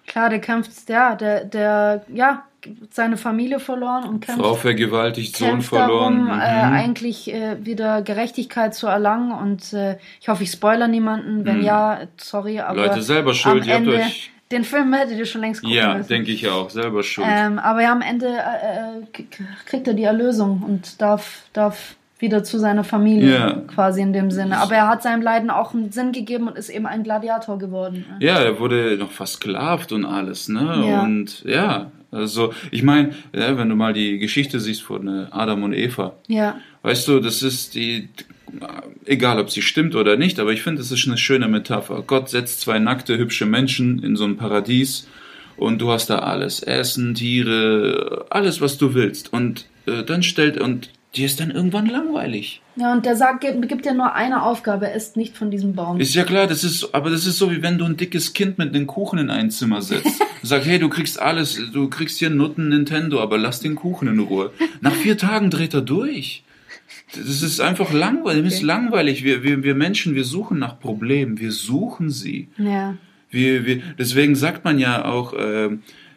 Klar, 0.09 0.29
der 0.31 0.41
kämpft, 0.41 0.89
ja, 0.89 1.15
der, 1.15 1.45
der, 1.45 2.05
ja, 2.13 2.43
seine 2.91 3.17
Familie 3.17 3.59
verloren 3.61 4.05
und 4.05 4.21
kämpft, 4.21 4.41
Frau 4.41 4.55
vergewaltigt, 4.55 5.37
Sohn 5.37 5.63
verloren. 5.63 6.27
darum, 6.27 6.41
äh, 6.41 6.67
Mhm. 6.67 6.73
eigentlich 6.75 7.33
äh, 7.33 7.57
wieder 7.65 8.03
Gerechtigkeit 8.03 8.75
zu 8.75 8.87
erlangen. 8.87 9.33
Und 9.33 9.73
äh, 9.73 9.97
ich 10.21 10.29
hoffe, 10.29 10.43
ich 10.45 10.51
spoiler 10.51 10.89
niemanden. 10.89 11.45
Wenn 11.45 11.63
ja, 11.63 12.01
sorry, 12.17 12.61
aber 12.61 12.81
Mhm. 12.83 12.87
Leute, 12.89 13.03
selber 13.03 13.35
schuld, 13.35 13.63
am 13.65 13.69
ihr 13.69 13.75
habt 13.75 13.87
euch- 14.07 14.31
den 14.51 14.65
Film 14.65 14.93
hättet 14.93 15.17
ihr 15.19 15.25
schon 15.25 15.41
längst 15.41 15.63
gucken 15.63 15.77
ja, 15.77 15.95
denke 16.01 16.31
ich 16.31 16.47
auch. 16.49 16.69
Selber 16.69 17.03
schuld. 17.03 17.27
Ähm, 17.31 17.59
aber 17.59 17.83
ja, 17.83 17.93
am 17.93 18.03
Ende 18.03 18.27
äh, 18.27 19.21
äh, 19.21 19.25
kriegt 19.67 19.89
er 19.89 19.95
die 19.95 20.03
Erlösung 20.05 20.63
und 20.63 21.01
darf, 21.01 21.45
darf 21.55 21.95
wieder 22.19 22.45
zu 22.45 22.59
seiner 22.59 22.85
Familie 22.85 23.35
Ja. 23.35 23.53
quasi 23.67 24.03
in 24.03 24.13
dem 24.13 24.31
Sinne. 24.31 24.59
Aber 24.59 24.75
er 24.77 24.89
hat 24.89 25.03
seinem 25.03 25.23
Leiden 25.23 25.49
auch 25.51 25.73
einen 25.75 25.91
Sinn 25.91 26.13
gegeben 26.13 26.47
und 26.49 26.57
ist 26.59 26.69
eben 26.69 26.87
ein 26.87 27.03
Gladiator 27.03 27.59
geworden. 27.59 28.05
Ja, 28.21 28.37
er 28.41 28.61
wurde 28.61 28.97
noch 28.99 29.11
versklavt 29.11 29.91
und 29.91 30.05
alles, 30.05 30.49
ne? 30.49 30.85
Ja. 30.87 31.01
Und 31.03 31.43
ja, 31.45 31.91
also 32.13 32.55
ich 32.71 32.83
meine, 32.83 33.15
ja, 33.35 33.59
wenn 33.59 33.69
du 33.69 33.75
mal 33.75 33.93
die 33.93 34.19
Geschichte 34.19 34.61
siehst 34.61 34.83
von 34.83 35.09
äh, 35.09 35.27
Adam 35.31 35.65
und 35.65 35.73
Eva, 35.73 36.15
Ja, 36.29 36.61
weißt 36.83 37.09
du, 37.09 37.19
das 37.21 37.43
ist 37.43 37.75
die, 37.75 38.09
egal 39.07 39.41
ob 39.41 39.51
sie 39.51 39.63
stimmt 39.63 39.95
oder 39.97 40.17
nicht, 40.17 40.39
aber 40.39 40.53
ich 40.53 40.63
finde, 40.63 40.81
das 40.83 40.93
ist 40.93 41.07
eine 41.07 41.17
schöne 41.17 41.49
Metapher. 41.49 42.05
Gott 42.07 42.29
setzt 42.29 42.61
zwei 42.61 42.79
nackte, 42.79 43.19
hübsche 43.19 43.47
Menschen 43.47 44.03
in 44.03 44.15
so 44.15 44.25
ein 44.25 44.37
Paradies 44.37 45.09
und 45.57 45.81
du 45.81 45.91
hast 45.91 46.11
da 46.11 46.19
alles, 46.21 46.63
Essen, 46.63 47.15
Tiere, 47.15 48.27
alles, 48.31 48.61
was 48.61 48.79
du 48.79 48.95
willst. 48.95 49.33
Und 49.33 49.67
äh, 49.87 50.03
dann 50.03 50.23
stellt, 50.23 50.61
und 50.61 50.91
dir 51.15 51.27
ist 51.27 51.41
dann 51.41 51.51
irgendwann 51.51 51.87
langweilig. 51.87 52.63
ja 52.77 52.93
und 52.93 53.05
der 53.05 53.17
sagt, 53.17 53.43
gibt, 53.43 53.69
gibt 53.69 53.85
dir 53.85 53.93
nur 53.95 54.15
eine 54.15 54.43
Aufgabe, 54.43 54.89
er 54.89 54.95
isst 54.95 55.17
nicht 55.17 55.37
von 55.37 55.51
diesem 55.51 55.75
Baum. 55.75 56.01
Ist 56.01 56.15
ja 56.15 56.25
klar, 56.25 56.47
das 56.47 56.65
ist, 56.65 56.95
aber 56.95 57.11
das 57.11 57.27
ist 57.27 57.39
so, 57.39 57.51
wie 57.51 57.63
wenn 57.63 57.79
du 57.79 57.85
ein 57.85 57.97
dickes 57.97 58.33
Kind 58.33 58.59
mit 58.59 58.75
einem 58.75 58.87
Kuchen 58.87 59.19
in 59.19 59.31
ein 59.31 59.51
Zimmer 59.51 59.83
setzt. 59.83 60.23
Sag, 60.43 60.65
hey, 60.65 60.79
du 60.79 60.89
kriegst 60.89 61.21
alles, 61.21 61.61
du 61.73 61.89
kriegst 61.89 62.19
hier 62.19 62.31
Nutten 62.31 62.69
Nintendo, 62.69 63.21
aber 63.21 63.39
lass 63.39 63.61
den 63.61 63.75
Kuchen 63.75 64.09
in 64.09 64.19
Ruhe. 64.21 64.53
Nach 64.81 64.95
vier 64.95 65.19
Tagen 65.19 65.51
dreht 65.51 65.75
er 65.75 65.83
durch. 65.83 66.45
Das 67.15 67.43
ist 67.43 67.61
einfach 67.61 67.93
langweilig, 67.93 68.45
das 68.45 68.55
ist 68.55 68.63
langweilig. 68.63 69.23
Wir, 69.23 69.43
wir, 69.43 69.63
wir 69.63 69.75
Menschen, 69.75 70.15
wir 70.15 70.25
suchen 70.25 70.59
nach 70.59 70.81
Problemen, 70.81 71.39
wir 71.39 71.53
suchen 71.53 72.11
sie. 72.11 72.49
ja. 72.57 72.97
Wir, 73.35 73.65
wir, 73.65 73.81
deswegen 73.99 74.35
sagt 74.35 74.63
man 74.67 74.79
ja 74.79 75.07
auch, 75.07 75.33
äh, 75.33 75.71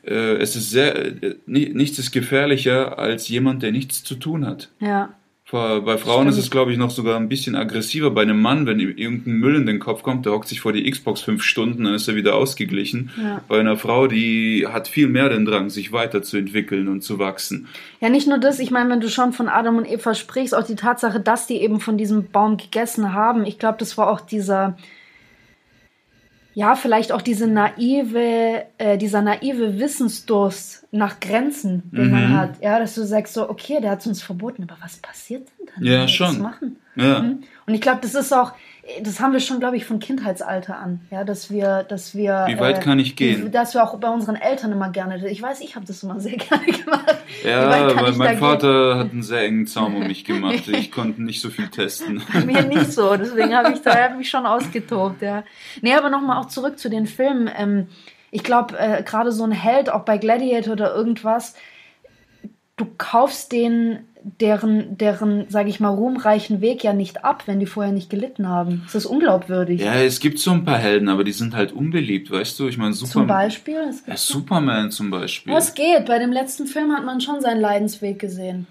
äh, 0.08 0.36
es 0.38 0.56
ist 0.56 0.70
sehr, 0.72 0.96
äh, 0.96 1.36
ni- 1.46 1.72
nichts 1.74 2.00
ist 2.00 2.12
gefährlicher 2.12 2.98
als 3.00 3.28
jemand, 3.30 3.63
der 3.63 3.72
nichts 3.72 4.04
zu 4.04 4.15
tun 4.15 4.46
hat. 4.46 4.70
Ja, 4.80 5.10
Bei 5.52 5.98
Frauen 5.98 6.28
ist 6.28 6.34
Stimmt. 6.36 6.46
es, 6.46 6.52
glaube 6.52 6.72
ich, 6.74 6.78
noch 6.78 6.89
sogar 6.89 7.18
ein 7.18 7.30
bisschen 7.30 7.56
aggressiver. 7.56 8.10
Bei 8.12 8.24
einem 8.24 8.41
Mann, 8.41 8.65
wenn 8.65 8.80
ihm 8.80 8.89
irgendein 8.98 9.36
Müll 9.36 9.56
in 9.56 9.65
den 9.68 9.80
Kopf 9.80 10.02
kommt, 10.04 10.26
der 10.26 10.34
hockt 10.34 10.48
sich 10.50 10.60
vor 10.60 10.74
die 10.74 10.89
Xbox 10.89 11.22
fünf 11.22 11.44
Stunden, 11.44 11.84
dann 11.86 11.94
ist 11.94 12.08
er 12.10 12.15
wieder 12.15 12.36
ausgeglichen. 12.36 13.12
Ja. 13.22 13.41
Bei 13.48 13.60
einer 13.60 13.78
Frau, 13.78 14.08
die 14.08 14.65
hat 14.68 14.88
viel 14.89 15.08
mehr 15.08 15.30
den 15.30 15.46
Drang, 15.46 15.70
sich 15.70 15.91
weiterzuentwickeln 15.94 16.88
und 16.89 17.04
zu 17.04 17.20
wachsen. 17.20 17.68
Ja, 18.02 18.10
nicht 18.10 18.28
nur 18.28 18.39
das, 18.39 18.60
ich 18.60 18.72
meine, 18.72 18.89
wenn 18.89 19.00
du 19.02 19.08
schon 19.10 19.32
von 19.34 19.48
Adam 19.48 19.78
und 19.78 19.86
Eva 19.89 20.13
sprichst, 20.15 20.56
auch 20.56 20.65
die 20.65 20.76
Tatsache, 20.76 21.20
dass 21.22 21.48
die 21.48 21.62
eben 21.62 21.80
von 21.80 21.96
diesem 21.98 22.28
Baum 22.32 22.58
gegessen 22.58 23.13
haben. 23.13 23.46
Ich 23.46 23.58
glaube, 23.60 23.78
das 23.80 23.98
war 23.98 24.10
auch 24.10 24.22
dieser, 24.22 24.76
ja, 26.56 26.76
vielleicht 26.76 27.12
auch 27.12 27.22
diese 27.22 27.46
naive, 27.48 28.63
äh, 28.78 28.98
dieser 28.98 29.22
naive 29.22 29.78
Wissensdurst 29.78 30.88
nach 30.91 31.20
Grenzen, 31.20 31.84
den 31.91 32.10
man 32.10 32.30
Mhm. 32.32 32.38
hat. 32.38 32.62
Ja, 32.63 32.80
dass 32.80 32.96
du 32.96 33.04
sagst 33.06 33.34
so, 33.34 33.48
okay, 33.50 33.80
der 33.82 33.91
hat 33.91 34.00
es 34.00 34.08
uns 34.08 34.22
verboten, 34.24 34.63
aber 34.63 34.78
was 34.82 34.98
passiert 34.98 35.48
denn 35.60 35.68
dann? 35.76 35.84
Ja, 35.84 36.08
schon. 36.08 36.41
machen? 36.41 36.78
Ja. 36.96 37.20
Mhm. 37.20 37.44
Und 37.68 37.74
ich 37.74 37.82
glaube, 37.82 38.00
das 38.02 38.15
ist 38.15 38.34
auch, 38.34 38.54
das 39.02 39.19
haben 39.19 39.34
wir 39.34 39.39
schon, 39.39 39.60
glaube 39.60 39.78
ich, 39.78 39.86
von 39.86 40.00
Kindheitsalter 40.00 40.78
an, 40.78 41.02
ja, 41.10 41.24
dass 41.24 41.50
wir, 41.50 41.84
dass 41.84 42.13
wir, 42.13 42.45
Wie 42.48 42.60
weit 42.60 42.82
kann 42.82 43.00
ich 43.00 43.15
gehen? 43.15 43.52
Dass 43.52 43.74
wir 43.74 43.84
auch 43.84 43.98
bei 43.98 44.10
unseren 44.10 44.36
Eltern 44.36 44.71
immer 44.71 44.89
gerne, 44.89 45.28
ich 45.28 45.41
weiß, 45.41 45.62
ich 45.62 45.76
habe 45.76 45.86
das 45.88 46.04
immer 46.04 46.19
sehr 46.19 46.38
gerne 46.38 46.65
gemacht. 46.65 47.17
Ja, 47.43 47.67
weil 47.69 48.13
mein 48.13 48.19
da 48.19 48.32
gehen? 48.32 48.39
Vater 48.39 49.00
hat 49.00 49.12
einen 49.12 49.24
sehr 49.24 49.41
engen 49.41 49.65
Zaum 49.65 49.95
um 49.95 50.08
mich 50.08 50.24
gemacht. 50.24 50.67
Ich 50.76 50.91
konnte 50.91 51.24
nicht 51.24 51.41
so 51.41 51.50
viel 51.50 51.69
testen. 51.69 52.21
Mir 52.45 52.63
nicht 52.63 52.91
so, 52.91 53.15
deswegen 53.15 53.56
habe 53.56 53.71
ich 53.71 53.82
da 53.82 53.95
hab 53.95 54.17
mich 54.17 54.30
schon 54.30 54.45
ausgetobt, 54.45 55.21
ja. 55.21 55.43
Nee, 55.82 55.95
aber 55.95 56.10
nochmal 56.10 56.38
auch 56.38 56.48
zurück 56.48 56.78
zu 56.78 56.89
den 56.89 57.08
Filmen. 57.08 57.50
Ähm, 57.56 57.88
ich 58.30 58.43
glaube, 58.43 58.78
äh, 58.78 59.02
gerade 59.04 59.32
so 59.32 59.43
ein 59.45 59.52
Held, 59.52 59.89
auch 59.89 60.04
bei 60.04 60.17
Gladiator 60.17 60.74
oder 60.74 60.93
irgendwas, 60.93 61.56
du 62.76 62.86
kaufst 62.98 63.52
den 63.52 64.00
deren, 64.42 64.98
deren, 64.98 65.46
sage 65.50 65.70
ich 65.70 65.80
mal, 65.80 65.90
ruhmreichen 65.90 66.60
Weg 66.60 66.84
ja 66.84 66.94
nicht 66.94 67.24
ab, 67.24 67.44
wenn 67.46 67.60
die 67.60 67.68
vorher 67.68 67.94
nicht 67.94 68.10
gelitten 68.10 68.50
haben. 68.50 68.82
Das 68.86 68.96
ist 68.96 69.06
unglaubwürdig. 69.06 69.82
Ja, 69.82 69.94
es 69.96 70.20
gibt 70.20 70.40
so 70.40 70.52
ein 70.52 70.66
paar 70.66 70.80
Helden, 70.80 71.10
aber 71.10 71.24
die 71.24 71.32
sind 71.32 71.56
halt 71.56 71.72
unbeliebt, 71.72 72.32
weißt 72.32 72.60
du? 72.60 72.68
Ich 72.68 72.78
meine, 72.78 72.94
Zum 72.94 73.08
Superman. 73.08 73.28
Beispiel. 73.28 73.78
Es 73.90 74.04
Ja, 74.08 74.18
Superman 74.18 74.90
zum 74.92 75.12
Beispiel. 75.12 75.54
Was 75.54 75.76
geht? 75.76 76.06
Bei 76.06 76.18
dem 76.18 76.32
letzten 76.32 76.66
Film 76.66 76.92
hat 76.92 77.06
man 77.06 77.22
schon 77.22 77.40
seinen 77.40 77.62
Leidensweg 77.62 78.18
gesehen. 78.18 78.66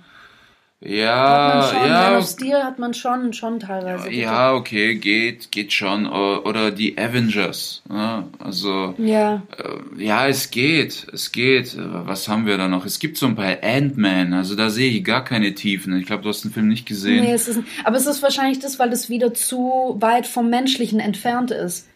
Hat 0.83 0.91
man 0.91 0.93
Ja, 0.99 1.63
schon, 1.71 1.79
Man 1.81 1.89
ja, 1.89 2.19
of 2.19 2.27
Steel 2.27 2.63
hat 2.63 2.79
man 2.79 2.95
schon, 2.95 3.33
schon 3.33 3.61
teilweise. 3.61 4.11
Ja, 4.13 4.53
okay, 4.53 4.97
geht, 4.97 5.51
geht 5.51 5.73
schon. 5.73 6.07
Oder 6.07 6.71
die 6.73 6.99
Avengers. 6.99 7.83
Ja, 7.89 8.25
also, 8.39 8.95
Ja. 8.99 9.43
äh, 9.57 10.03
ja, 10.05 10.29
es 10.29 10.51
geht, 10.51 11.07
es 11.13 11.33
geht. 11.33 11.77
Was 11.79 12.29
haben 12.29 12.45
wir 12.47 12.59
da 12.59 12.69
noch? 12.69 12.85
Es 12.85 12.99
gibt 12.99 13.17
so 13.17 13.27
ein 13.27 13.37
paar 13.37 13.57
Ant-Man, 13.63 14.35
also 14.35 14.57
da 14.57 14.69
sehe 14.69 14.91
ich 14.91 15.05
gar 15.05 15.25
keine 15.25 15.55
Tiefen. 15.55 15.97
Ich 15.99 16.07
glaube, 16.07 16.23
du 16.23 16.29
hast 16.29 16.45
den 16.45 16.51
Film 16.51 16.69
nicht 16.69 16.87
gesehen. 16.87 17.25
Nee, 17.25 17.33
es 17.33 17.49
ist, 17.49 17.61
aber 17.85 17.97
es 17.97 18.07
ist 18.07 18.23
wahrscheinlich 18.23 18.59
das, 18.59 18.79
weil 18.79 18.93
es 18.93 19.09
wieder 19.09 19.33
zu 19.33 19.97
weit 20.01 20.27
vom 20.27 20.51
Menschlichen 20.51 21.01
entfernt 21.01 21.51
ist. 21.51 21.89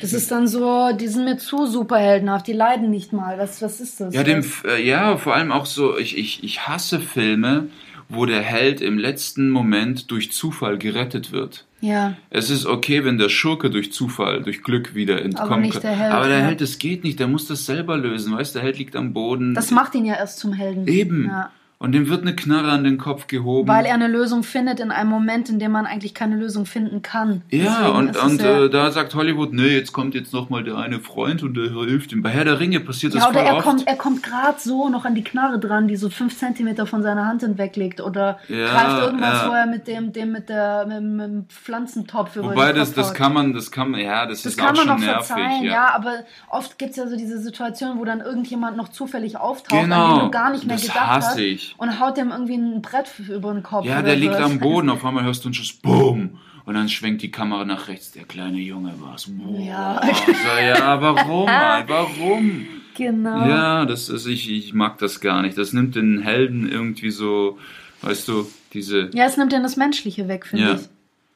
Das 0.00 0.14
ist 0.14 0.30
dann 0.30 0.48
so, 0.48 0.92
die 0.98 1.06
sind 1.08 1.26
mir 1.26 1.36
zu 1.36 1.66
superheldenhaft, 1.66 2.46
die 2.46 2.54
leiden 2.54 2.88
nicht 2.88 3.12
mal. 3.12 3.38
Was, 3.38 3.60
was 3.60 3.78
ist 3.78 4.00
das? 4.00 4.14
Ja, 4.14 4.22
dem, 4.22 4.42
äh, 4.66 4.82
ja, 4.82 5.18
vor 5.18 5.34
allem 5.34 5.52
auch 5.52 5.66
so, 5.66 5.98
ich, 5.98 6.16
ich, 6.16 6.42
ich 6.42 6.66
hasse 6.66 6.98
Filme, 6.98 7.68
wo 8.14 8.26
der 8.26 8.42
Held 8.42 8.80
im 8.80 8.98
letzten 8.98 9.48
Moment 9.50 10.10
durch 10.10 10.32
Zufall 10.32 10.78
gerettet 10.78 11.32
wird. 11.32 11.66
ja. 11.80 12.14
Es 12.30 12.50
ist 12.50 12.66
okay, 12.66 13.04
wenn 13.04 13.18
der 13.18 13.28
Schurke 13.28 13.70
durch 13.70 13.92
Zufall, 13.92 14.42
durch 14.42 14.62
Glück 14.62 14.94
wieder 14.94 15.22
entkommen 15.22 15.62
nicht 15.62 15.74
kann. 15.74 15.82
der 15.82 15.96
Held, 15.96 16.12
Aber 16.12 16.28
der 16.28 16.38
ja. 16.38 16.44
Held, 16.44 16.60
das 16.60 16.78
geht 16.78 17.04
nicht, 17.04 17.18
der 17.18 17.28
muss 17.28 17.46
das 17.46 17.66
selber 17.66 17.96
lösen, 17.96 18.34
weißt 18.36 18.54
du, 18.54 18.58
der 18.58 18.66
Held 18.66 18.78
liegt 18.78 18.96
am 18.96 19.12
Boden. 19.12 19.54
Das 19.54 19.70
macht 19.70 19.94
ihn 19.94 20.04
ja 20.04 20.14
erst 20.14 20.38
zum 20.38 20.52
Helden. 20.52 20.86
Eben. 20.86 21.26
Ja. 21.26 21.50
Und 21.82 21.92
dem 21.92 22.08
wird 22.08 22.22
eine 22.22 22.36
Knarre 22.36 22.70
an 22.70 22.84
den 22.84 22.96
Kopf 22.96 23.26
gehoben. 23.26 23.66
Weil 23.68 23.86
er 23.86 23.94
eine 23.94 24.06
Lösung 24.06 24.44
findet 24.44 24.78
in 24.78 24.92
einem 24.92 25.10
Moment, 25.10 25.48
in 25.48 25.58
dem 25.58 25.72
man 25.72 25.84
eigentlich 25.84 26.14
keine 26.14 26.36
Lösung 26.36 26.64
finden 26.64 27.02
kann. 27.02 27.42
ja, 27.50 27.64
Deswegen 27.80 27.96
und, 27.96 28.16
und 28.16 28.40
ja- 28.40 28.64
äh, 28.66 28.70
da 28.70 28.90
sagt 28.92 29.14
Hollywood, 29.16 29.52
nee, 29.52 29.66
jetzt 29.76 29.92
kommt 29.92 30.14
jetzt 30.14 30.32
nochmal 30.32 30.62
der 30.62 30.76
eine 30.76 31.00
Freund 31.00 31.42
und 31.42 31.54
der 31.56 31.70
hilft 31.70 32.12
ihm. 32.12 32.22
Bei 32.22 32.30
Herr 32.30 32.44
der 32.44 32.60
Ringe 32.60 32.78
passiert 32.78 33.14
das 33.14 33.22
Ja, 33.22 33.30
oder 33.30 33.38
voll 33.40 33.46
er 33.48 33.56
oft. 33.56 33.64
kommt, 33.66 33.86
er 33.88 33.96
kommt 33.96 34.22
gerade 34.22 34.58
so 34.60 34.88
noch 34.88 35.04
an 35.04 35.16
die 35.16 35.24
Knarre 35.24 35.58
dran, 35.58 35.88
die 35.88 35.96
so 35.96 36.08
fünf 36.08 36.38
Zentimeter 36.38 36.86
von 36.86 37.02
seiner 37.02 37.26
Hand 37.26 37.42
hinweglegt. 37.42 38.00
Oder 38.00 38.38
Ja, 38.48 38.66
greift 38.68 39.02
irgendwas, 39.02 39.42
ja. 39.42 39.48
wo 39.50 39.52
er 39.52 39.66
mit 39.66 39.88
dem, 39.88 40.12
dem 40.12 40.30
mit, 40.32 40.48
der, 40.48 40.86
mit, 40.86 40.96
dem- 40.98 41.16
mit 41.16 41.26
dem 41.26 41.44
Pflanzentopf 41.48 42.36
über 42.36 42.50
Wobei 42.50 42.72
das, 42.72 42.92
das 42.92 43.12
kann 43.12 43.32
man, 43.32 43.54
das 43.54 43.72
kann 43.72 43.90
man, 43.90 44.00
ja, 44.00 44.26
das, 44.26 44.42
Das 44.42 44.52
ist 44.52 44.58
kann 44.58 44.68
auch 44.68 44.84
man 44.84 44.86
schon 44.86 45.00
noch 45.00 45.06
nervig. 45.14 45.26
verzeihen, 45.26 45.64
ja. 45.64 45.72
ja. 45.72 45.88
aber 45.94 46.12
oft 46.48 46.78
gibt 46.78 46.92
es 46.92 46.96
ja 46.96 47.08
so 47.08 47.16
diese 47.16 47.38
Situation, 47.40 47.98
wo 47.98 48.04
dann 48.04 48.20
irgendjemand 48.20 48.76
noch 48.76 48.88
zufällig 48.88 49.36
auftaucht, 49.36 49.72
an 49.82 49.90
Genau, 49.90 50.14
den 50.16 50.24
du 50.26 50.30
gar 50.30 50.50
nicht 50.52 50.64
mehr 50.64 50.76
das 50.76 50.86
gedacht 50.86 51.06
hasse 51.08 51.28
hast 51.30 51.38
ich. 51.38 51.71
Und 51.76 52.00
haut 52.00 52.16
dem 52.16 52.30
irgendwie 52.30 52.54
ein 52.56 52.82
Brett 52.82 53.06
über 53.28 53.52
den 53.52 53.62
Kopf. 53.62 53.84
Ja, 53.86 54.02
der 54.02 54.16
liegt 54.16 54.36
so. 54.36 54.42
am 54.42 54.58
Boden, 54.58 54.88
auf 54.90 55.04
einmal 55.04 55.24
hörst 55.24 55.44
du 55.44 55.48
einen 55.48 55.54
Schuss, 55.54 55.72
boom. 55.72 56.38
Und 56.64 56.74
dann 56.74 56.88
schwenkt 56.88 57.22
die 57.22 57.30
Kamera 57.32 57.64
nach 57.64 57.88
rechts, 57.88 58.12
der 58.12 58.22
kleine 58.24 58.58
Junge 58.58 58.94
war's. 59.00 59.26
Boah, 59.28 59.58
Ja. 59.60 60.00
so, 60.26 60.62
ja, 60.64 61.00
warum, 61.02 61.46
Mann, 61.46 61.84
warum? 61.88 62.66
Genau. 62.96 63.48
Ja, 63.48 63.84
das 63.84 64.08
ist, 64.08 64.26
ich, 64.26 64.48
ich 64.50 64.72
mag 64.72 64.98
das 64.98 65.20
gar 65.20 65.42
nicht. 65.42 65.58
Das 65.58 65.72
nimmt 65.72 65.96
den 65.96 66.20
Helden 66.22 66.70
irgendwie 66.70 67.10
so, 67.10 67.58
weißt 68.02 68.28
du, 68.28 68.46
diese, 68.74 69.10
Ja, 69.12 69.24
es 69.24 69.36
nimmt 69.36 69.52
dann 69.52 69.62
das 69.64 69.76
Menschliche 69.76 70.28
weg, 70.28 70.46
finde 70.46 70.64
ja. 70.66 70.74
ich. 70.74 70.82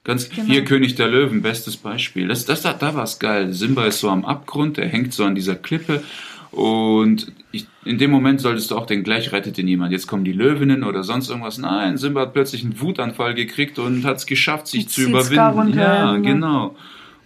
Ganz, 0.04 0.28
Genau. 0.28 0.46
hier 0.46 0.64
König 0.64 0.94
der 0.94 1.08
Löwen, 1.08 1.42
bestes 1.42 1.76
Beispiel. 1.76 2.28
Das, 2.28 2.44
das, 2.44 2.62
da, 2.62 2.72
da 2.72 2.94
war's 2.94 3.18
geil. 3.18 3.52
Simba 3.52 3.86
ist 3.86 3.98
so 3.98 4.08
am 4.08 4.24
Abgrund, 4.24 4.76
der 4.76 4.86
hängt 4.86 5.12
so 5.12 5.24
an 5.24 5.34
dieser 5.34 5.56
Klippe 5.56 6.04
und 6.56 7.32
ich, 7.52 7.66
in 7.84 7.98
dem 7.98 8.10
Moment 8.10 8.40
solltest 8.40 8.70
du 8.70 8.78
auch 8.78 8.86
denken, 8.86 9.04
gleich 9.04 9.30
rettet 9.30 9.58
ihn 9.58 9.68
jemand. 9.68 9.92
Jetzt 9.92 10.06
kommen 10.06 10.24
die 10.24 10.32
Löwinnen 10.32 10.84
oder 10.84 11.02
sonst 11.02 11.28
irgendwas. 11.28 11.58
Nein, 11.58 11.98
Simba 11.98 12.22
hat 12.22 12.32
plötzlich 12.32 12.64
einen 12.64 12.80
Wutanfall 12.80 13.34
gekriegt 13.34 13.78
und 13.78 14.06
hat 14.06 14.16
es 14.16 14.24
geschafft, 14.24 14.66
sich 14.66 14.88
zu 14.88 15.02
überwinden. 15.02 15.78
ja, 15.78 16.14
ja, 16.14 16.16
genau. 16.16 16.74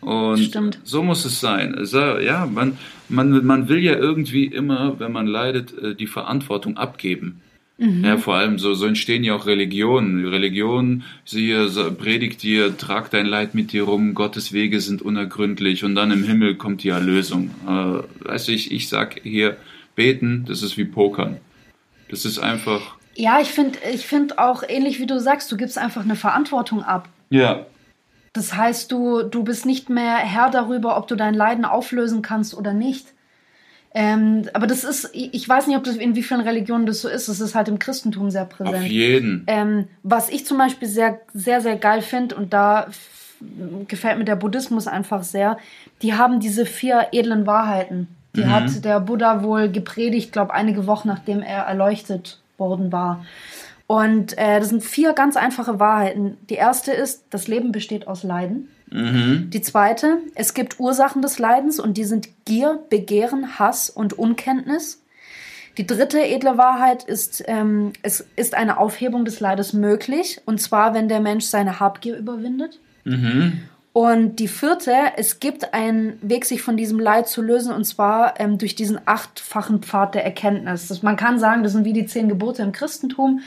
Und 0.00 0.38
Stimmt. 0.38 0.80
so 0.82 1.04
muss 1.04 1.24
es 1.24 1.38
sein. 1.38 1.76
Also, 1.76 2.18
ja, 2.18 2.44
man, 2.46 2.76
man, 3.08 3.46
man 3.46 3.68
will 3.68 3.78
ja 3.78 3.92
irgendwie 3.92 4.46
immer, 4.46 4.98
wenn 4.98 5.12
man 5.12 5.28
leidet, 5.28 5.78
äh, 5.78 5.94
die 5.94 6.08
Verantwortung 6.08 6.76
abgeben. 6.76 7.40
Mhm. 7.80 8.04
Ja, 8.04 8.18
vor 8.18 8.34
allem 8.34 8.58
so, 8.58 8.74
so 8.74 8.84
entstehen 8.86 9.24
ja 9.24 9.34
auch 9.34 9.46
Religionen. 9.46 10.26
Religion, 10.26 11.02
siehe, 11.24 11.66
predigt 11.90 12.42
dir, 12.42 12.76
trag 12.76 13.10
dein 13.10 13.24
Leid 13.24 13.54
mit 13.54 13.72
dir 13.72 13.84
rum, 13.84 14.12
Gottes 14.14 14.52
Wege 14.52 14.80
sind 14.82 15.00
unergründlich 15.00 15.82
und 15.82 15.94
dann 15.94 16.10
im 16.10 16.22
Himmel 16.22 16.56
kommt 16.56 16.82
die 16.82 16.90
Erlösung. 16.90 17.50
Äh, 17.66 18.28
du, 18.28 18.52
ich, 18.52 18.70
ich 18.70 18.88
sag 18.90 19.20
hier, 19.22 19.56
beten, 19.96 20.44
das 20.46 20.62
ist 20.62 20.76
wie 20.76 20.84
Pokern. 20.84 21.38
Das 22.10 22.24
ist 22.26 22.38
einfach, 22.38 22.96
Ja, 23.16 23.40
ich 23.40 23.48
finde 23.48 23.78
ich 23.92 24.06
find 24.06 24.38
auch 24.38 24.62
ähnlich 24.68 25.00
wie 25.00 25.06
du 25.06 25.18
sagst, 25.18 25.50
du 25.50 25.56
gibst 25.56 25.78
einfach 25.78 26.04
eine 26.04 26.16
Verantwortung 26.16 26.82
ab. 26.82 27.08
ja, 27.30 27.66
Das 28.34 28.54
heißt, 28.54 28.92
du, 28.92 29.22
du 29.22 29.42
bist 29.42 29.64
nicht 29.66 29.88
mehr 29.88 30.16
Herr 30.18 30.50
darüber, 30.50 30.96
ob 30.98 31.08
du 31.08 31.16
dein 31.16 31.34
Leiden 31.34 31.64
auflösen 31.64 32.20
kannst 32.22 32.54
oder 32.54 32.74
nicht. 32.74 33.06
Ähm, 33.92 34.48
aber 34.52 34.66
das 34.66 34.84
ist, 34.84 35.10
ich 35.12 35.48
weiß 35.48 35.66
nicht, 35.66 35.76
ob 35.76 35.84
das 35.84 35.96
in 35.96 36.14
wie 36.14 36.22
vielen 36.22 36.42
Religionen 36.42 36.86
das 36.86 37.00
so 37.00 37.08
ist. 37.08 37.28
Das 37.28 37.40
ist 37.40 37.54
halt 37.54 37.68
im 37.68 37.78
Christentum 37.78 38.30
sehr 38.30 38.44
präsent. 38.44 38.76
auf 38.76 38.84
jeden. 38.84 39.44
Ähm, 39.48 39.88
was 40.02 40.28
ich 40.28 40.46
zum 40.46 40.58
Beispiel 40.58 40.86
sehr, 40.86 41.20
sehr, 41.34 41.60
sehr 41.60 41.76
geil 41.76 42.02
finde, 42.02 42.36
und 42.36 42.52
da 42.52 42.86
gefällt 43.88 44.18
mir 44.18 44.24
der 44.24 44.36
Buddhismus 44.36 44.86
einfach 44.86 45.22
sehr, 45.22 45.58
die 46.02 46.14
haben 46.14 46.40
diese 46.40 46.66
vier 46.66 47.08
edlen 47.12 47.46
Wahrheiten. 47.46 48.08
Die 48.36 48.46
hat 48.46 48.84
der 48.84 49.00
Buddha 49.00 49.42
wohl 49.42 49.68
gepredigt, 49.68 50.30
glaube 50.30 50.54
einige 50.54 50.86
Wochen 50.86 51.08
nachdem 51.08 51.42
er 51.42 51.64
erleuchtet 51.64 52.38
worden 52.58 52.92
war. 52.92 53.24
Und 53.88 54.38
äh, 54.38 54.60
das 54.60 54.68
sind 54.68 54.84
vier 54.84 55.14
ganz 55.14 55.36
einfache 55.36 55.80
Wahrheiten. 55.80 56.36
Die 56.48 56.54
erste 56.54 56.92
ist, 56.92 57.24
das 57.30 57.48
Leben 57.48 57.72
besteht 57.72 58.06
aus 58.06 58.22
Leiden. 58.22 58.68
Die 58.92 59.62
zweite, 59.62 60.18
es 60.34 60.54
gibt 60.54 60.80
Ursachen 60.80 61.22
des 61.22 61.38
Leidens 61.38 61.78
und 61.78 61.96
die 61.96 62.04
sind 62.04 62.28
Gier, 62.44 62.80
Begehren, 62.90 63.58
Hass 63.58 63.88
und 63.88 64.18
Unkenntnis. 64.18 65.02
Die 65.78 65.86
dritte 65.86 66.20
edle 66.20 66.58
Wahrheit 66.58 67.04
ist, 67.04 67.44
ähm, 67.46 67.92
es 68.02 68.26
ist 68.36 68.54
eine 68.54 68.78
Aufhebung 68.78 69.24
des 69.24 69.38
Leides 69.38 69.72
möglich, 69.72 70.40
und 70.44 70.60
zwar, 70.60 70.94
wenn 70.94 71.08
der 71.08 71.20
Mensch 71.20 71.44
seine 71.44 71.78
Habgier 71.78 72.16
überwindet. 72.16 72.80
Und 73.92 74.36
die 74.36 74.46
vierte, 74.46 74.92
es 75.16 75.40
gibt 75.40 75.74
einen 75.74 76.16
Weg, 76.22 76.44
sich 76.44 76.62
von 76.62 76.76
diesem 76.76 77.00
Leid 77.00 77.26
zu 77.26 77.42
lösen, 77.42 77.72
und 77.72 77.82
zwar 77.84 78.38
ähm, 78.38 78.56
durch 78.56 78.76
diesen 78.76 79.00
achtfachen 79.04 79.82
Pfad 79.82 80.14
der 80.14 80.24
Erkenntnis. 80.24 80.86
Das, 80.86 81.02
man 81.02 81.16
kann 81.16 81.40
sagen, 81.40 81.64
das 81.64 81.72
sind 81.72 81.84
wie 81.84 81.92
die 81.92 82.06
zehn 82.06 82.28
Gebote 82.28 82.62
im 82.62 82.70
Christentum. 82.70 83.40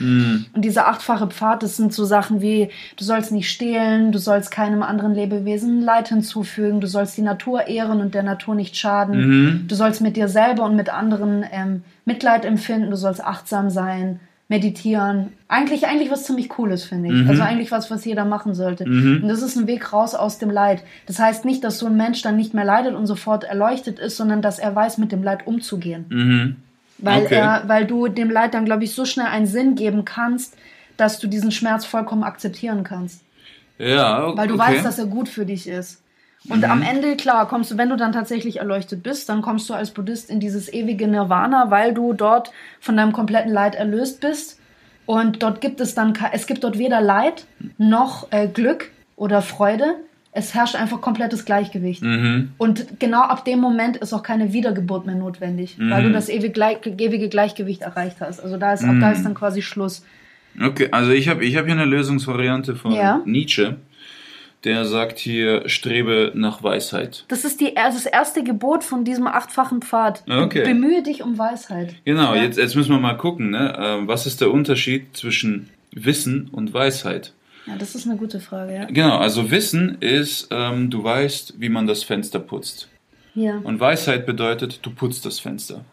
Und 0.52 0.62
dieser 0.62 0.86
achtfache 0.88 1.28
Pfad, 1.28 1.62
das 1.62 1.78
sind 1.78 1.94
so 1.94 2.04
Sachen 2.04 2.42
wie, 2.42 2.68
du 2.98 3.04
sollst 3.04 3.32
nicht 3.32 3.50
stehlen, 3.50 4.12
du 4.12 4.18
sollst 4.18 4.50
keinem 4.50 4.82
anderen 4.82 5.14
Lebewesen 5.14 5.80
Leid 5.80 6.08
hinzufügen, 6.08 6.82
du 6.82 6.88
sollst 6.88 7.16
die 7.16 7.22
Natur 7.22 7.66
ehren 7.66 8.02
und 8.02 8.14
der 8.14 8.22
Natur 8.22 8.54
nicht 8.54 8.76
schaden, 8.76 9.64
du 9.66 9.74
sollst 9.74 10.02
mit 10.02 10.14
dir 10.14 10.28
selber 10.28 10.64
und 10.64 10.76
mit 10.76 10.92
anderen 10.92 11.42
ähm, 11.50 11.84
Mitleid 12.04 12.44
empfinden, 12.44 12.90
du 12.90 12.96
sollst 12.96 13.24
achtsam 13.24 13.70
sein, 13.70 14.20
meditieren. 14.48 15.32
Eigentlich, 15.48 15.86
eigentlich 15.86 16.10
was 16.10 16.24
ziemlich 16.24 16.48
Cooles, 16.50 16.84
finde 16.84 17.08
ich. 17.12 17.28
Also 17.28 17.42
eigentlich 17.42 17.70
was, 17.70 17.90
was 17.90 18.04
jeder 18.04 18.24
machen 18.24 18.54
sollte. 18.54 18.84
Und 18.84 19.26
das 19.28 19.40
ist 19.42 19.56
ein 19.56 19.66
Weg 19.66 19.92
raus 19.92 20.14
aus 20.14 20.38
dem 20.38 20.50
Leid. 20.50 20.82
Das 21.06 21.18
heißt 21.18 21.44
nicht, 21.44 21.64
dass 21.64 21.78
so 21.78 21.86
ein 21.86 21.96
Mensch 21.96 22.20
dann 22.22 22.36
nicht 22.36 22.52
mehr 22.54 22.64
leidet 22.64 22.94
und 22.94 23.06
sofort 23.06 23.44
erleuchtet 23.44 23.98
ist, 23.98 24.16
sondern 24.16 24.42
dass 24.42 24.58
er 24.58 24.74
weiß, 24.74 24.98
mit 24.98 25.12
dem 25.12 25.22
Leid 25.22 25.46
umzugehen. 25.46 26.56
Weil, 26.98 27.24
Okay. 27.24 27.34
er, 27.36 27.62
weil 27.66 27.86
du 27.86 28.08
dem 28.08 28.30
Leid 28.30 28.54
dann, 28.54 28.64
glaube 28.66 28.84
ich, 28.84 28.94
so 28.94 29.04
schnell 29.04 29.26
einen 29.26 29.46
Sinn 29.46 29.74
geben 29.76 30.04
kannst, 30.04 30.56
dass 30.96 31.18
du 31.18 31.26
diesen 31.26 31.50
Schmerz 31.50 31.84
vollkommen 31.84 32.22
akzeptieren 32.22 32.84
kannst. 32.84 33.22
Ja, 33.78 34.36
Weil 34.36 34.46
du 34.46 34.54
okay. 34.54 34.62
Mhm. 34.70 34.74
weißt, 34.76 34.84
dass 34.84 34.98
er 35.00 35.06
gut 35.06 35.28
für 35.28 35.44
dich 35.44 35.66
ist. 35.68 36.00
Und 36.48 36.64
am 36.64 36.82
Ende, 36.82 37.16
klar, 37.16 37.48
kommst 37.48 37.70
du, 37.70 37.78
wenn 37.78 37.88
du 37.88 37.96
dann 37.96 38.12
tatsächlich 38.12 38.58
erleuchtet 38.58 39.02
bist, 39.02 39.28
dann 39.30 39.40
kommst 39.40 39.68
du 39.70 39.74
als 39.74 39.90
Buddhist 39.92 40.28
in 40.28 40.40
dieses 40.40 40.70
ewige 40.72 41.08
Nirvana, 41.08 41.70
weil 41.70 41.94
du 41.94 42.12
dort 42.12 42.50
von 42.80 42.96
deinem 42.96 43.12
kompletten 43.12 43.50
Leid 43.52 43.74
erlöst 43.74 44.20
bist. 44.20 44.60
Und 45.06 45.42
dort 45.42 45.60
gibt 45.60 45.80
es 45.80 45.94
dann, 45.94 46.12
es 46.32 46.46
gibt 46.46 46.62
dort 46.64 46.78
weder 46.78 47.00
Leid 47.00 47.46
noch 47.78 48.28
äh, 48.30 48.46
Glück 48.48 48.90
oder 49.16 49.40
Freude. 49.42 49.94
Es 50.32 50.52
herrscht 50.54 50.74
einfach 50.74 51.00
komplettes 51.00 51.44
Gleichgewicht. 51.44 52.02
Mhm. 52.02 52.50
Und 52.58 52.98
genau 52.98 53.22
ab 53.22 53.44
dem 53.44 53.60
Moment 53.60 53.96
ist 53.98 54.12
auch 54.12 54.22
keine 54.22 54.52
Wiedergeburt 54.52 55.06
mehr 55.06 55.14
notwendig, 55.14 55.76
weil 55.78 56.02
Mhm. 56.02 56.08
du 56.08 56.12
das 56.12 56.28
ewig, 56.28 56.52
gleich- 56.54 56.78
ewige 56.84 57.28
Gleichgewicht 57.28 57.82
erreicht 57.82 58.16
hast. 58.20 58.40
Also 58.40 58.56
da 58.58 58.72
ist, 58.72 58.82
ab 58.84 58.96
da 59.00 59.12
ist 59.12 59.24
dann 59.24 59.34
quasi 59.34 59.62
Schluss. 59.62 60.04
Okay, 60.60 60.88
also 60.90 61.10
ich 61.12 61.28
habe 61.28 61.44
ich 61.44 61.56
hab 61.56 61.64
hier 61.66 61.74
eine 61.74 61.84
Lösungsvariante 61.84 62.74
von 62.76 62.92
Ja. 62.92 63.20
Nietzsche. 63.24 63.76
Der 64.64 64.84
sagt 64.86 65.18
hier, 65.18 65.68
strebe 65.68 66.32
nach 66.34 66.62
Weisheit. 66.62 67.24
Das 67.28 67.44
ist 67.44 67.60
die, 67.60 67.76
also 67.76 67.98
das 67.98 68.06
erste 68.06 68.42
Gebot 68.42 68.82
von 68.82 69.04
diesem 69.04 69.26
achtfachen 69.26 69.82
Pfad. 69.82 70.24
Be- 70.24 70.38
Okay. 70.42 70.64
Bemühe 70.64 71.02
dich 71.02 71.22
um 71.22 71.36
Weisheit. 71.38 71.94
Genau, 72.04 72.34
Ja. 72.34 72.42
jetzt, 72.44 72.56
jetzt 72.58 72.74
müssen 72.74 72.90
wir 72.92 72.98
mal 73.00 73.14
gucken, 73.18 73.50
ne? 73.50 73.74
ähm, 73.78 74.08
was 74.08 74.26
ist 74.26 74.40
der 74.40 74.50
Unterschied 74.50 75.16
zwischen 75.16 75.68
Wissen 75.92 76.48
und 76.50 76.72
Weisheit? 76.72 77.32
Ja, 77.66 77.76
das 77.78 77.94
ist 77.94 78.06
eine 78.06 78.16
gute 78.16 78.40
Frage, 78.40 78.74
ja. 78.74 78.84
Genau, 78.86 79.16
also 79.18 79.50
Wissen 79.50 79.96
ist, 80.00 80.48
ähm, 80.50 80.90
du 80.90 81.02
weißt, 81.04 81.54
wie 81.58 81.68
man 81.68 81.86
das 81.86 82.02
Fenster 82.02 82.38
putzt. 82.38 82.88
Ja. 83.34 83.58
Und 83.64 83.80
Weisheit 83.80 84.26
bedeutet, 84.26 84.80
du 84.82 84.90
putzt 84.90 85.24
das 85.26 85.40
Fenster. 85.40 85.84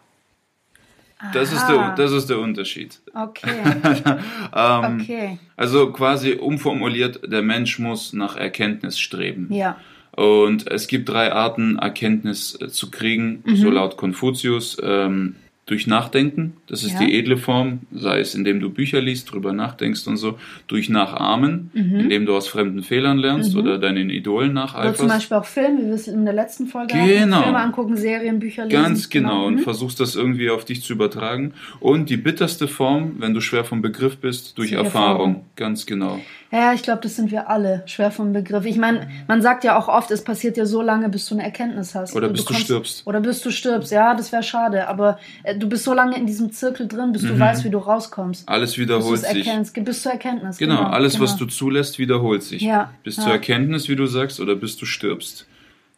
Das 1.32 1.52
ist, 1.52 1.66
der, 1.66 1.94
das 1.96 2.12
ist 2.12 2.28
der 2.30 2.38
Unterschied. 2.40 3.00
Okay, 3.14 3.48
Ähm, 4.54 5.00
okay. 5.00 5.38
Also 5.56 5.92
quasi 5.92 6.32
umformuliert, 6.32 7.20
der 7.30 7.42
Mensch 7.42 7.78
muss 7.78 8.12
nach 8.12 8.36
Erkenntnis 8.36 8.98
streben. 8.98 9.48
Ja. 9.52 9.76
Und 10.14 10.70
es 10.70 10.88
gibt 10.88 11.08
drei 11.08 11.32
Arten, 11.32 11.78
Erkenntnis 11.78 12.58
äh, 12.60 12.68
zu 12.68 12.90
kriegen, 12.90 13.42
Mhm. 13.46 13.56
so 13.56 13.70
laut 13.70 13.96
Konfuzius. 13.96 14.76
Ähm, 14.82 15.36
durch 15.66 15.86
Nachdenken, 15.86 16.54
das 16.66 16.82
ist 16.82 16.94
Ja. 16.94 17.06
die 17.06 17.14
edle 17.16 17.36
Form, 17.36 17.80
sei 17.92 18.18
es 18.18 18.34
indem 18.34 18.58
du 18.58 18.68
Bücher 18.68 19.00
liest, 19.00 19.30
drüber 19.32 19.52
nachdenkst 19.52 20.06
und 20.08 20.16
so, 20.16 20.36
durch 20.66 20.88
Nachahmen, 20.88 21.70
indem 21.72 22.26
du 22.26 22.34
aus 22.34 22.48
fremden 22.48 22.82
Fehlern 22.82 23.16
lernst 23.16 23.54
oder 23.54 23.78
deinen 23.78 24.10
Idolen 24.10 24.52
Mhm. 24.52 24.58
Oder 24.58 24.66
zum 24.72 24.74
nacheiferst. 24.74 25.08
Beispiel 25.08 25.36
auch 25.36 25.44
Film, 25.44 25.78
wie 25.78 25.84
wir 25.86 25.94
es 25.94 26.08
in 26.08 26.24
der 26.24 26.34
letzten 26.34 26.66
Folge 26.66 26.94
Genau. 26.94 27.36
hatten. 27.36 27.44
Filme 27.44 27.58
angucken, 27.60 27.96
Serien, 27.96 28.40
Bücher 28.40 28.64
lesen. 28.64 28.82
Ganz 28.82 29.08
genau, 29.08 29.46
und 29.46 29.54
Mhm. 29.54 29.58
versuchst 29.60 30.00
das 30.00 30.16
irgendwie 30.16 30.50
auf 30.50 30.64
dich 30.64 30.82
zu 30.82 30.94
übertragen. 30.94 31.54
Und 31.78 32.10
die 32.10 32.16
bitterste 32.16 32.66
Form, 32.66 33.12
wenn 33.18 33.32
du 33.32 33.40
schwer 33.40 33.64
vom 33.64 33.82
Begriff 33.82 34.16
bist, 34.18 34.58
durch 34.58 34.72
Erfahrung. 34.72 34.86
Erfahrung. 34.92 35.44
Ganz 35.54 35.86
genau. 35.86 36.20
Ja, 36.52 36.74
ich 36.74 36.82
glaube, 36.82 37.00
das 37.00 37.16
sind 37.16 37.30
wir 37.30 37.48
alle, 37.48 37.82
schwer 37.86 38.10
vom 38.10 38.34
Begriff. 38.34 38.66
Ich 38.66 38.76
meine, 38.76 39.08
man 39.26 39.40
sagt 39.40 39.64
ja 39.64 39.78
auch 39.78 39.88
oft, 39.88 40.10
es 40.10 40.22
passiert 40.22 40.58
dir 40.58 40.66
so 40.66 40.82
lange, 40.82 41.08
bis 41.08 41.24
du 41.26 41.34
eine 41.34 41.42
Erkenntnis 41.44 41.94
hast. 41.94 42.14
Oder 42.14 42.28
bis 42.28 42.44
du 42.44 42.52
stirbst. 42.52 43.06
Oder 43.06 43.20
bis 43.20 43.40
du 43.40 43.50
stirbst, 43.50 43.90
ja, 43.90 44.14
das 44.14 44.32
wäre 44.32 44.42
schade. 44.42 44.86
Aber 44.86 45.18
äh, 45.44 45.56
du 45.56 45.66
bist 45.66 45.84
so 45.84 45.94
lange 45.94 46.14
in 46.14 46.26
diesem 46.26 46.52
Zirkel 46.52 46.86
drin, 46.88 47.12
bis 47.12 47.22
du 47.22 47.38
weißt, 47.38 47.64
wie 47.64 47.70
du 47.70 47.78
rauskommst. 47.78 48.46
Alles 48.48 48.72
Bis 48.72 48.76
du 48.76 48.82
wiederholt 48.82 49.22
Mhm. 49.22 49.34
sich. 49.34 49.46
erkennst, 49.46 49.82
bis 49.84 50.02
zur 50.02 50.12
Erkenntnis. 50.12 50.58
Genau, 50.58 50.82
alles, 50.82 51.14
genau. 51.14 51.24
was 51.24 51.36
du 51.36 51.46
zulässt, 51.46 51.98
wiederholt 51.98 52.42
sich. 52.42 52.60
Ja, 52.60 52.92
Bis 53.02 53.16
ja. 53.16 53.22
zur 53.22 53.32
Erkenntnis, 53.32 53.88
wie 53.88 53.96
du 53.96 54.04
sagst, 54.06 54.38
oder 54.38 54.54
bis 54.54 54.76
du 54.76 54.84
stirbst. 54.84 55.46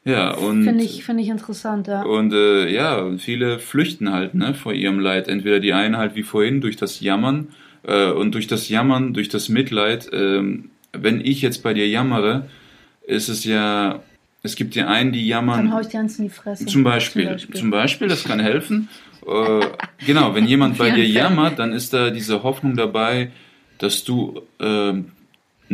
Ja, 0.04 0.34
und. 0.34 0.62
Finde 0.64 0.84
ich, 0.84 1.02
finde 1.02 1.22
ich 1.24 1.30
interessant, 1.30 1.88
ja. 1.88 2.02
Und 2.02 2.32
äh, 2.32 2.68
ja, 2.68 3.04
viele 3.18 3.58
flüchten 3.58 4.12
halt 4.12 4.34
ne, 4.34 4.54
vor 4.54 4.72
ihrem 4.72 5.00
Leid. 5.00 5.26
Entweder 5.26 5.58
die 5.58 5.72
einen 5.72 5.96
halt 5.96 6.14
wie 6.14 6.22
vorhin 6.22 6.60
durch 6.60 6.76
das 6.76 7.00
Jammern 7.00 7.48
äh, 7.86 8.10
und 8.10 8.34
durch 8.34 8.46
das 8.46 8.68
Jammern, 8.68 9.14
durch 9.14 9.28
das 9.28 9.48
Mitleid. 9.48 10.08
Ähm, 10.12 10.70
wenn 10.92 11.20
ich 11.20 11.42
jetzt 11.42 11.62
bei 11.62 11.74
dir 11.74 11.88
jammere, 11.88 12.48
ist 13.06 13.28
es 13.28 13.44
ja, 13.44 14.00
es 14.42 14.56
gibt 14.56 14.74
die 14.74 14.82
einen, 14.82 15.12
die 15.12 15.26
jammern. 15.26 15.66
Dann 15.66 15.74
hau 15.74 15.80
ich 15.80 15.88
dir 15.88 16.00
eins 16.00 16.18
in 16.18 16.24
die 16.24 16.30
Fresse. 16.30 16.66
Zum 16.66 16.84
Beispiel, 16.84 17.36
zum 17.52 17.70
Beispiel, 17.70 18.08
das 18.08 18.24
kann 18.24 18.40
helfen. 18.40 18.88
Äh, 19.26 19.66
genau, 20.06 20.34
wenn 20.34 20.46
jemand 20.46 20.78
bei 20.78 20.90
dir 20.90 21.06
jammert, 21.06 21.58
dann 21.58 21.72
ist 21.72 21.92
da 21.92 22.10
diese 22.10 22.42
Hoffnung 22.42 22.76
dabei, 22.76 23.30
dass 23.78 24.04
du 24.04 24.42
ähm, 24.60 25.12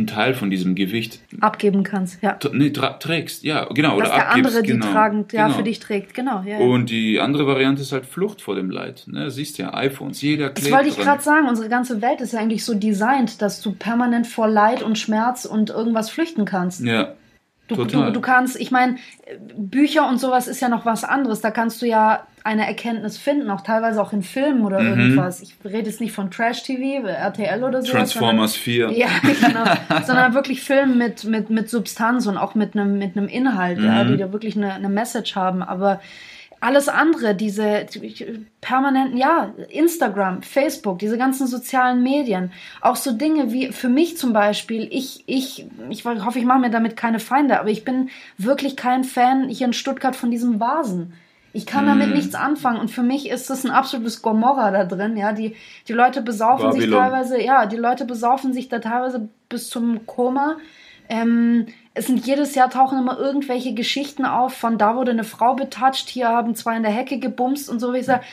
einen 0.01 0.07
Teil 0.07 0.33
von 0.33 0.49
diesem 0.49 0.75
Gewicht 0.75 1.19
Abgeben 1.39 1.83
kannst, 1.83 2.21
ja. 2.21 2.37
nee, 2.51 2.71
trägst. 2.71 3.43
Ja, 3.43 3.65
genau. 3.65 3.99
Dass 3.99 4.09
oder 4.09 4.17
der 4.17 4.29
abgibst, 4.29 4.47
andere 4.49 4.63
die 4.63 4.71
genau, 4.73 4.91
tragend, 4.91 5.33
ja, 5.33 5.45
genau. 5.45 5.57
für 5.57 5.63
dich 5.63 5.79
trägt, 5.79 6.13
genau. 6.13 6.43
Ja. 6.45 6.57
Und 6.57 6.89
die 6.89 7.19
andere 7.19 7.47
Variante 7.47 7.81
ist 7.81 7.91
halt 7.91 8.05
Flucht 8.05 8.41
vor 8.41 8.55
dem 8.55 8.69
Leid. 8.69 9.03
Ne? 9.07 9.31
Siehst 9.31 9.57
ja, 9.57 9.73
iPhones, 9.73 10.21
jeder 10.21 10.49
klebt 10.49 10.67
Das 10.67 10.71
wollte 10.71 10.89
ich 10.89 10.97
gerade 10.97 11.21
sagen, 11.21 11.47
unsere 11.47 11.69
ganze 11.69 12.01
Welt 12.01 12.21
ist 12.21 12.33
ja 12.33 12.39
eigentlich 12.39 12.65
so 12.65 12.73
designt, 12.73 13.41
dass 13.41 13.61
du 13.61 13.73
permanent 13.73 14.27
vor 14.27 14.47
Leid 14.47 14.83
und 14.83 14.97
Schmerz 14.97 15.45
und 15.45 15.69
irgendwas 15.69 16.09
flüchten 16.09 16.45
kannst. 16.45 16.81
Ja, 16.81 17.13
Du, 17.75 17.85
du, 17.85 18.11
du 18.11 18.21
kannst, 18.21 18.59
ich 18.59 18.71
meine, 18.71 18.97
Bücher 19.57 20.07
und 20.07 20.19
sowas 20.19 20.47
ist 20.47 20.61
ja 20.61 20.69
noch 20.69 20.85
was 20.85 21.03
anderes. 21.03 21.41
Da 21.41 21.51
kannst 21.51 21.81
du 21.81 21.85
ja 21.87 22.25
eine 22.43 22.65
Erkenntnis 22.65 23.17
finden, 23.17 23.49
auch 23.51 23.61
teilweise 23.61 24.01
auch 24.01 24.13
in 24.13 24.23
Filmen 24.23 24.65
oder 24.65 24.81
Mhm. 24.81 24.99
irgendwas. 24.99 25.41
Ich 25.41 25.55
rede 25.63 25.89
jetzt 25.89 26.01
nicht 26.01 26.11
von 26.11 26.31
Trash-TV, 26.31 27.05
RTL 27.07 27.63
oder 27.63 27.81
so. 27.81 27.91
Transformers 27.91 28.55
4. 28.55 28.89
Ja, 28.97 29.07
genau. 29.21 29.63
sondern 30.05 30.33
wirklich 30.33 30.61
Filme 30.61 30.95
mit, 30.95 31.23
mit, 31.23 31.49
mit 31.49 31.69
Substanz 31.69 32.25
und 32.27 32.37
auch 32.37 32.55
mit 32.55 32.75
einem, 32.75 32.97
mit 32.97 33.15
einem 33.15 33.27
Inhalt, 33.27 33.79
ja, 33.79 34.03
Mhm. 34.03 34.07
die 34.13 34.17
da 34.17 34.31
wirklich 34.33 34.55
eine, 34.57 34.73
eine 34.73 34.89
Message 34.89 35.35
haben. 35.35 35.61
Aber 35.61 36.01
alles 36.61 36.87
andere, 36.87 37.35
diese 37.35 37.85
die- 37.93 38.45
permanenten, 38.61 39.17
ja, 39.17 39.51
Instagram, 39.69 40.41
Facebook, 40.43 40.99
diese 40.99 41.17
ganzen 41.17 41.47
sozialen 41.47 42.01
Medien, 42.03 42.51
auch 42.79 42.95
so 42.95 43.11
Dinge 43.11 43.51
wie 43.51 43.71
für 43.71 43.89
mich 43.89 44.15
zum 44.17 44.31
Beispiel, 44.31 44.87
ich, 44.91 45.23
ich, 45.25 45.65
ich 45.89 46.05
hoffe, 46.05 46.39
ich 46.39 46.45
mache 46.45 46.59
mir 46.59 46.69
damit 46.69 46.95
keine 46.95 47.19
Feinde, 47.19 47.59
aber 47.59 47.69
ich 47.69 47.83
bin 47.83 48.09
wirklich 48.37 48.77
kein 48.77 49.03
Fan 49.03 49.49
hier 49.49 49.67
in 49.67 49.73
Stuttgart 49.73 50.15
von 50.15 50.31
diesem 50.31 50.59
Vasen. 50.59 51.13
Ich 51.53 51.65
kann 51.65 51.85
damit 51.85 52.07
Mhm. 52.09 52.13
nichts 52.13 52.33
anfangen 52.35 52.79
und 52.79 52.89
für 52.91 53.03
mich 53.03 53.27
ist 53.29 53.49
das 53.49 53.65
ein 53.65 53.71
absolutes 53.71 54.21
Gomorra 54.21 54.71
da 54.71 54.85
drin, 54.85 55.17
ja, 55.17 55.33
die, 55.33 55.55
die 55.87 55.93
Leute 55.93 56.21
besaufen 56.21 56.71
sich 56.71 56.81
Babylon. 56.83 56.99
teilweise, 57.01 57.41
ja, 57.41 57.65
die 57.65 57.75
Leute 57.75 58.05
besaufen 58.05 58.53
sich 58.53 58.69
da 58.69 58.79
teilweise 58.79 59.27
bis 59.49 59.69
zum 59.69 60.05
Koma. 60.05 60.57
Ähm, 61.09 61.65
es 61.93 62.07
sind 62.07 62.25
jedes 62.25 62.55
Jahr 62.55 62.69
tauchen 62.69 62.99
immer 62.99 63.19
irgendwelche 63.19 63.73
Geschichten 63.73 64.25
auf, 64.25 64.53
von 64.53 64.77
da 64.77 64.95
wurde 64.95 65.11
eine 65.11 65.23
Frau 65.25 65.55
betatscht, 65.55 66.09
hier 66.09 66.29
haben 66.29 66.55
zwei 66.55 66.77
in 66.77 66.83
der 66.83 66.91
Hecke 66.91 67.19
gebumst 67.19 67.69
und 67.69 67.79
so. 67.79 67.93
wie 67.93 67.97
Ich 67.99 68.05
sage, 68.05 68.23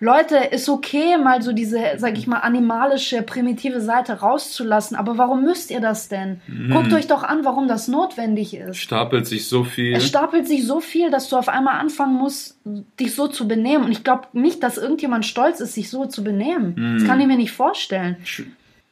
Leute, 0.00 0.36
ist 0.36 0.68
okay, 0.68 1.18
mal 1.18 1.42
so 1.42 1.50
diese, 1.52 1.80
sag 1.96 2.16
ich 2.16 2.28
mal, 2.28 2.38
animalische, 2.38 3.22
primitive 3.22 3.80
Seite 3.80 4.20
rauszulassen, 4.20 4.96
aber 4.96 5.18
warum 5.18 5.42
müsst 5.42 5.72
ihr 5.72 5.80
das 5.80 6.08
denn? 6.08 6.40
Mhm. 6.46 6.70
Guckt 6.70 6.92
euch 6.92 7.08
doch 7.08 7.24
an, 7.24 7.44
warum 7.44 7.66
das 7.66 7.88
notwendig 7.88 8.54
ist. 8.54 8.76
Stapelt 8.76 9.26
sich 9.26 9.48
so 9.48 9.64
viel. 9.64 9.96
Es 9.96 10.06
stapelt 10.06 10.46
sich 10.46 10.64
so 10.64 10.78
viel, 10.78 11.10
dass 11.10 11.28
du 11.28 11.36
auf 11.36 11.48
einmal 11.48 11.80
anfangen 11.80 12.14
musst, 12.14 12.56
dich 13.00 13.16
so 13.16 13.26
zu 13.26 13.48
benehmen. 13.48 13.86
Und 13.86 13.90
ich 13.90 14.04
glaube 14.04 14.28
nicht, 14.32 14.62
dass 14.62 14.78
irgendjemand 14.78 15.26
stolz 15.26 15.58
ist, 15.58 15.74
sich 15.74 15.90
so 15.90 16.06
zu 16.06 16.22
benehmen. 16.22 16.76
Das 16.94 17.02
Mhm. 17.02 17.06
kann 17.08 17.20
ich 17.20 17.26
mir 17.26 17.36
nicht 17.36 17.50
vorstellen. 17.52 18.18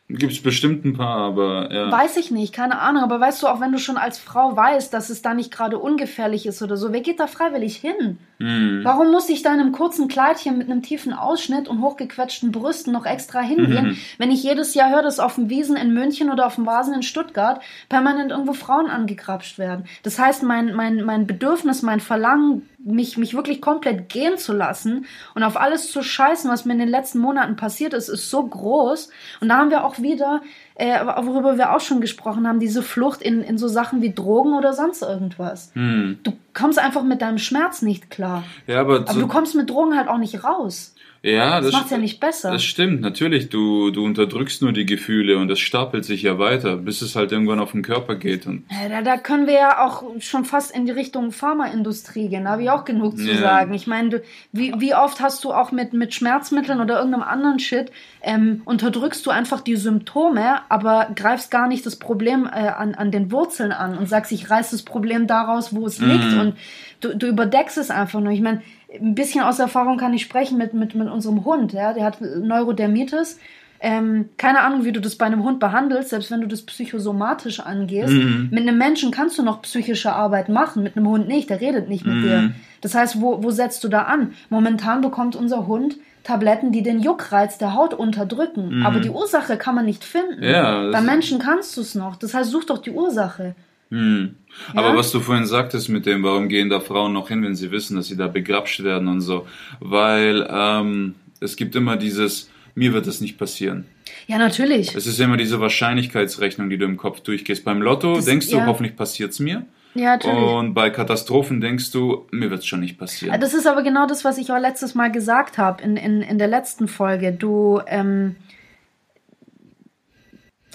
Gibt 0.09 0.33
es 0.33 0.41
bestimmt 0.41 0.85
ein 0.85 0.97
paar, 0.97 1.17
aber 1.19 1.73
ja. 1.75 1.91
Weiß 1.91 2.17
ich 2.17 2.31
nicht, 2.31 2.53
keine 2.53 2.79
Ahnung. 2.79 3.03
Aber 3.03 3.19
weißt 3.19 3.43
du, 3.43 3.49
auch 3.49 3.61
wenn 3.61 3.73
du 3.73 3.79
schon 3.79 3.97
als 3.97 4.19
Frau 4.19 4.55
weißt, 4.55 4.95
dass 4.95 5.11
es 5.11 5.21
da 5.21 5.35
nicht 5.35 5.51
gerade 5.51 5.79
ungefährlich 5.79 6.47
ist 6.47 6.63
oder 6.63 6.77
so, 6.77 6.93
wer 6.93 7.01
geht 7.01 7.19
da 7.19 7.27
freiwillig 7.27 7.77
hin? 7.79 8.19
Hm. 8.39 8.83
Warum 8.85 9.11
muss 9.11 9.29
ich 9.29 9.43
da 9.43 9.53
in 9.53 9.59
einem 9.59 9.73
kurzen 9.73 10.07
Kleidchen 10.07 10.59
mit 10.59 10.71
einem 10.71 10.83
tiefen 10.83 11.13
Ausschnitt 11.13 11.67
und 11.67 11.81
hochgequetschten 11.83 12.53
Brüsten 12.53 12.93
noch 12.93 13.05
extra 13.05 13.41
hingehen, 13.41 13.87
Mhm. 13.89 13.99
wenn 14.19 14.31
ich 14.31 14.45
jedes 14.45 14.75
Jahr 14.75 14.91
höre, 14.91 15.03
dass 15.03 15.19
auf 15.19 15.35
dem 15.37 15.51
Wiesen 15.51 15.77
in 15.77 15.93
München 15.93 16.31
oder 16.31 16.47
auf 16.47 16.55
dem 16.55 16.67
Vasen 16.67 16.95
in 16.95 17.03
Stuttgart 17.03 17.61
permanent 17.89 18.31
irgendwo 18.31 18.53
Frauen 18.53 18.87
angegrapscht 18.89 19.59
werden? 19.59 19.87
Das 20.05 20.19
heißt, 20.21 20.45
mein, 20.45 20.75
mein, 20.75 21.03
mein 21.05 21.27
Bedürfnis, 21.27 21.83
mein 21.83 21.99
Verlangen, 22.01 22.69
mich, 22.79 23.17
mich 23.17 23.35
wirklich 23.35 23.61
komplett 23.61 24.09
gehen 24.09 24.39
zu 24.39 24.53
lassen 24.53 25.07
und 25.35 25.43
auf 25.43 25.57
alles 25.57 25.91
zu 25.91 26.03
scheißen, 26.03 26.51
was 26.51 26.65
mir 26.65 26.75
in 26.75 26.79
den 26.79 26.89
letzten 26.89 27.19
Monaten 27.19 27.57
passiert 27.57 27.95
ist, 27.95 28.09
ist 28.09 28.31
so 28.31 28.47
groß. 28.47 29.11
Und 29.41 29.49
da 29.49 29.59
haben 29.59 29.71
wir 29.71 29.85
auch 29.85 29.99
wieder, 29.99 30.43
äh, 30.75 31.05
worüber 31.05 31.57
wir 31.57 31.75
auch 31.75 31.81
schon 31.81 32.01
gesprochen 32.01 32.47
haben, 32.47 32.61
diese 32.61 32.83
Flucht 32.83 33.23
in, 33.23 33.43
in 33.43 33.59
so 33.59 33.69
Sachen 33.69 34.03
wie 34.03 34.13
Drogen 34.13 34.55
oder 34.55 34.73
sonst 34.73 35.03
irgendwas. 35.03 35.71
Hm. 35.75 36.19
Du 36.23 36.33
kommst 36.55 36.79
einfach 36.79 37.03
mit 37.03 37.23
deinem 37.23 37.39
Schmerz 37.39 37.83
nicht 37.83 38.11
klar. 38.11 38.45
Ja, 38.67 38.81
aber, 38.81 39.01
Aber 39.01 39.13
so, 39.13 39.21
du 39.21 39.29
kommst 39.29 39.55
mit 39.55 39.71
Drogen 39.71 39.97
halt 39.97 40.09
auch 40.09 40.19
nicht 40.19 40.45
raus. 40.45 40.95
Ja, 41.23 41.57
Das 41.57 41.67
das, 41.67 41.73
macht's 41.75 41.91
ja 41.91 41.99
nicht 41.99 42.21
besser. 42.21 42.53
Das 42.53 42.65
stimmt, 42.65 43.01
natürlich. 43.01 43.49
Du, 43.49 43.91
du 43.91 44.05
unterdrückst 44.05 44.63
nur 44.63 44.73
die 44.73 44.87
Gefühle 44.87 45.39
und 45.39 45.49
das 45.49 45.59
stapelt 45.59 46.05
sich 46.05 46.23
ja 46.23 46.39
weiter, 46.39 46.77
bis 46.77 47.03
es 47.03 47.17
halt 47.17 47.33
irgendwann 47.33 47.59
auf 47.59 47.73
den 47.73 47.83
Körper 47.83 48.15
geht. 48.17 48.47
Und 48.47 48.65
Ja, 48.71 48.89
Da, 48.89 49.03
da 49.03 49.17
können 49.17 49.47
wir 49.47 49.55
ja 49.55 49.85
auch 49.87 50.05
schon 50.21 50.45
fast 50.45 50.75
in 50.77 50.87
die 50.87 50.93
Richtung 50.93 51.33
Pharmaindustrie 51.33 52.29
gehen. 52.29 52.45
Da 52.45 52.51
habe 52.53 52.63
ich 52.63 52.71
auch 52.71 52.85
genug 52.85 53.17
zu 53.19 53.31
Ja. 53.31 53.39
sagen. 53.39 53.75
Ich 53.75 53.87
meine, 53.87 54.09
du, 54.11 54.23
wie, 54.53 54.73
wie 54.79 54.95
oft 54.95 55.21
hast 55.21 55.43
du 55.45 55.53
auch 55.53 55.73
mit, 55.73 55.93
mit 55.93 56.15
Schmerzmitteln 56.15 56.81
oder 56.81 56.97
irgendeinem 56.99 57.25
anderen 57.25 57.59
Shit, 57.59 57.91
ähm, 58.23 58.63
unterdrückst 58.65 59.25
du 59.27 59.31
einfach 59.31 59.61
die 59.61 59.77
Symptome, 59.77 60.61
aber 60.69 61.09
greifst 61.15 61.51
gar 61.51 61.69
nicht 61.69 61.87
das 61.87 61.97
Problem 61.97 62.47
äh, 62.47 62.69
an, 62.69 62.95
an 62.95 63.11
den 63.11 63.33
Wurzeln 63.33 63.73
an 63.73 63.97
und 63.99 64.09
sagst, 64.09 64.33
ich 64.33 64.51
reiß 64.51 64.71
das 64.71 64.83
Problem 64.83 65.27
daraus, 65.27 65.75
wo 65.75 65.87
es 65.87 65.99
liegt. 65.99 66.33
Und 66.35 66.57
du, 67.01 67.17
du 67.17 67.27
überdeckst 67.27 67.79
es 67.79 67.91
einfach 67.91 68.21
nur. 68.21 68.33
Ich 68.33 68.41
meine, 68.41 68.63
ein 69.01 69.15
bisschen 69.15 69.43
aus 69.43 69.59
Erfahrung 69.59 69.99
kann 69.99 70.15
ich 70.15 70.23
sprechen 70.23 70.59
mit, 70.59 70.75
mit, 70.75 70.95
mit 70.95 71.09
unserem 71.09 71.45
Hund. 71.45 71.73
Ja? 71.73 71.93
Der 71.93 72.05
hat 72.05 72.21
Neurodermitis. 72.21 73.39
Ähm, 73.79 74.31
keine 74.39 74.61
Ahnung, 74.61 74.85
wie 74.85 74.93
du 74.93 75.01
das 75.01 75.17
bei 75.17 75.27
einem 75.27 75.43
Hund 75.45 75.61
behandelst, 75.61 76.09
selbst 76.09 76.31
wenn 76.31 76.41
du 76.41 76.49
das 76.49 76.63
psychosomatisch 76.63 77.61
angehst. 77.61 78.13
Mit 78.51 78.63
einem 78.63 78.79
Menschen 78.79 79.11
kannst 79.11 79.39
du 79.39 79.43
noch 79.43 79.61
psychische 79.63 80.15
Arbeit 80.15 80.49
machen, 80.49 80.83
mit 80.83 80.97
einem 80.97 81.07
Hund 81.09 81.29
nicht, 81.29 81.51
der 81.51 81.61
redet 81.61 81.89
nicht 81.89 82.07
mit 82.07 82.25
dir. 82.25 82.55
Das 82.81 82.95
heißt, 82.95 83.21
wo, 83.21 83.43
wo 83.43 83.51
setzt 83.51 83.85
du 83.85 83.89
da 83.89 84.03
an? 84.03 84.33
Momentan 84.49 85.03
bekommt 85.03 85.37
unser 85.37 85.67
Hund 85.67 85.97
Tabletten, 86.27 86.73
die 86.73 86.83
den 86.83 87.01
Juckreiz 87.01 87.57
der 87.59 87.75
Haut 87.75 87.95
unterdrücken. 87.95 88.85
Aber 88.85 88.99
die 88.99 89.11
Ursache 89.11 89.57
kann 89.57 89.77
man 89.77 89.85
nicht 89.85 90.05
finden. 90.05 90.43
Ja, 90.43 90.91
bei 90.91 91.01
Menschen 91.01 91.39
kannst 91.39 91.77
du 91.77 91.83
es 91.83 91.95
noch. 91.95 92.17
Das 92.17 92.35
heißt, 92.35 92.51
such 92.51 92.65
doch 92.65 92.79
die 92.79 92.91
Ursache. 92.91 93.55
Hm. 93.91 94.35
Aber 94.75 94.89
Ja? 94.91 94.97
was 94.97 95.13
du 95.13 95.21
vorhin 95.21 95.47
sagtest 95.47 95.89
mit 95.89 96.07
dem, 96.07 96.23
warum 96.23 96.49
gehen 96.49 96.69
da 96.71 96.81
Frauen 96.81 97.13
noch 97.13 97.29
hin, 97.29 97.43
wenn 97.43 97.55
sie 97.55 97.71
wissen, 97.71 97.97
dass 97.97 98.07
sie 98.09 98.17
da 98.17 98.27
begrapscht 98.27 98.83
werden 98.83 99.09
und 99.09 99.21
so? 99.21 99.47
Weil 99.81 100.47
ähm, 100.51 101.15
es 101.41 101.57
gibt 101.57 101.77
immer 101.77 101.97
dieses, 101.97 102.51
mir 102.75 102.93
wird 102.93 103.07
das 103.07 103.21
nicht 103.21 103.39
passieren. 103.39 103.87
Ja, 104.27 104.39
natürlich. 104.39 104.95
Es 104.95 105.07
ist 105.07 105.21
immer 105.21 105.37
diese 105.37 105.61
Wahrscheinlichkeitsrechnung, 105.61 106.69
die 106.71 106.79
du 106.79 106.85
im 106.85 106.97
Kopf 106.97 107.21
durchgehst. 107.21 107.65
Beim 107.65 107.81
Lotto 107.83 108.17
Das- 108.17 108.25
denkst 108.25 108.51
du, 108.51 108.57
ja. 108.57 108.67
hoffentlich 108.67 108.97
passiert's 108.97 109.39
mir. 109.41 109.65
Ja, 109.95 110.11
natürlich. 110.17 110.37
Und 110.37 110.75
bei 110.75 110.91
Katastrophen 110.91 111.61
denkst 111.63 111.91
du, 111.91 112.27
mir 112.31 112.51
wird's 112.51 112.67
schon 112.67 112.81
nicht 112.81 112.99
passieren. 112.99 113.41
Das 113.41 113.55
ist 113.55 113.67
aber 113.67 113.83
genau 113.83 114.07
das, 114.07 114.25
was 114.27 114.37
ich 114.37 114.51
auch 114.53 114.59
letztes 114.61 114.95
Mal 114.95 115.11
gesagt 115.11 115.57
habe 115.57 115.83
in, 115.83 115.97
in, 115.97 116.21
in 116.21 116.37
der 116.39 116.49
letzten 116.49 116.87
Folge. 116.87 117.33
Du, 117.33 117.81
ähm, 117.87 118.37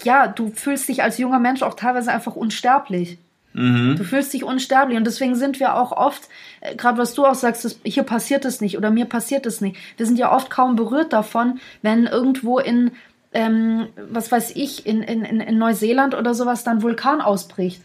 ja, 0.04 0.26
du 0.28 0.50
fühlst 0.50 0.88
dich 0.88 1.02
als 1.02 1.18
junger 1.18 1.38
Mensch 1.38 1.62
auch 1.62 1.74
teilweise 1.74 2.12
einfach 2.12 2.36
unsterblich. 2.36 3.18
Mhm. 3.54 3.96
Du 3.96 4.04
fühlst 4.04 4.32
dich 4.32 4.44
unsterblich 4.44 4.96
und 4.96 5.06
deswegen 5.06 5.34
sind 5.34 5.60
wir 5.60 5.74
auch 5.74 5.92
oft, 5.92 6.28
äh, 6.60 6.74
gerade 6.74 6.98
was 6.98 7.14
du 7.14 7.26
auch 7.26 7.34
sagst, 7.34 7.64
das, 7.64 7.78
hier 7.84 8.02
passiert 8.02 8.44
es 8.44 8.60
nicht 8.60 8.78
oder 8.78 8.90
mir 8.90 9.04
passiert 9.04 9.46
es 9.46 9.60
nicht. 9.60 9.76
Wir 9.96 10.06
sind 10.06 10.18
ja 10.18 10.32
oft 10.32 10.50
kaum 10.50 10.76
berührt 10.76 11.12
davon, 11.12 11.60
wenn 11.82 12.06
irgendwo 12.06 12.58
in, 12.58 12.92
ähm, 13.32 13.88
was 14.10 14.32
weiß 14.32 14.56
ich, 14.56 14.86
in, 14.86 15.02
in, 15.02 15.24
in 15.24 15.40
in 15.40 15.58
Neuseeland 15.58 16.14
oder 16.14 16.34
sowas 16.34 16.64
dann 16.64 16.82
Vulkan 16.82 17.20
ausbricht. 17.20 17.82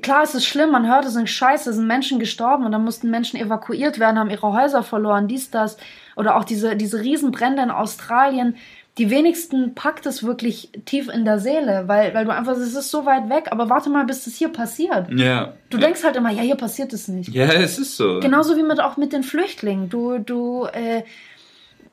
Klar, 0.00 0.22
es 0.22 0.34
ist 0.34 0.46
schlimm, 0.46 0.70
man 0.70 0.88
hört, 0.88 1.04
es 1.04 1.14
ist 1.14 1.28
scheiße, 1.28 1.70
es 1.70 1.76
sind 1.76 1.86
Menschen 1.86 2.18
gestorben 2.18 2.64
und 2.64 2.72
dann 2.72 2.84
mussten 2.84 3.10
Menschen 3.10 3.38
evakuiert 3.38 3.98
werden, 3.98 4.18
haben 4.18 4.30
ihre 4.30 4.52
Häuser 4.52 4.82
verloren, 4.82 5.28
dies, 5.28 5.50
das. 5.50 5.76
oder 6.16 6.36
auch 6.36 6.44
diese, 6.44 6.74
diese 6.74 7.00
Riesenbrände 7.00 7.62
in 7.62 7.70
Australien, 7.70 8.56
die 8.98 9.10
wenigsten 9.10 9.74
packt 9.74 10.06
es 10.06 10.22
wirklich 10.22 10.70
tief 10.84 11.08
in 11.08 11.24
der 11.24 11.40
Seele, 11.40 11.84
weil, 11.88 12.14
weil 12.14 12.24
du 12.24 12.32
einfach, 12.32 12.52
es 12.52 12.74
ist 12.74 12.90
so 12.90 13.04
weit 13.04 13.28
weg, 13.28 13.48
aber 13.50 13.68
warte 13.68 13.90
mal, 13.90 14.04
bis 14.04 14.24
das 14.24 14.34
hier 14.34 14.50
passiert. 14.50 15.08
Ja. 15.10 15.54
Du 15.68 15.78
denkst 15.78 16.04
halt 16.04 16.14
immer, 16.14 16.30
ja, 16.30 16.42
hier 16.42 16.54
passiert 16.54 16.92
es 16.92 17.08
nicht. 17.08 17.30
Ja, 17.30 17.46
es 17.46 17.78
ist 17.78 17.96
so. 17.96 18.20
Genauso 18.20 18.56
wie 18.56 18.62
mit 18.62 18.78
auch 18.78 18.96
mit 18.96 19.12
den 19.12 19.24
Flüchtlingen. 19.24 19.88
Du, 19.88 20.18
du, 20.18 20.66
äh, 20.66 21.02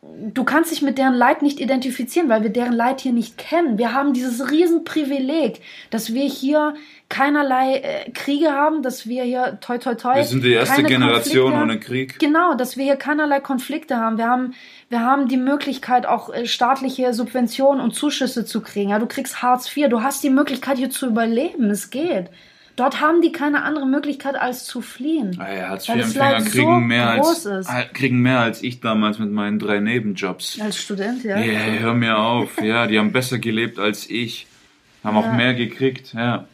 du 0.02 0.44
kannst 0.44 0.72
dich 0.72 0.82
mit 0.82 0.98
deren 0.98 1.14
Leid 1.14 1.44
nicht 1.44 1.60
identifizieren, 1.60 2.28
weil 2.28 2.42
wir 2.42 2.50
deren 2.50 2.74
Leid 2.74 3.02
hier 3.02 3.12
nicht 3.12 3.38
kennen. 3.38 3.78
Wir 3.78 3.94
haben 3.94 4.14
dieses 4.14 4.50
Riesenprivileg, 4.50 5.62
dass 5.92 6.14
wir 6.14 6.24
hier 6.24 6.74
keinerlei 7.08 7.76
äh, 7.76 8.10
Kriege 8.12 8.52
haben, 8.52 8.82
dass 8.82 9.08
wir 9.08 9.24
hier 9.24 9.60
toi 9.62 9.78
toi 9.78 9.94
toi. 9.94 10.16
Wir 10.16 10.24
sind 10.24 10.44
die 10.44 10.54
erste 10.54 10.82
Generation 10.84 11.52
Konflikte- 11.52 11.62
ohne 11.62 11.80
Krieg. 11.80 12.20
Genau, 12.20 12.56
dass 12.56 12.78
wir 12.78 12.86
hier 12.86 12.96
keinerlei 12.96 13.40
Konflikte 13.42 13.98
haben. 13.98 14.18
Wir 14.18 14.28
haben, 14.28 14.54
wir 14.90 15.02
haben 15.02 15.28
die 15.28 15.38
Möglichkeit, 15.38 16.08
auch 16.08 16.34
äh, 16.34 16.48
staatliche 16.48 17.14
Subventionen 17.14 17.80
und 17.80 17.94
Zuschüsse 17.94 18.44
zu 18.44 18.62
kriegen. 18.62 18.90
Ja, 18.90 19.00
du 19.00 19.06
kriegst 19.06 19.44
Hartz 19.44 19.76
IV, 19.76 19.90
du 19.90 20.02
hast 20.02 20.24
die 20.24 20.32
Möglichkeit, 20.32 20.78
hier 20.78 20.90
zu 20.90 21.06
überleben. 21.06 21.70
Es 21.70 21.92
geht. 21.92 22.30
Dort 22.82 23.00
haben 23.00 23.22
die 23.22 23.32
keine 23.32 23.62
andere 23.62 23.86
Möglichkeit, 23.86 24.34
als 24.34 24.66
zu 24.66 24.82
fliehen. 24.82 25.38
Ah 25.40 25.54
ja, 25.54 25.70
Hartz-IV-Empfänger 25.70 26.32
Leid 26.32 26.46
kriegen, 26.46 26.66
so 26.66 26.80
mehr 26.80 27.10
als, 27.12 27.46
ah, 27.68 27.84
kriegen 27.94 28.22
mehr 28.22 28.40
als 28.40 28.64
ich 28.64 28.80
damals 28.80 29.20
mit 29.20 29.32
meinen 29.32 29.60
drei 29.60 29.80
Nebenjobs. 29.80 30.60
Als 30.60 30.82
Student, 30.82 31.24
ja. 31.24 31.38
Ja, 31.38 31.60
hör 31.60 31.94
mir 31.94 32.18
auf. 32.18 32.60
Ja, 32.60 32.88
die 32.88 32.98
haben 32.98 33.12
besser 33.12 33.38
gelebt 33.38 33.78
als 33.78 34.10
ich. 34.10 34.48
Haben 35.04 35.16
auch 35.18 35.32
mehr 35.32 35.54
gekriegt, 35.54 36.14
ja. 36.16 36.46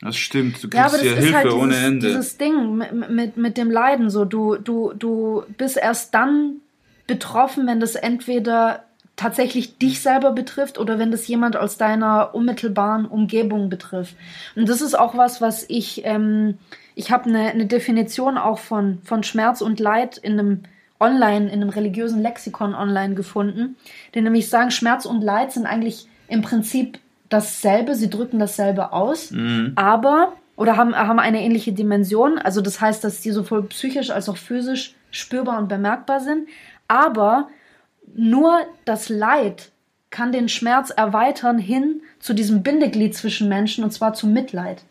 Das 0.00 0.16
stimmt. 0.16 0.60
Du 0.60 0.68
Ja, 0.76 0.86
aber 0.86 0.98
kriegst 0.98 1.04
das 1.04 1.12
ja 1.12 1.12
ist 1.18 1.22
Hilfe 1.22 1.36
halt 1.36 1.46
dieses, 1.46 1.58
ohne 1.60 1.76
Ende. 1.76 2.06
dieses 2.08 2.36
Ding 2.36 2.76
mit, 2.76 3.08
mit, 3.08 3.36
mit 3.36 3.56
dem 3.56 3.70
Leiden 3.70 4.10
so. 4.10 4.24
Du, 4.24 4.56
du, 4.56 4.92
du 4.98 5.44
bist 5.56 5.76
erst 5.76 6.12
dann 6.14 6.56
betroffen, 7.06 7.68
wenn 7.68 7.78
das 7.78 7.94
entweder 7.94 8.82
tatsächlich 9.20 9.76
dich 9.76 10.00
selber 10.00 10.32
betrifft 10.32 10.78
oder 10.78 10.98
wenn 10.98 11.10
das 11.10 11.28
jemand 11.28 11.54
aus 11.54 11.76
deiner 11.76 12.34
unmittelbaren 12.34 13.04
Umgebung 13.04 13.68
betrifft. 13.68 14.16
Und 14.56 14.66
das 14.66 14.80
ist 14.80 14.98
auch 14.98 15.14
was, 15.14 15.42
was 15.42 15.66
ich, 15.68 16.06
ähm, 16.06 16.56
ich 16.94 17.10
habe 17.10 17.28
eine, 17.28 17.50
eine 17.50 17.66
Definition 17.66 18.38
auch 18.38 18.58
von, 18.58 18.98
von 19.04 19.22
Schmerz 19.22 19.60
und 19.60 19.78
Leid 19.78 20.16
in 20.16 20.38
einem 20.38 20.60
online, 20.98 21.48
in 21.48 21.60
einem 21.60 21.68
religiösen 21.68 22.22
Lexikon 22.22 22.74
online 22.74 23.14
gefunden, 23.14 23.76
die 24.14 24.22
nämlich 24.22 24.48
sagen, 24.48 24.70
Schmerz 24.70 25.04
und 25.04 25.22
Leid 25.22 25.52
sind 25.52 25.66
eigentlich 25.66 26.08
im 26.28 26.40
Prinzip 26.40 26.98
dasselbe, 27.28 27.94
sie 27.94 28.08
drücken 28.08 28.38
dasselbe 28.38 28.92
aus, 28.94 29.32
aber 29.76 30.32
oder 30.56 30.76
haben, 30.76 30.94
haben 30.94 31.18
eine 31.18 31.42
ähnliche 31.42 31.72
Dimension. 31.72 32.38
Also 32.38 32.60
das 32.60 32.80
heißt, 32.80 33.04
dass 33.04 33.20
die 33.20 33.30
sowohl 33.30 33.64
psychisch 33.64 34.10
als 34.10 34.28
auch 34.28 34.36
physisch 34.36 34.94
spürbar 35.10 35.58
und 35.58 35.68
bemerkbar 35.68 36.20
sind. 36.20 36.48
Aber 36.88 37.48
nur 38.14 38.60
das 38.84 39.08
Leid 39.08 39.70
kann 40.10 40.32
den 40.32 40.48
Schmerz 40.48 40.90
erweitern 40.90 41.58
hin 41.58 42.00
zu 42.18 42.34
diesem 42.34 42.62
Bindeglied 42.62 43.14
zwischen 43.14 43.48
Menschen 43.48 43.84
und 43.84 43.92
zwar 43.92 44.14
zum 44.14 44.32
Mitleid. 44.32 44.82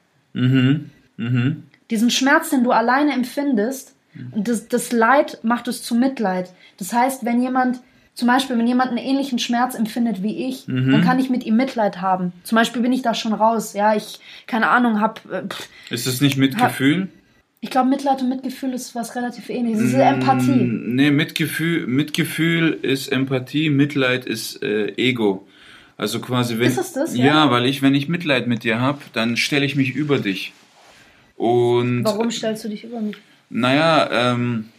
Diesen 1.92 2.10
Schmerz, 2.10 2.50
den 2.50 2.64
du 2.64 2.72
alleine 2.72 3.14
empfindest, 3.14 3.96
und 4.32 4.48
das, 4.48 4.68
das 4.68 4.92
Leid 4.92 5.40
macht 5.44 5.68
es 5.68 5.84
zu 5.84 5.96
Mitleid. 5.96 6.52
Das 6.78 6.94
heißt, 6.94 7.26
wenn 7.26 7.42
jemand, 7.42 7.80
zum 8.14 8.28
Beispiel, 8.28 8.58
wenn 8.58 8.68
jemand 8.68 8.90
einen 8.90 8.98
ähnlichen 8.98 9.40
Schmerz 9.40 9.76
empfindet 9.76 10.24
wie 10.24 10.48
ich, 10.48 10.66
dann 10.66 11.02
kann 11.04 11.20
ich 11.20 11.30
mit 11.30 11.46
ihm 11.46 11.56
Mitleid 11.56 12.02
haben. 12.02 12.34
Zum 12.44 12.56
Beispiel 12.56 12.82
bin 12.82 12.92
ich 12.92 13.02
da 13.02 13.14
schon 13.14 13.34
raus. 13.34 13.74
Ja, 13.74 13.96
ich, 13.96 14.20
keine 14.48 14.70
Ahnung, 14.70 15.00
hab, 15.00 15.22
äh, 15.32 15.44
pff, 15.48 15.70
Ist 15.90 16.08
es 16.08 16.22
nicht 16.22 16.38
Mitgefühl? 16.38 17.10
Ich 17.62 17.70
glaube, 17.70 17.90
Mitleid 17.90 18.22
und 18.22 18.30
Mitgefühl 18.30 18.74
ist 18.74 18.96
was 18.96 19.16
relativ 19.16 19.50
ähnliches. 19.50 19.82
Es 19.82 19.88
ist 19.90 20.00
Empathie. 20.00 20.52
Mm, 20.52 20.96
Nee, 20.96 21.12
Mitgefühl, 21.12 21.88
Mitgefühl 21.88 22.78
ist 22.82 23.12
Empathie, 23.12 23.70
Mitleid 23.70 24.26
ist 24.26 24.64
äh, 24.64 24.94
Ego. 24.96 25.48
Also 25.98 26.22
quasi 26.22 26.58
wenn 26.58 26.68
Ist 26.68 26.78
es 26.78 26.94
das, 26.94 27.18
ja? 27.18 27.26
ja, 27.26 27.52
weil 27.52 27.66
ich 27.66 27.82
wenn 27.82 27.94
ich 27.94 28.08
Mitleid 28.08 28.48
mit 28.48 28.64
dir 28.64 28.80
hab, 28.80 29.12
dann 29.14 29.36
stelle 29.36 29.66
ich 29.66 29.76
mich 29.76 29.94
über 29.94 30.20
dich. 30.20 30.54
Und 31.36 32.04
Warum 32.06 32.32
stellst 32.32 32.64
du 32.64 32.70
dich 32.70 32.84
über 32.86 33.02
mich? 33.02 33.18
naja, 33.50 34.10
ähm, 34.34 34.70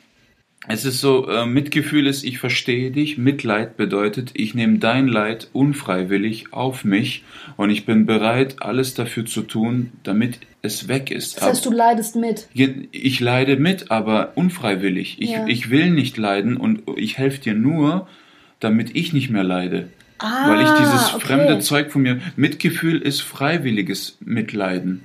es 0.69 0.85
ist 0.85 1.01
so, 1.01 1.27
äh, 1.29 1.47
Mitgefühl 1.47 2.07
ist, 2.07 2.23
ich 2.23 2.39
verstehe 2.39 2.91
dich. 2.91 3.17
Mitleid 3.17 3.77
bedeutet, 3.77 4.31
ich 4.35 4.55
nehme 4.55 4.79
dein 4.79 5.09
Leid 5.09 5.49
unfreiwillig 5.53 6.53
auf 6.53 6.85
mich 6.85 7.25
und 7.57 7.71
ich 7.71 7.87
bin 7.87 8.05
bereit, 8.07 8.57
alles 8.61 8.95
dafür 8.95 9.25
zu 9.25 9.43
tun, 9.43 9.93
damit 10.03 10.39
es 10.63 10.87
weg 10.89 11.11
ist. 11.11 11.39
Das 11.39 11.45
heißt, 11.45 11.67
du 11.67 11.71
leidest 11.73 12.17
mit. 12.17 12.47
Ich 12.93 13.21
leide 13.21 13.57
mit, 13.57 13.91
aber 13.91 14.33
unfreiwillig. 14.35 15.17
Ich, 15.21 15.31
Ja. 15.31 15.47
ich 15.47 15.71
will 15.71 15.91
nicht 15.91 16.19
leiden 16.19 16.59
und 16.59 16.83
ich 16.97 17.17
helfe 17.17 17.41
dir 17.41 17.55
nur, 17.55 18.07
damit 18.61 18.95
ich 18.95 19.15
nicht 19.15 19.31
mehr 19.31 19.45
leide. 19.45 19.89
Ah, 20.19 20.51
Weil 20.51 20.61
ich 20.63 20.71
dieses 20.73 21.15
okay. 21.15 21.25
fremde 21.27 21.59
Zeug 21.61 21.91
von 21.91 22.03
mir. 22.03 22.21
Mitgefühl 22.37 23.01
ist 23.01 23.23
freiwilliges 23.23 24.19
Mitleiden. 24.21 25.05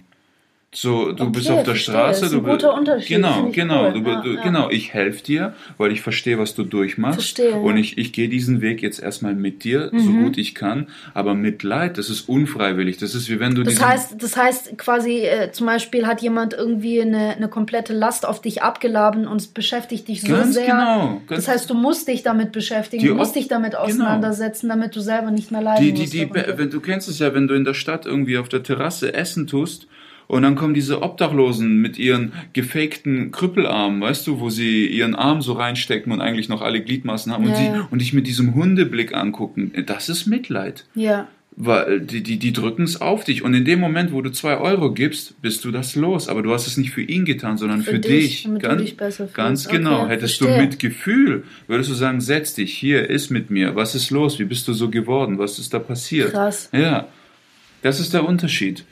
So, 0.77 1.13
du 1.13 1.23
Okay, 1.23 1.31
bist 1.31 1.49
auf 1.49 1.63
der. 1.63 1.75
Straße. 1.75 2.25
Ist 2.25 2.33
ein 2.33 2.43
du, 2.43 2.69
Unterschied, 2.69 3.07
Genau, 3.07 3.49
genau. 3.53 3.85
cool. 3.85 3.93
Du, 4.03 4.09
Ja, 4.09 4.21
du, 4.21 4.33
ja. 4.35 4.41
Genau, 4.41 4.69
ich 4.69 4.93
helfe 4.93 5.23
dir, 5.23 5.53
weil 5.77 5.91
ich 5.93 6.01
verstehe, 6.01 6.37
was 6.37 6.53
du 6.53 6.63
durchmachst. 6.63 7.15
Verstehe, 7.15 7.55
Und 7.55 7.77
ich, 7.77 7.97
ich 7.97 8.11
gehe 8.11 8.27
diesen 8.27 8.59
Weg 8.59 8.81
jetzt 8.81 9.01
erstmal 9.01 9.35
mit 9.35 9.63
dir, 9.63 9.89
so 9.95 10.11
Mhm. 10.11 10.23
gut 10.23 10.37
ich 10.37 10.53
kann. 10.53 10.87
Aber 11.13 11.33
Mitleid, 11.33 11.97
das 11.97 12.09
ist 12.09 12.27
unfreiwillig. 12.27 12.97
Das 12.97 13.15
ist 13.15 13.29
wie 13.29 13.39
wenn 13.39 13.55
du 13.55 13.63
Das 13.63 13.81
heißt, 13.81 14.15
das 14.21 14.35
heißt 14.35 14.77
quasi, 14.77 15.19
äh, 15.21 15.51
zum 15.53 15.65
Beispiel 15.67 16.05
hat 16.07 16.21
jemand 16.21 16.53
irgendwie 16.53 17.01
eine, 17.01 17.35
eine 17.37 17.47
komplette 17.47 17.93
Last 17.93 18.25
auf 18.25 18.41
dich 18.41 18.61
abgeladen 18.61 19.27
und 19.27 19.37
es 19.39 19.47
beschäftigt 19.47 20.09
dich 20.09 20.21
so 20.21 20.27
Ganz 20.33 20.55
sehr. 20.55 20.65
genau, 20.65 21.21
ganz- 21.27 21.45
das 21.45 21.47
heißt, 21.47 21.69
du 21.69 21.73
musst 21.73 22.07
dich 22.09 22.23
damit 22.23 22.51
beschäftigen, 22.51 23.05
du 23.07 23.15
musst 23.15 23.35
dich 23.35 23.47
damit 23.47 23.71
genau. 23.71 23.83
auseinandersetzen, 23.85 24.67
damit 24.67 24.93
du 24.95 24.99
selber 24.99 25.31
nicht 25.31 25.51
mehr 25.51 25.61
leiden 25.61 25.83
Die, 25.85 25.93
die, 25.93 26.01
musst. 26.01 26.13
die, 26.13 26.29
wenn, 26.57 26.69
du 26.69 26.79
kennst 26.81 27.07
es 27.07 27.19
ja, 27.19 27.33
wenn 27.33 27.47
du 27.47 27.53
in 27.53 27.63
der 27.63 27.73
Stadt 27.73 28.05
irgendwie 28.05 28.37
auf 28.37 28.49
der 28.49 28.61
Terrasse 28.63 29.13
essen 29.13 29.47
tust 29.47 29.87
und 30.27 30.41
dann 30.43 30.55
kommen 30.55 30.73
diese 30.73 31.01
Obdachlosen 31.01 31.81
mit 31.81 31.97
ihren 31.99 32.33
gefakten 32.53 33.31
Krüppelarmen, 33.31 34.01
weißt 34.01 34.25
du, 34.27 34.39
wo 34.39 34.49
sie 34.49 34.87
ihren 34.87 35.15
Arm 35.15 35.41
so 35.41 35.53
reinstecken 35.53 36.11
und 36.11 36.21
eigentlich 36.21 36.49
noch 36.49 36.61
alle 36.61 36.81
Gliedmaßen 36.81 37.31
haben 37.31 37.43
und, 37.45 37.51
Ja, 37.51 37.55
sie, 37.57 37.65
ja. 37.65 37.87
und 37.91 37.99
dich 38.01 38.13
mit 38.13 38.27
diesem 38.27 38.55
Hundeblick 38.55 39.13
angucken. 39.15 39.71
Das 39.85 40.09
ist 40.09 40.25
Mitleid. 40.25 40.85
ja. 40.95 41.27
Weil 41.57 42.01
die, 42.01 42.21
die, 42.21 42.37
die 42.37 42.51
drücken 42.51 42.83
es 42.83 42.99
auf 42.99 43.23
dich. 43.23 43.41
Und 43.41 43.53
in 43.53 43.63
dem 43.63 43.79
Moment, 43.79 44.11
wo 44.11 44.21
du 44.21 44.29
zwei 44.29 44.57
Euro 44.57 44.91
gibst, 44.91 45.41
bist 45.41 45.63
du 45.63 45.71
das 45.71 45.95
los. 45.95 46.27
Aber 46.27 46.41
du 46.43 46.51
hast 46.53 46.67
es 46.67 46.75
nicht 46.75 46.91
für 46.91 47.01
ihn 47.01 47.23
getan, 47.23 47.57
sondern 47.57 47.81
für, 47.81 47.91
Für 47.91 47.99
dich, 47.99 48.43
dich. 48.43 48.43
du 48.43 48.59
ganz, 48.59 48.81
dich. 48.81 48.97
Ganz 49.33 49.65
Okay, 49.65 49.77
genau. 49.77 50.05
Hättest 50.05 50.41
du 50.41 50.47
verstehe. 50.47 50.65
mit 50.67 50.79
Gefühl, 50.79 51.43
würdest 51.67 51.89
du 51.89 51.93
sagen, 51.93 52.19
setz 52.19 52.55
dich, 52.55 52.73
hier, 52.73 53.09
ist 53.09 53.29
mit 53.31 53.51
mir. 53.51 53.73
Was 53.73 53.95
ist 53.95 54.09
los? 54.11 54.37
Wie 54.37 54.43
bist 54.43 54.67
du 54.67 54.73
so 54.73 54.89
geworden? 54.89 55.37
Was 55.37 55.57
ist 55.57 55.73
da 55.73 55.79
passiert? 55.79 56.31
Krass. 56.31 56.67
Ja. 56.73 57.07
Das 57.83 58.01
ist 58.01 58.13
der 58.13 58.27
Unterschied. 58.27 58.83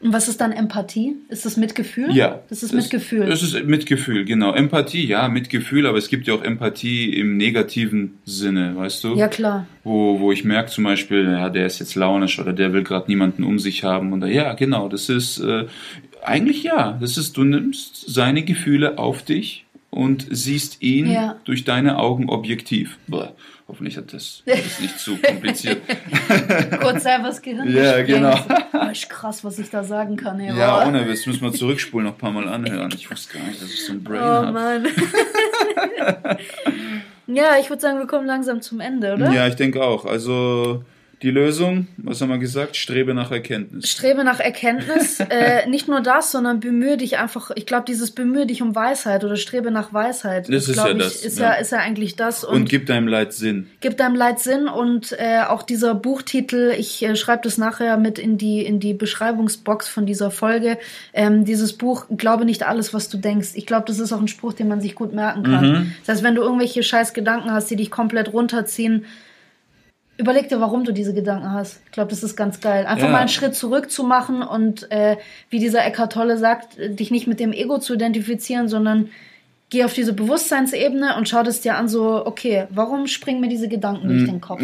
Und 0.00 0.12
was 0.12 0.28
ist 0.28 0.40
dann 0.40 0.52
Empathie? 0.52 1.16
Ist 1.28 1.44
das 1.44 1.56
Mitgefühl? 1.56 2.14
Ja. 2.14 2.40
Das 2.48 2.62
ist 2.62 2.72
Mitgefühl. 2.72 3.26
Das 3.26 3.42
ist 3.42 3.66
Mitgefühl, 3.66 4.24
genau. 4.24 4.52
Empathie, 4.52 5.04
ja, 5.04 5.28
Mitgefühl, 5.28 5.86
aber 5.86 5.98
es 5.98 6.08
gibt 6.08 6.28
ja 6.28 6.34
auch 6.34 6.42
Empathie 6.42 7.12
im 7.12 7.36
negativen 7.36 8.18
Sinne, 8.24 8.76
weißt 8.76 9.02
du? 9.02 9.16
ja, 9.16 9.26
klar. 9.26 9.66
wo, 9.82 10.20
wo 10.20 10.30
ich 10.30 10.44
merke 10.44 10.70
zum 10.70 10.84
Beispiel, 10.84 11.24
ja, 11.24 11.50
der 11.50 11.66
ist 11.66 11.80
jetzt 11.80 11.96
launisch 11.96 12.38
oder 12.38 12.52
der 12.52 12.72
will 12.72 12.84
gerade 12.84 13.08
niemanden 13.08 13.42
um 13.42 13.58
sich 13.58 13.82
haben. 13.82 14.12
Und 14.12 14.24
ja, 14.26 14.52
genau, 14.52 14.88
das 14.88 15.08
ist 15.08 15.40
äh, 15.40 15.66
eigentlich 16.22 16.62
ja, 16.62 16.96
das 17.00 17.18
ist, 17.18 17.36
du 17.36 17.42
nimmst 17.42 18.12
seine 18.12 18.44
Gefühle 18.44 18.98
auf 18.98 19.22
dich 19.22 19.66
und 19.90 20.26
siehst 20.30 20.82
ihn 20.82 21.10
Ja. 21.10 21.36
durch 21.44 21.64
deine 21.64 21.98
Augen 21.98 22.28
objektiv. 22.28 22.98
Boah, 23.06 23.32
hoffentlich 23.66 23.96
hat 23.96 24.12
das, 24.12 24.42
das 24.46 24.58
ist 24.58 24.80
nicht 24.80 24.98
zu 24.98 25.16
kompliziert. 25.16 25.78
Kurz 26.80 27.02
selber 27.02 27.28
das 27.28 27.40
Gehirn 27.42 27.70
Ja, 27.74 28.02
genau. 28.02 28.38
Oh, 28.72 28.90
ist 28.90 29.08
krass, 29.08 29.44
was 29.44 29.58
ich 29.58 29.70
da 29.70 29.84
sagen 29.84 30.16
kann. 30.16 30.38
Ey. 30.40 30.56
ja, 30.56 30.86
ohne 30.86 31.08
Witz, 31.08 31.26
müssen 31.26 31.42
wir 31.42 31.52
zurückspulen, 31.52 32.06
noch 32.06 32.14
ein 32.14 32.18
paar 32.18 32.32
Mal 32.32 32.48
anhören. 32.48 32.90
Ich 32.94 33.10
wusste 33.10 33.38
gar 33.38 33.46
nicht, 33.46 33.60
dass 33.62 33.70
ich 33.70 33.84
so 33.86 33.92
ein 33.92 34.04
Brain 34.04 34.20
Oh 34.20 34.24
habe. 34.24 34.52
Mann. 34.52 34.86
ja, 37.26 37.56
ich 37.60 37.68
würde 37.70 37.80
sagen, 37.82 37.98
wir 37.98 38.06
kommen 38.06 38.26
langsam 38.26 38.60
zum 38.60 38.80
Ende, 38.80 39.14
oder? 39.14 39.30
Ja, 39.32 39.46
ich 39.48 39.56
denke 39.56 39.82
auch. 39.82 40.04
Also 40.04 40.84
die 41.22 41.30
Lösung, 41.30 41.88
was 41.96 42.20
haben 42.20 42.28
wir 42.28 42.38
gesagt? 42.38 42.76
Strebe 42.76 43.12
nach 43.12 43.32
Erkenntnis. 43.32 43.90
Strebe 43.90 44.22
nach 44.22 44.38
Erkenntnis. 44.38 45.18
äh, 45.30 45.68
nicht 45.68 45.88
nur 45.88 46.00
das, 46.00 46.30
sondern 46.30 46.60
bemühe 46.60 46.96
dich 46.96 47.18
einfach. 47.18 47.50
Ich 47.56 47.66
glaube, 47.66 47.84
dieses 47.88 48.12
bemühe 48.12 48.46
dich 48.46 48.62
um 48.62 48.74
Weisheit 48.74 49.24
oder 49.24 49.36
strebe 49.36 49.72
nach 49.72 49.92
Weisheit. 49.92 50.48
Das 50.48 50.68
ist 50.68 50.74
glaub 50.74 50.88
ja 50.88 50.92
ich, 50.92 50.98
das, 50.98 51.24
Ist 51.24 51.38
ja. 51.38 51.50
ja. 51.50 51.54
ist 51.54 51.72
ja 51.72 51.78
eigentlich 51.78 52.14
das. 52.14 52.44
Und, 52.44 52.54
Und 52.54 52.68
gib 52.68 52.86
deinem 52.86 53.08
Leid 53.08 53.32
Sinn. 53.32 53.68
gibt 53.80 53.98
deinem 53.98 54.14
Leid 54.14 54.38
Sinn 54.38 54.68
und 54.68 55.12
äh, 55.18 55.40
auch 55.48 55.64
dieser 55.64 55.94
Buchtitel, 55.94 56.72
ich 56.78 57.02
äh, 57.02 57.16
schreibe 57.16 57.42
das 57.42 57.58
nachher 57.58 57.96
mit 57.96 58.18
in 58.18 58.38
die 58.38 58.64
in 58.64 58.78
die 58.78 58.94
Beschreibungsbox 58.94 59.88
von 59.88 60.06
dieser 60.06 60.30
Folge. 60.30 60.78
Ähm, 61.12 61.44
dieses 61.44 61.72
Buch, 61.72 62.06
glaube 62.16 62.44
nicht 62.44 62.64
alles, 62.64 62.94
was 62.94 63.08
du 63.08 63.18
denkst. 63.18 63.50
Ich 63.54 63.66
glaube, 63.66 63.86
das 63.88 63.98
ist 63.98 64.12
auch 64.12 64.20
ein 64.20 64.28
Spruch, 64.28 64.52
den 64.52 64.68
man 64.68 64.80
sich 64.80 64.94
gut 64.94 65.12
merken 65.12 65.42
kann. 65.42 65.70
Mhm. 65.70 65.92
Das 66.06 66.16
heißt, 66.16 66.24
wenn 66.24 66.36
du 66.36 66.42
irgendwelche 66.42 66.84
scheiß 66.84 67.12
Gedanken 67.12 67.50
hast, 67.50 67.70
die 67.70 67.76
dich 67.76 67.90
komplett 67.90 68.32
runterziehen, 68.32 69.04
überleg 70.18 70.48
dir, 70.48 70.60
warum 70.60 70.84
du 70.84 70.92
diese 70.92 71.14
Gedanken 71.14 71.52
hast. 71.52 71.80
Ich 71.86 71.92
glaube, 71.92 72.10
das 72.10 72.22
ist 72.22 72.36
ganz 72.36 72.60
geil. 72.60 72.84
Einfach 72.86 73.06
Ja. 73.06 73.12
mal 73.12 73.18
einen 73.20 73.28
Schritt 73.28 73.54
zurück 73.54 73.90
zu 73.90 74.04
machen 74.04 74.42
und 74.42 74.90
äh, 74.90 75.16
wie 75.48 75.58
dieser 75.60 75.84
Eckhart 75.86 76.12
Tolle 76.12 76.36
sagt, 76.36 76.76
dich 76.78 77.10
nicht 77.10 77.26
mit 77.26 77.40
dem 77.40 77.52
Ego 77.52 77.78
zu 77.78 77.94
identifizieren, 77.94 78.68
sondern 78.68 79.08
geh 79.70 79.84
auf 79.84 79.92
diese 79.92 80.12
Bewusstseinsebene 80.14 81.16
und 81.18 81.28
schau 81.28 81.42
das 81.42 81.60
dir 81.60 81.76
an, 81.76 81.88
so, 81.88 82.24
okay, 82.24 82.64
warum 82.70 83.06
springen 83.06 83.40
mir 83.40 83.48
diese 83.48 83.68
Gedanken 83.68 84.08
durch 84.08 84.24
den 84.24 84.40
Kopf? 84.40 84.62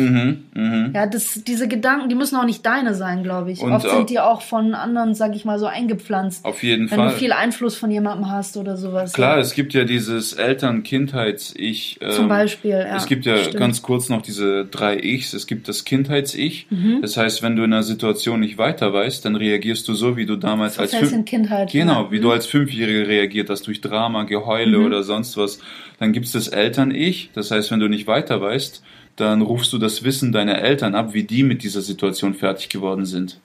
Ja, 0.95 1.07
das, 1.07 1.43
diese 1.47 1.69
Gedanken, 1.69 2.09
die 2.09 2.15
müssen 2.15 2.37
auch 2.37 2.47
nicht 2.47 2.65
deine 2.65 2.95
sein, 2.95 3.23
glaube 3.23 3.53
ich. 3.53 3.61
Und 3.61 3.73
Oft 3.73 3.89
sind 3.91 4.09
die 4.11 4.19
auch 4.19 4.41
von 4.41 4.75
anderen, 4.75 5.15
sag 5.15 5.37
ich 5.37 5.45
mal, 5.45 5.59
so 5.59 5.67
eingepflanzt. 5.67 6.45
Auf 6.45 6.63
jeden 6.63 6.91
wenn 6.91 6.99
Fall. 6.99 7.09
du 7.11 7.15
viel 7.17 7.33
Einfluss 7.33 7.77
von 7.77 7.91
jemandem 7.91 8.31
hast 8.31 8.57
oder 8.57 8.77
sowas. 8.79 9.13
Klar, 9.13 9.37
ja. 9.37 9.41
es 9.43 9.55
gibt 9.55 9.75
ja 9.75 9.85
dieses 9.85 10.33
Eltern-Kindheits-Ich. 10.35 11.99
ähm, 12.01 12.11
Zum 12.11 12.29
Beispiel, 12.29 12.71
ja, 12.71 12.97
Es 12.97 13.07
gibt 13.07 13.27
ja 13.27 13.37
stimmt. 13.37 13.57
ganz 13.57 13.83
kurz 13.83 14.09
noch 14.09 14.23
diese 14.23 14.65
drei 14.65 14.97
Ichs. 14.99 15.35
Es 15.35 15.47
gibt 15.47 15.69
das 15.69 15.85
Kindheits-Ich. 15.85 16.67
Mhm. 16.71 17.01
Das 17.03 17.17
heißt, 17.17 17.43
wenn 17.43 17.57
du 17.57 17.65
in 17.65 17.73
einer 17.73 17.83
Situation 17.83 18.41
nicht 18.41 18.59
weiter 18.59 18.93
weißt, 18.93 19.25
dann 19.25 19.37
reagierst 19.37 19.87
du 19.89 19.95
so, 19.95 20.17
wie 20.17 20.27
du 20.27 20.37
damals 20.37 20.79
als 20.79 20.91
Verfällst 20.91 21.13
Fünf- 21.13 21.21
in 21.21 21.25
Kindheit, 21.25 21.71
Genau, 21.73 22.11
wie 22.11 22.19
Mhm. 22.19 22.23
du 22.23 22.31
als 22.33 22.47
Fünfjährige 22.47 23.07
reagiert 23.09 23.51
hast 23.51 23.67
durch 23.67 23.81
Drama, 23.81 24.25
Geheule 24.25 24.79
oder 24.81 24.94
sonst 25.03 25.37
was. 25.37 25.59
Dann 25.99 26.13
gibt's 26.13 26.33
das 26.33 26.49
Eltern-Ich. 26.49 27.31
Das 27.35 27.51
heißt, 27.51 27.71
wenn 27.71 27.81
du 27.81 27.89
nicht 27.89 28.07
weiter 28.07 28.41
weißt, 28.41 28.83
dann 29.17 29.43
rufst 29.43 29.73
du 29.73 29.79
das 29.79 30.03
Wissen 30.05 30.33
deiner 30.33 30.59
Eltern 30.59 30.95
ab, 30.95 31.13
wie 31.15 31.25
die 31.25 31.43
mit 31.43 31.63
dieser 31.63 31.83
Situation 31.83 32.35
fertig 32.35 32.69
geworden 32.69 33.07
sind. 33.07 33.39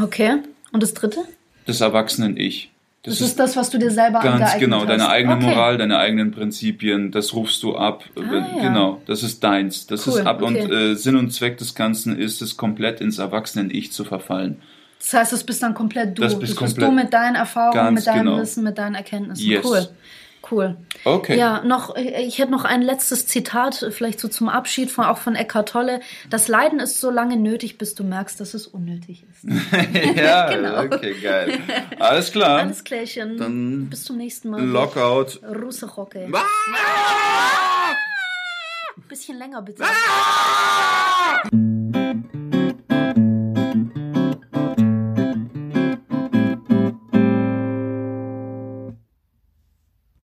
Okay. 0.00 0.36
Und 0.72 0.82
das 0.82 0.94
dritte? 0.94 1.20
Das 1.66 1.80
Erwachsenen-Ich. 1.80 2.70
Das, 3.04 3.20
ist 3.20 3.38
das, 3.38 3.56
was 3.56 3.70
du 3.70 3.78
dir 3.78 3.90
selber 3.90 4.18
Ganz 4.20 4.58
genau, 4.58 4.80
hast. 4.80 4.88
deine 4.90 5.08
eigene 5.08 5.36
okay. 5.36 5.46
Moral, 5.46 5.78
deine 5.78 5.98
eigenen 5.98 6.30
Prinzipien, 6.32 7.10
das 7.12 7.32
rufst 7.32 7.62
du 7.62 7.76
ab. 7.76 8.04
Wenn- 8.16 8.44
ja. 8.56 8.62
Genau, 8.68 9.00
das 9.06 9.22
ist 9.22 9.42
deins. 9.42 9.86
Das 9.86 10.06
Cool, 10.06 10.18
ist 10.20 10.26
ab 10.26 10.42
und 10.42 10.56
okay. 10.56 10.90
äh, 10.92 10.94
Sinn 10.94 11.16
und 11.16 11.30
Zweck 11.32 11.56
des 11.58 11.74
Ganzen 11.74 12.18
ist 12.18 12.42
es, 12.42 12.56
komplett 12.56 13.00
ins 13.00 13.18
Erwachsenen-Ich 13.18 13.92
zu 13.92 14.04
verfallen. 14.04 14.60
Das 14.98 15.14
heißt, 15.14 15.32
das 15.32 15.44
bist 15.44 15.62
dann 15.62 15.74
komplett 15.74 16.18
du. 16.18 16.22
Das 16.22 16.32
Das 16.32 16.40
bist 16.40 16.58
bist, 16.58 16.58
komplett- 16.76 16.88
du 16.88 16.92
mit 16.92 17.12
deinen 17.12 17.36
Erfahrungen, 17.36 17.94
mit 17.94 18.06
deinem 18.06 18.24
genau. 18.26 18.38
Wissen, 18.40 18.64
mit 18.64 18.76
deinen 18.76 18.96
Erkenntnissen. 18.96 19.46
Yes. 19.48 19.64
Cool. 19.64 19.88
Cool. 20.50 20.76
Okay. 21.04 21.36
Ja, 21.38 21.62
noch, 21.64 21.94
ich 21.96 22.38
hätte 22.38 22.50
noch 22.50 22.64
ein 22.64 22.82
letztes 22.82 23.26
Zitat, 23.26 23.86
vielleicht 23.90 24.18
so 24.20 24.28
zum 24.28 24.48
Abschied 24.48 24.90
von, 24.90 25.04
auch 25.04 25.18
von 25.18 25.34
Eckhart 25.34 25.68
Tolle. 25.68 26.00
Das 26.30 26.48
Leiden 26.48 26.80
ist 26.80 27.00
so 27.00 27.10
lange 27.10 27.36
nötig, 27.36 27.78
bis 27.78 27.94
du 27.94 28.04
merkst, 28.04 28.40
dass 28.40 28.54
es 28.54 28.66
unnötig 28.66 29.24
ist. 29.30 29.44
ja, 30.16 30.50
Genau. 30.58 30.82
okay, 30.82 31.14
geil. 31.22 31.58
Alles 31.98 32.32
klar. 32.32 32.60
Alles 32.60 32.82
klärchen. 32.84 33.36
Dann 33.36 33.86
Bis 33.90 34.04
zum 34.04 34.16
nächsten 34.16 34.50
Mal. 34.50 34.62
Lockout. 34.64 35.40
Russe 35.42 35.86
Rocke. 35.86 36.28
Bisschen 39.08 39.38
länger 39.38 39.62
bitte. 39.62 39.84